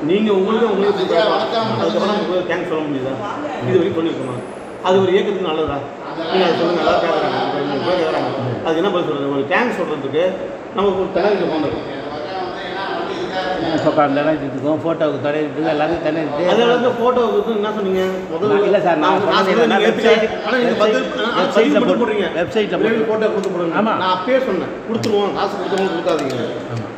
நீங்கள் 0.09 0.37
உங்களுக்கு 0.39 0.67
உங்களுக்கு. 0.73 1.03
அதுக்கப்புறம் 1.81 2.19
உங்களுக்கு 2.21 2.49
தேங்க்ஸ் 2.51 2.71
சொல்ல 2.71 2.83
முடியுதா? 2.87 3.13
இது 3.63 3.77
வரைக்கும் 3.77 3.99
பண்ணியிருக்கணும் 3.99 4.41
அது 4.87 4.95
ஒரு 5.03 5.11
இயக்கத்துக்கு 5.15 5.49
நல்லதா? 5.51 5.77
நீங்கள் 6.31 6.47
அதை 6.47 6.55
சொல்லுங்கள் 6.59 6.81
நல்லா 6.81 6.95
கேட்குறாங்க 7.03 7.37
கேட்குறாங்க 7.89 8.29
அதுக்கு 8.63 8.81
என்ன 8.81 8.91
பதில் 8.93 9.07
சொல்கிறது 9.09 9.33
ஒரு 9.35 9.45
தேங்க்ஸ் 9.53 9.79
சொல்கிறதுக்கு 9.81 10.23
நமக்கு 10.77 11.01
ஒரு 11.03 11.11
தலைவர் 11.15 11.51
போனோம் 11.53 11.77
உட்காந்து 13.61 14.37
இதுக்கும் 14.47 14.79
ஃபோட்டோவுக்கு 14.83 15.19
தடையிட்டு 15.25 15.61
எல்லாத்தையும் 15.73 16.05
தடையிட்டு 16.05 16.47
அதில் 16.49 16.67
வந்து 16.67 16.89
ஃபோட்டோ 16.89 17.21
கொடுத்து 17.31 17.51
என்ன 17.55 17.71
சொன்னீங்க? 17.73 18.03
இல்ல 18.65 18.81
சார், 18.81 18.97
நான் 18.97 19.11
நான் 19.11 19.21
சொன்னது 19.21 19.57
சொன்னது 19.57 19.67
நீங்க 19.67 19.87
website- 19.87 20.17
website- 20.17 20.45
ஆனா 20.47 20.57
நீங்க 20.57 20.73
பதில் 20.73 21.03
ஆனா 21.33 21.43
website 21.43 21.53
பதில் 21.53 21.71
ல 21.71 21.79
மட்டும் 21.79 21.89
போட்டு- 21.89 22.03
போடுறீங்க. 22.03 22.25
website 22.41 22.67
ல 22.67 22.77
விரைவில் 22.77 23.01
போட்டு. 23.01 23.25
photo 23.25 23.29
கொடுத்து 23.29 23.49
போடுங்க. 23.49 23.81
நான் 23.81 24.17
அப்பயே 24.17 24.45
சொன்னேன். 24.45 24.71
கொடுத்துருவோம் 24.87 25.35
காசு 25.35 25.53
கொடுத்துருவோம் 25.57 25.93
கொடுக்காதீங்க. 25.93 26.37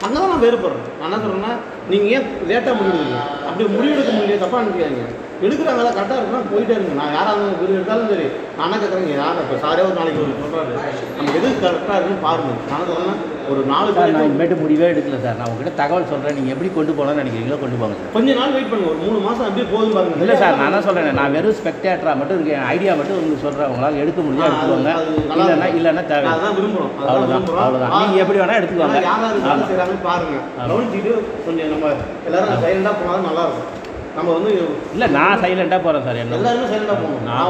அங்கதான் 0.06 0.30
நான் 0.30 0.41
வேறுபடுறேன். 0.41 0.86
நான் 1.00 1.12
என்ன 1.12 1.17
சொல்றேன்னா 1.24 1.52
நீங்க 1.89 2.06
ஏன் 2.06 2.28
லேட்டாக 2.50 2.76
முடிவெடுங்க 2.80 3.17
அப்படி 3.48 3.69
முடிவெடுக்க 3.69 4.12
முடியாது 4.12 4.39
தப்பா 4.39 4.62
நினைக்காதீங்க. 4.62 5.06
எடுக்கிறாங்களா? 5.45 5.91
கரெக்டாக 5.97 6.17
இருக்குன்னா 6.19 6.41
போயிட்டே 6.52 6.73
இருங்க. 6.75 6.93
நான் 6.99 7.13
யாராக 7.15 7.36
இருந்தாலும் 7.39 7.75
எடுத்தாலும் 7.75 8.10
சரி. 8.13 8.25
நான் 8.60 8.73
கேட்குறேங்க 8.82 9.13
யார்? 9.19 9.38
இப்போ 9.43 9.58
சாரே 9.63 9.82
ஒரு 9.88 9.95
நாளைக்கு 9.99 10.21
ஒரு 10.23 10.34
சொல்கிறாரு 10.41 10.71
நம்ம 11.17 11.36
எது 11.39 11.49
கரெக்டாக 11.63 11.97
இருக்குன்னு 11.97 12.23
பாருங்க. 12.25 12.54
நான் 12.71 12.88
சொல்றேன் 12.89 13.19
ஒரு 13.52 13.62
நாலு 13.69 13.91
சார் 13.97 14.12
நான் 14.15 14.25
இனிமேட்டு 14.30 14.56
முடிவே 14.63 14.88
எடுக்கல 14.93 15.19
சார். 15.23 15.38
நான் 15.39 15.49
உங்ககிட்ட 15.52 15.71
தகவல் 15.80 16.10
சொல்கிறேன் 16.12 16.36
நீங்கள் 16.38 16.54
எப்படி 16.56 16.69
கொண்டு 16.75 16.91
போகணும்னு 16.97 17.21
நினைக்கிறீங்களோ 17.21 17.58
கொண்டு 17.63 17.78
போங்க 17.82 17.95
சார். 17.99 18.12
கொஞ்ச 18.17 18.36
நாள் 18.39 18.54
வெயிட் 18.56 18.69
பண்ணுங்க. 18.71 18.91
ஒரு 18.91 18.99
மூணு 19.06 19.19
மாசம் 19.28 19.45
அப்படியே 19.47 19.67
போதும் 19.71 19.95
பாருங்க. 19.97 20.19
இல்லை 20.25 20.36
சார் 20.43 20.60
நான் 20.60 20.69
என்ன 20.71 20.82
சொல்கிறேன் 20.88 21.17
நான் 21.21 21.34
வெறும் 21.38 21.58
ஸ்பெக்டேட்டராக 21.62 22.15
மட்டும் 22.21 22.38
இருக்கேன். 22.39 22.65
ஐடியா 22.75 22.93
மட்டும் 22.99 23.17
உங்களுக்கு 23.19 23.45
சொல்கிறேன் 23.47 23.71
உங்களால் 23.73 24.02
எடுக்க 24.04 24.19
முடியும் 24.28 24.47
எடுத்துக்கோங்க. 24.49 24.93
இல்லைன்னா. 25.39 25.69
இல்லைன்னா 25.80 26.06
தேவை 26.13 26.30
அதான் 26.36 26.56
விரும்புறோம். 26.60 26.93
அதான் 26.99 27.12
அவ்வளோதான். 27.15 27.65
அவ்வளோதான் 27.65 27.95
நீங்கள் 27.97 28.23
எப்படி 28.25 28.41
வேணால் 28.43 28.60
எடுத்துக்கோங்க. 28.62 28.93
ஆனா 28.93 29.08
யார் 29.10 29.23
யார் 29.25 29.36
வேலை 29.38 29.49
ஆமாம். 29.54 29.67
செய்கிறாங்கன்னு 29.71 30.06
பாருங்க. 30.10 30.38
ஆமா. 30.60 30.69
கவனிச்சுட்டு 30.71 31.13
கொஞ்சம் 31.47 31.71
நம்ம 31.75 31.93
எல்லாரும் 32.30 32.63
சைலண்டாக 32.65 32.95
போனாலும் 33.02 33.30
நல்லா 33.32 33.45
இருக்கும். 33.49 33.75
நம்ம 34.19 34.29
வந்து 34.38 34.51
இல்லை 34.95 35.08
நான் 35.17 35.41
சைலண்ட்டாக 35.43 35.82
போகிறேன் 35.88 36.05
சார் 36.08 36.21
என்ன 36.23 36.38
எல்லாருமே 36.39 36.69
சைலண்டாக 36.73 36.97
போகணும். 37.01 37.25
நான் 37.29 37.49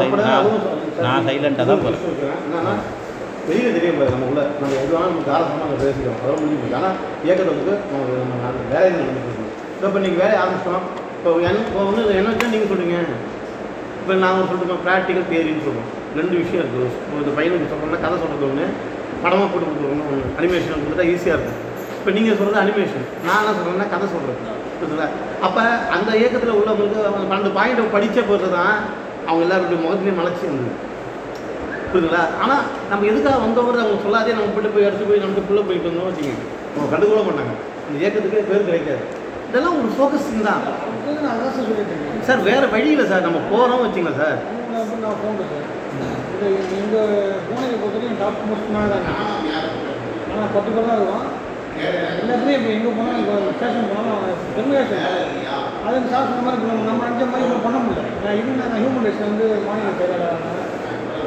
நான் 1.05 1.27
ஆ 1.27 1.67
தான். 1.69 1.83
சொல்றேன். 1.85 2.39
என்னன்னா 2.47 2.73
வெளியில் 3.47 3.75
தெரிய 3.75 3.91
முடியாது 3.93 4.13
நம்ம 4.15 4.27
உள்ள 4.31 4.41
நம்ம 4.59 4.73
எது 4.81 4.91
வேணாலும் 4.93 5.13
நம்ம 5.13 5.23
தாராளமாக 5.29 5.61
நம்ம 5.63 5.77
பேசிக்கிறோம். 5.83 6.17
அதெல்லாம் 6.19 6.41
முடிஞ்சு 6.43 6.75
ஆனால் 6.79 6.97
இயக்கத்தை 7.25 7.51
வந்து 7.53 7.75
நம்ம 7.91 8.17
நம்ம 8.43 8.65
வேலையை 8.73 8.91
இருக்கோம் 9.05 9.47
இப்போ 9.79 9.99
நீங்கள் 10.05 10.21
வேலையை 10.23 10.39
ஆரம்பிச்சிட்டோம். 10.41 10.85
இப்போ 11.17 11.29
என்ன 11.49 11.63
இப்போ 11.69 11.85
வந்து 11.89 12.01
என்ன 12.19 12.29
வச்சா 12.33 12.51
நீங்கள் 12.53 12.71
சொல்கிறீங்க 12.71 12.97
இப்போ 14.01 14.13
நாங்கள் 14.25 14.49
சொல்லிட்டு 14.51 14.83
ப்ராக்டிக்கல் 14.85 15.29
தியரின்னு 15.31 15.65
சொல்கிறோம் 15.67 15.89
ரெண்டு 16.19 16.35
விஷயம் 16.41 16.61
இருக்குது 16.63 16.87
இப்போ 16.99 17.15
இந்த 17.23 17.31
பையனுக்கு 17.39 17.71
சொல்கிறோம்னா 17.71 18.01
கதை 18.05 18.15
சொல்கிறது 18.23 18.47
ஒன்று 18.49 18.65
படமாக 19.23 19.47
போட்டு 19.51 19.65
கொடுக்குறோம்னு 19.67 20.07
ஒன்று 20.11 20.29
அனிமேஷன் 20.39 20.85
கொடுத்தா 20.85 21.07
ஈஸியாக 21.13 21.37
இருக்கும். 21.37 21.59
இப்போ 21.99 22.11
நீங்கள் 22.17 22.37
சொல்கிறது 22.39 22.61
அனிமேஷன் 22.63 23.07
நான் 23.27 23.39
என்ன 23.41 23.53
சொல்கிறேன்னா 23.57 23.87
கதை 23.93 24.05
சொல்கிறது 24.13 24.39
புரியுதுங்களா 24.79 25.07
அப்போ 25.45 25.61
அந்த 25.95 26.09
இயக்கத்தில் 26.19 26.57
உள்ளவங்களுக்கு 26.59 26.99
அவங்க 27.07 27.25
பன்னெண்டு 27.31 27.57
பாயிண்ட் 27.57 27.95
படித்த 27.95 28.19
பிறகு 28.29 28.49
தான் 28.57 28.75
அவங்க 29.27 29.43
எல்லாருடைய 29.45 29.79
முகத்துலேயும் 29.85 30.19
மலைச்சி 30.21 30.45
வந்தது 30.49 30.71
புரியுதுங்களா 31.91 32.23
ஆனால் 32.43 32.63
நம்ம 32.91 33.07
எதுக்காக 33.11 33.39
வந்தவங்க 33.45 33.81
அவங்க 33.85 33.99
சொல்லாதே 34.05 34.35
நம்ம 34.37 34.51
போட்டு 34.55 34.73
போய் 34.75 34.87
எடுத்து 34.89 35.09
போய் 35.09 35.23
நமக்கு 35.23 35.47
புள்ள 35.49 35.61
போயிட்டு 35.67 35.89
வந்தோம் 35.89 36.07
வச்சுக்கோங்க. 36.09 36.45
அவங்க 36.73 36.89
கண்டுக்கூட 36.93 37.21
மாட்டாங்க. 37.27 37.53
இந்த 37.87 37.97
இயக்கத்துக்கு 38.01 38.49
பேர் 38.51 38.67
கிடைக்காது. 38.67 39.03
இதெல்லாம் 39.49 39.77
ஒரு 39.79 39.89
ஃபோக்கஸிங் 39.95 40.47
தான். 40.49 40.61
அதான் 41.31 41.53
சார் 41.55 41.69
சார் 42.27 42.43
வேறு 42.49 42.65
வழி 42.73 42.89
இல்லை 42.95 43.05
சார். 43.11 43.25
நம்ம 43.27 43.39
போகிறோம் 43.51 43.83
வச்சுங்களா 43.85 44.13
சார். 44.21 44.37
நான் 44.73 44.87
சார் 44.91 46.55
எங்கள் 46.81 47.13
பூனையை 47.47 47.75
பொறுத்தவரைக்கும் 47.81 48.19
டாப் 48.21 48.43
மோஸ்ட் 48.49 48.75
ஆனால் 50.31 50.51
பத்து 50.55 50.69
பேர் 50.75 50.89
தான் 50.89 50.99
இருக்கும். 50.99 51.27
எல்லாத்துலேயும் 51.81 52.59
இப்போ 52.59 52.71
எங்கே 52.75 52.91
போனால் 52.97 53.19
இப்போ 53.21 53.35
ஸ்டேஷன் 53.51 53.89
போனாலும் 53.91 54.23
பெருமையாக 54.55 54.95
அது 55.85 55.99
சாப்பிட்ற 56.13 56.41
மாதிரி 56.45 56.57
இப்போ 56.59 56.73
நம்ம 56.81 57.01
நினச்ச 57.05 57.25
மாதிரி 57.31 57.45
இப்போ 57.47 57.59
பண்ண 57.65 57.77
முடியல. 57.79 58.03
நான் 58.23 58.37
இது 58.39 58.57
நான் 58.61 58.81
ஹியூமன் 58.81 59.05
ரைட்ஸ் 59.05 59.27
வந்து 59.27 59.45
மாநில 59.67 59.91
செயலாளர் 59.99 60.45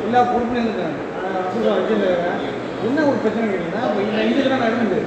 எல்லா 0.07 0.21
பொறுப்புலையும் 0.31 0.69
இருக்கேன் 0.69 0.97
அசுரம் 1.41 1.79
வச்சுருக்கேன் 1.79 2.41
என்ன 2.87 3.05
ஒரு 3.09 3.19
பிரச்சனை 3.23 3.45
கேட்டிங்கன்னா 3.47 3.83
இப்போ 3.89 4.01
இந்த 4.05 4.23
இதுக்கு 4.31 4.53
நான் 4.55 4.67
நடந்து 4.67 5.01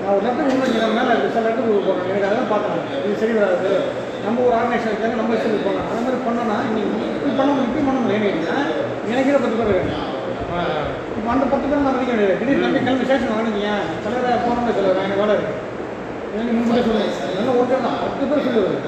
நான் 0.00 0.12
ஒரு 0.12 0.22
லெட்டர் 0.26 0.50
முன்னாடி 0.50 0.76
மேலே 0.98 1.14
சில 1.26 1.44
லெட்டர் 1.46 1.66
போகிறேன் 1.68 2.08
எனக்கு 2.10 2.28
அதெல்லாம் 2.28 2.52
பார்த்தேன் 2.52 2.84
இது 3.00 3.18
சரி 3.22 3.34
வராது. 3.38 3.72
நம்ம 4.24 4.40
ஒரு 4.46 4.54
ஆர்கனைசேஷன் 4.56 4.92
இருக்காங்க 4.92 5.18
நம்ம 5.20 5.36
சரி 5.42 5.58
போகலாம் 5.60 5.88
அந்த 5.90 6.00
மாதிரி 6.06 6.18
பண்ணோன்னா 6.24 6.56
இன்னைக்கு 6.68 6.88
இப்படி 7.10 7.32
பண்ண 7.34 7.50
முடியும் 7.50 7.68
இப்படி 7.70 7.84
பண்ண 7.88 8.00
முடியும் 8.00 8.26
ஏன்னா 8.30 8.56
எனக்கே 9.10 9.36
பத்து 9.36 9.58
பேர் 9.60 9.72
வேணும் 9.72 10.06
அந்த 11.32 11.44
பத்து 11.46 11.66
பேர் 11.66 11.78
நான் 11.78 11.88
வரைக்கும் 11.88 12.12
கிடையாது 12.12 12.38
திடீர்னு 12.40 12.60
கிளம்பி 12.62 12.80
கிளம்பி 12.80 13.06
ஸ்டேஷன் 13.06 13.32
வாங்கினீங்க 13.32 13.70
சிலரை 14.04 14.32
போனோம்னு 14.44 14.74
சிலர் 14.76 15.00
எனக்கு 15.00 15.20
வேலை 15.22 15.34
இருக்கு 15.36 15.56
எனக்கு 16.34 16.54
முன்னாடி 16.56 16.82
சொல்லுவேன் 16.86 17.12
நல்லா 17.36 17.52
ஓட்டு 17.58 17.78
தான். 17.78 17.96
பத்து 18.02 18.24
பேர் 18.30 18.44
சொல்லுவார் 18.46 18.78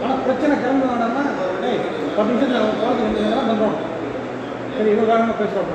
ஆனால் 0.00 0.20
பிரச்சனை 0.24 0.54
கிளம்பி 0.62 0.86
வேண்டாம்னா 0.86 1.22
ஏய் 1.66 1.80
பத்து 2.16 2.30
நிமிஷத்தில் 2.30 2.78
குழந்தை 2.78 3.02
வந்து 3.08 3.22
பண்ணுறோம் 3.42 3.76
சரி 4.74 4.88
இவ்வளோ 4.92 5.08
காரணமாக 5.10 5.36
பேசுகிறோம் 5.40 5.70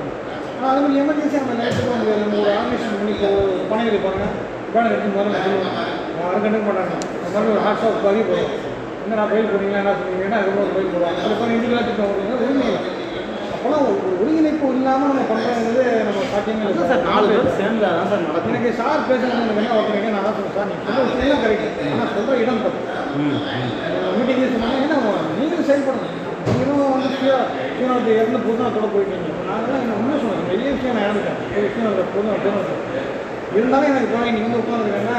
ஆனால் 0.57 0.69
அது 0.71 0.81
மாதிரி 0.83 1.01
எமர்ஜென்சி 1.01 1.37
நம்ம 1.39 1.57
நேரத்துக்கு 1.59 1.93
வந்து 1.93 2.13
நம்ம 2.21 2.37
ஒரு 2.41 2.51
ஆர்கனைசேஷன் 2.55 2.99
பண்ணி 2.99 3.13
இப்போ 3.15 3.29
பணிகள் 3.69 4.03
வேலை 4.05 4.27
பேனர் 4.73 5.13
முதல்ல 5.13 5.41
சொல்லுவோம் 5.43 5.75
யாரும் 6.19 6.43
கண்டுக்க 6.45 6.65
மாட்டாங்க 6.69 6.93
அந்த 7.17 7.35
மாதிரி 7.35 7.51
ஒரு 7.53 7.63
ஹாட் 7.65 7.81
ஷாப் 7.81 8.05
பதிவு 8.05 8.25
போகிறோம் 8.29 8.53
என்ன 9.03 9.17
நான் 9.19 9.31
பயில் 9.31 9.51
போடுறீங்களா 9.51 9.81
என்ன 9.81 9.93
சொன்னீங்கன்னா 9.99 10.39
அதுக்கப்புறம் 10.39 10.73
பயில் 10.77 10.93
போடுவாங்க 10.93 11.19
சில 11.23 11.35
பேர் 11.35 11.53
இண்டிவிஜுவலாக 11.53 11.85
திட்டம் 11.89 12.13
உரிமை 12.35 12.65
இல்லை. 12.67 12.81
ஒரு 13.65 13.77
ஒருங்கிணைப்பு 14.21 14.67
இல்லாமல் 14.75 15.09
நம்ம 15.11 15.23
பண்ணுறது 15.29 15.83
நம்ம 16.07 16.25
சாத்தியமே 16.33 16.63
இல்லை. 16.63 16.83
சார் 16.91 17.05
நாலு 17.07 17.25
பேர் 17.31 17.57
சேர்ந்து 17.59 17.85
அதான் 17.89 18.09
சார் 18.11 18.25
நடக்கும். 18.27 18.51
எனக்கு 18.51 18.69
சார் 18.79 19.07
பேசுறது 19.09 19.41
எனக்கு 19.43 19.61
என்ன 19.63 19.75
ஒருத்தருங்க 19.77 20.11
நான் 20.15 20.25
தான் 20.27 20.35
சார் 20.57 20.69
நீங்கள் 20.71 20.85
சொல்கிற 20.87 21.05
விஷயம் 21.11 21.41
கரெக்ட் 21.43 21.81
ஆனால் 21.93 22.11
சொல்கிற 22.15 22.37
இடம் 22.43 22.63
தப்பு. 22.65 22.79
மீட்டிங் 24.17 24.53
சொன்னாங்க 24.55 24.77
என்ன 24.85 24.95
நீங்களும் 25.39 25.67
செயல்படணும். 25.69 26.13
நீங்களும் 26.49 26.93
வந்து 26.95 27.09
சீனாவுக்கு 27.77 28.11
இறந்து 28.19 28.39
புதுநாத்தோட 28.47 28.87
போயிட்டீங்க. 28.93 29.29
நாங்களாம் 29.49 29.81
என்ன 29.83 29.97
உண்மை 30.01 30.15
சொல்லுங்கள் 30.21 30.51
பெரிய 30.51 30.67
விஷயம் 30.75 30.95
நான் 30.97 31.07
இறந்துட்டேன் 31.07 31.41
ஒரு 31.55 31.65
விஷயம் 31.67 31.89
இல்லை 31.91 32.05
புதுநாள் 32.13 32.43
புதுநாள் 32.45 32.85
இருந்தாலும் 33.57 33.91
எனக்கு 33.91 34.09
போய் 34.13 34.33
நீங்கள் 34.35 34.47
வந்து 34.47 34.61
உட்காந்துருக்கேன்னா 34.61 35.17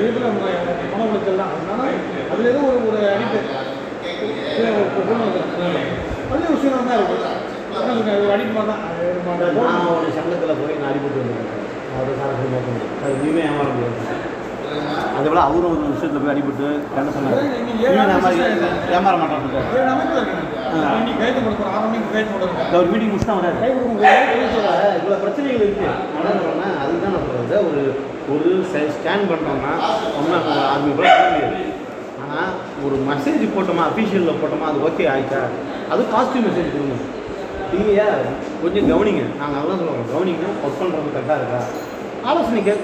வீட்டில் 0.00 0.28
மன 0.92 1.06
உளைச்சல் 1.08 1.40
தான். 1.42 1.52
அதனால 1.54 1.82
அதில் 2.32 2.50
ஏதோ 2.52 2.62
ஒரு 2.70 2.80
ஒரு 2.90 3.00
அடிப்பு 3.14 3.38
அதுலேயும் 4.50 6.05
ஒரு 6.28 6.58
சீனம் 6.62 6.88
தான். 6.88 7.02
ஒரு 8.16 8.32
அடிப்பு 8.34 8.52
மாதிரி 8.54 8.70
தான் 8.70 8.82
அது 8.86 9.04
நான் 9.58 9.90
ஒரு 9.92 10.08
சங்கத்தில் 10.16 10.58
போய் 10.60 10.80
நான் 10.80 10.90
அடிபட்டு 10.90 11.20
வந்திருக்கேன் 11.20 11.62
அவர் 11.92 12.18
சார் 12.20 12.36
சொல்லி 12.36 12.54
நோக்கம் 12.54 12.80
சார் 13.00 13.14
இனிமே 13.18 13.42
ஏமாற 13.48 13.68
முடியாது. 13.70 14.00
அதே 15.16 15.28
போல் 15.28 15.42
அவரும் 15.42 15.72
ஒரு 15.74 15.92
விஷயத்தில் 15.92 16.22
போய் 16.22 16.32
அடிபட்டு 16.32 16.66
என்ன 16.96 17.10
சொன்னார் 17.10 17.36
ஏமாற 18.96 19.14
கொடுக்குறோம் 19.22 19.68
அவர் 22.72 22.90
மீட்டிங் 22.90 23.10
முடிச்சு 23.10 23.28
தான் 23.28 23.38
கொடுக்குறோம் 23.38 23.62
இவ்வளோ 24.98 25.18
பிரச்சனைகள் 25.22 25.62
இருக்குது 25.62 25.92
சொல்றேன்னா 26.36 26.68
அதுதான் 26.82 27.14
நான் 27.14 27.26
சொல்கிறது 27.26 27.56
ஒரு 27.66 27.82
ஒரு 28.34 28.50
ஸ்கேன் 28.96 29.28
பண்ணுறோம்னா 29.30 29.72
ஒன்றும் 30.16 30.36
அது 30.72 30.90
கூட 30.90 31.08
முடியாது. 31.24 31.62
ஆனால் 32.22 32.50
ஒரு 32.84 32.96
மெசேஜ் 33.08 33.44
போட்டோமா 33.54 33.82
அஃபீஷியலில் 33.90 34.40
போட்டோமா 34.40 34.68
அது 34.70 34.84
ஓகே 34.88 35.04
ஆயிடுச்சா? 35.12 35.42
அது 35.92 36.02
பாசிட்டிவ் 36.12 36.44
மெசேஜ் 36.46 36.72
கொடுங்க. 36.74 36.96
இல்லையா? 37.78 38.06
கொஞ்சம் 38.62 38.88
கவனிங்க. 38.92 39.22
நாங்கள் 39.40 39.58
அதெல்லாம் 39.60 39.80
சொல்லுவோம் 39.80 40.10
கவனிங்க. 40.14 40.46
ஒர்க் 40.64 40.80
பண்ணுறது 40.80 41.14
கரெக்டாக 41.16 41.40
இருக்கா? 41.40 41.60
ஆலோசனை 42.30 42.60
கே 42.68 42.74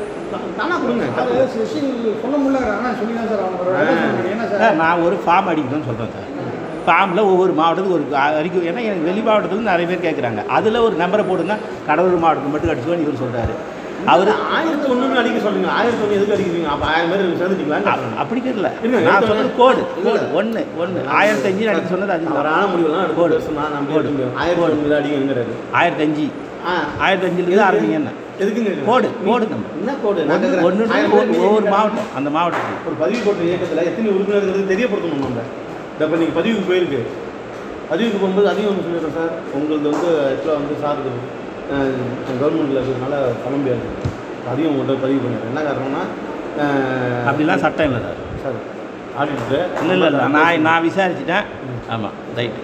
தானா 0.58 0.74
கொடுங்க. 0.82 1.06
சொல்ல 2.22 2.36
முடியல 2.42 2.60
ஆனால் 2.76 2.96
சொல்லி 3.00 3.14
தான் 3.18 3.28
சார் 3.30 3.42
அவங்க 3.46 4.30
என்ன 4.34 4.44
சார்? 4.50 4.60
சார் 4.62 4.78
நான் 4.82 5.02
ஒரு 5.06 5.16
ஃபார்ம் 5.24 5.50
அடிக்கணும்னு 5.52 5.88
சொல்கிறேன் 5.90 6.14
சார். 6.16 6.28
ஃபார்மில் 6.86 7.28
ஒவ்வொரு 7.32 7.52
மாவட்டத்துக்கு 7.58 7.98
ஒரு 7.98 8.06
அறிக்கை. 8.38 8.62
ஏன்னா 8.70 8.82
எனக்கு 8.88 9.08
வெளி 9.08 9.22
மாவட்டத்தில் 9.28 9.70
நிறைய 9.72 9.86
பேர் 9.90 10.06
கேட்குறாங்க 10.06 10.40
அதில் 10.56 10.84
ஒரு 10.86 10.94
நம்பரை 11.02 11.24
போடுங்க. 11.30 11.56
கடலூர் 11.88 12.22
மாவட்டத்துக்கு 12.24 12.54
மட்டும் 12.54 12.72
அடிச்சுக்கோன்னு 12.72 13.06
இவர் 13.06 13.22
சொல்கிறாரு 13.24 13.54
அவர் 14.12 14.30
ஆயிரத்தி 14.56 14.86
ஒன்றுன்னு 14.92 15.18
அடிக்க 15.20 15.38
சொல்லுங்க 15.44 15.68
ஆயிரத்தி 15.78 16.02
ஒன்று 16.04 16.16
எதுக்கு 16.18 16.34
அடிக்கிறீங்க? 16.36 16.68
அப்போ 16.74 16.86
ஆயிரம் 16.92 17.10
பேர் 17.12 17.22
சேர்ந்துட்டீங்களா? 17.40 17.78
அப்படி 18.22 18.40
கேட்கல 18.46 18.70
நான் 19.06 19.26
சொன்னது 19.30 19.50
கோடு 19.60 19.82
இல்ல, 19.98 20.06
கோடு. 20.08 20.24
ஒன்று 20.38 20.62
ஒன்று 20.82 21.02
ஆயிரத்தி 21.18 21.48
அஞ்சு 21.50 21.68
அடிக்க 21.72 21.92
சொன்னது 21.94 22.14
அது 22.16 22.26
தவறான 22.30 22.64
முடிவுலாம் 22.72 23.14
கோடு. 23.20 23.36
நம்ம 23.76 23.86
கோடு. 23.92 24.10
ஆயிரத்தி 24.42 24.64
ஒன்று 24.66 24.96
அடிங்கிறது 25.00 25.54
ஆயிரத்தி 25.80 26.04
அஞ்சு 26.06 26.26
ஆயிரத்தி 27.04 27.26
அஞ்சுலேருந்து 27.28 27.66
ஆரம்பிங்க 27.68 27.96
என்ன? 28.00 28.10
எதுக்குங்க 28.42 28.72
கோடு 28.90 29.08
கோடு 29.28 29.44
நம்ம. 29.52 29.64
என்ன 29.80 29.94
கோடு? 30.04 30.20
நான் 30.30 30.46
ஒன்று. 30.68 30.86
ஒன்று 31.18 31.40
ஒவ்வொரு 31.46 31.66
மாவட்டம் 31.74 32.10
அந்த 32.20 32.28
மாவட்டத்துக்கு 32.36 32.88
ஒரு 32.90 32.96
பதிவு 33.02 33.20
போட்ட 33.26 33.42
இயக்கத்தில் 33.50 33.88
எத்தனை 33.90 34.08
உறுப்பினர்கள் 34.16 34.70
தெரியப்படுத்தணும் 34.72 35.24
நம்ம? 35.26 35.44
இப்போ 36.02 36.16
நீங்கள் 36.22 36.38
பதிவுக்கு 36.40 36.68
போயிருக்கு. 36.70 37.00
பதிவுக்கு 37.90 38.18
போகும்போது 38.20 38.48
அதையும் 38.52 38.70
ஒன்று 38.72 38.84
சொல்லிடுறேன் 38.86 39.16
சார். 39.18 39.32
உங்களுக்கு 39.58 39.88
வந்து 39.92 40.10
ஆக்சுவலாக 40.28 40.58
வந்து 40.60 40.76
சார் 40.84 41.00
கவர்மெண்ட்டில் 42.40 42.78
இருக்கிறதுனால 42.78 43.16
பண்ண 43.44 43.54
முடியாது. 43.60 43.86
அதையும் 44.50 44.70
உங்கள்கிட்ட 44.72 45.02
பதிவு 45.04 45.20
பண்ணிடுறேன். 45.24 45.50
என்ன 45.52 45.62
காரணம்னா 45.68 46.02
அப்படிலாம் 47.28 47.62
சட்டம் 47.64 47.88
இல்லை 47.88 48.00
சார். 48.06 48.20
சார். 48.44 48.58
ஆடிட்டு 49.20 49.58
இல்லை 49.82 49.94
இல்லை 49.96 50.08
இல்லை. 50.10 50.22
நான் 50.36 50.64
நான் 50.68 50.84
விசாரிச்சிட்டேன். 50.88 51.46
ஆமாம் 51.94 52.16
ரைட் 52.38 52.58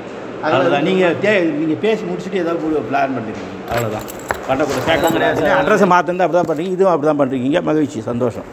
அவ்வளோதான் 0.49 0.87
நீங்கள் 0.89 1.17
தே 1.23 1.33
நீங்கள் 1.61 1.81
பேசி 1.85 2.03
முடிச்சுட்டு 2.09 2.41
ஏதாவது 2.43 2.83
பிளான் 2.91 3.15
பண்ணிருக்கீங்க 3.17 3.57
அவ்வளோதான் 3.73 4.07
பண்ணக்கூடிய 4.49 4.83
சேக்கம் 4.89 5.17
கிடையாது 5.17 5.43
அட்ரஸை 5.61 5.87
மாற்றிருந்தா 5.93 6.27
அப்படி 6.27 6.39
தான் 6.41 6.51
பண்ணுறீங்க 6.51 6.75
இதுவும் 6.77 6.93
அப்படி 6.93 7.09
தான் 7.11 7.21
பண்ணுறீங்க 7.21 7.61
மகிழ்ச்சி 7.69 8.01
சந்தோஷம். 8.11 8.49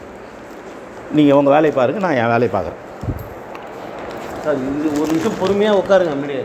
நீங்கள் 1.16 1.38
உங்கள் 1.40 1.54
வேலையை 1.56 1.72
பாருங்கள் 1.78 2.04
நான் 2.06 2.18
என் 2.22 2.32
வேலையை 2.34 2.50
பார்க்குறேன். 2.56 2.82
சார் 4.44 4.58
இது 4.70 4.88
ஒரு 5.02 5.08
நிமிஷம் 5.12 5.38
பொறுமையாக 5.42 5.80
உட்காருங்க 5.82 6.14
முன்னாடியே. 6.16 6.44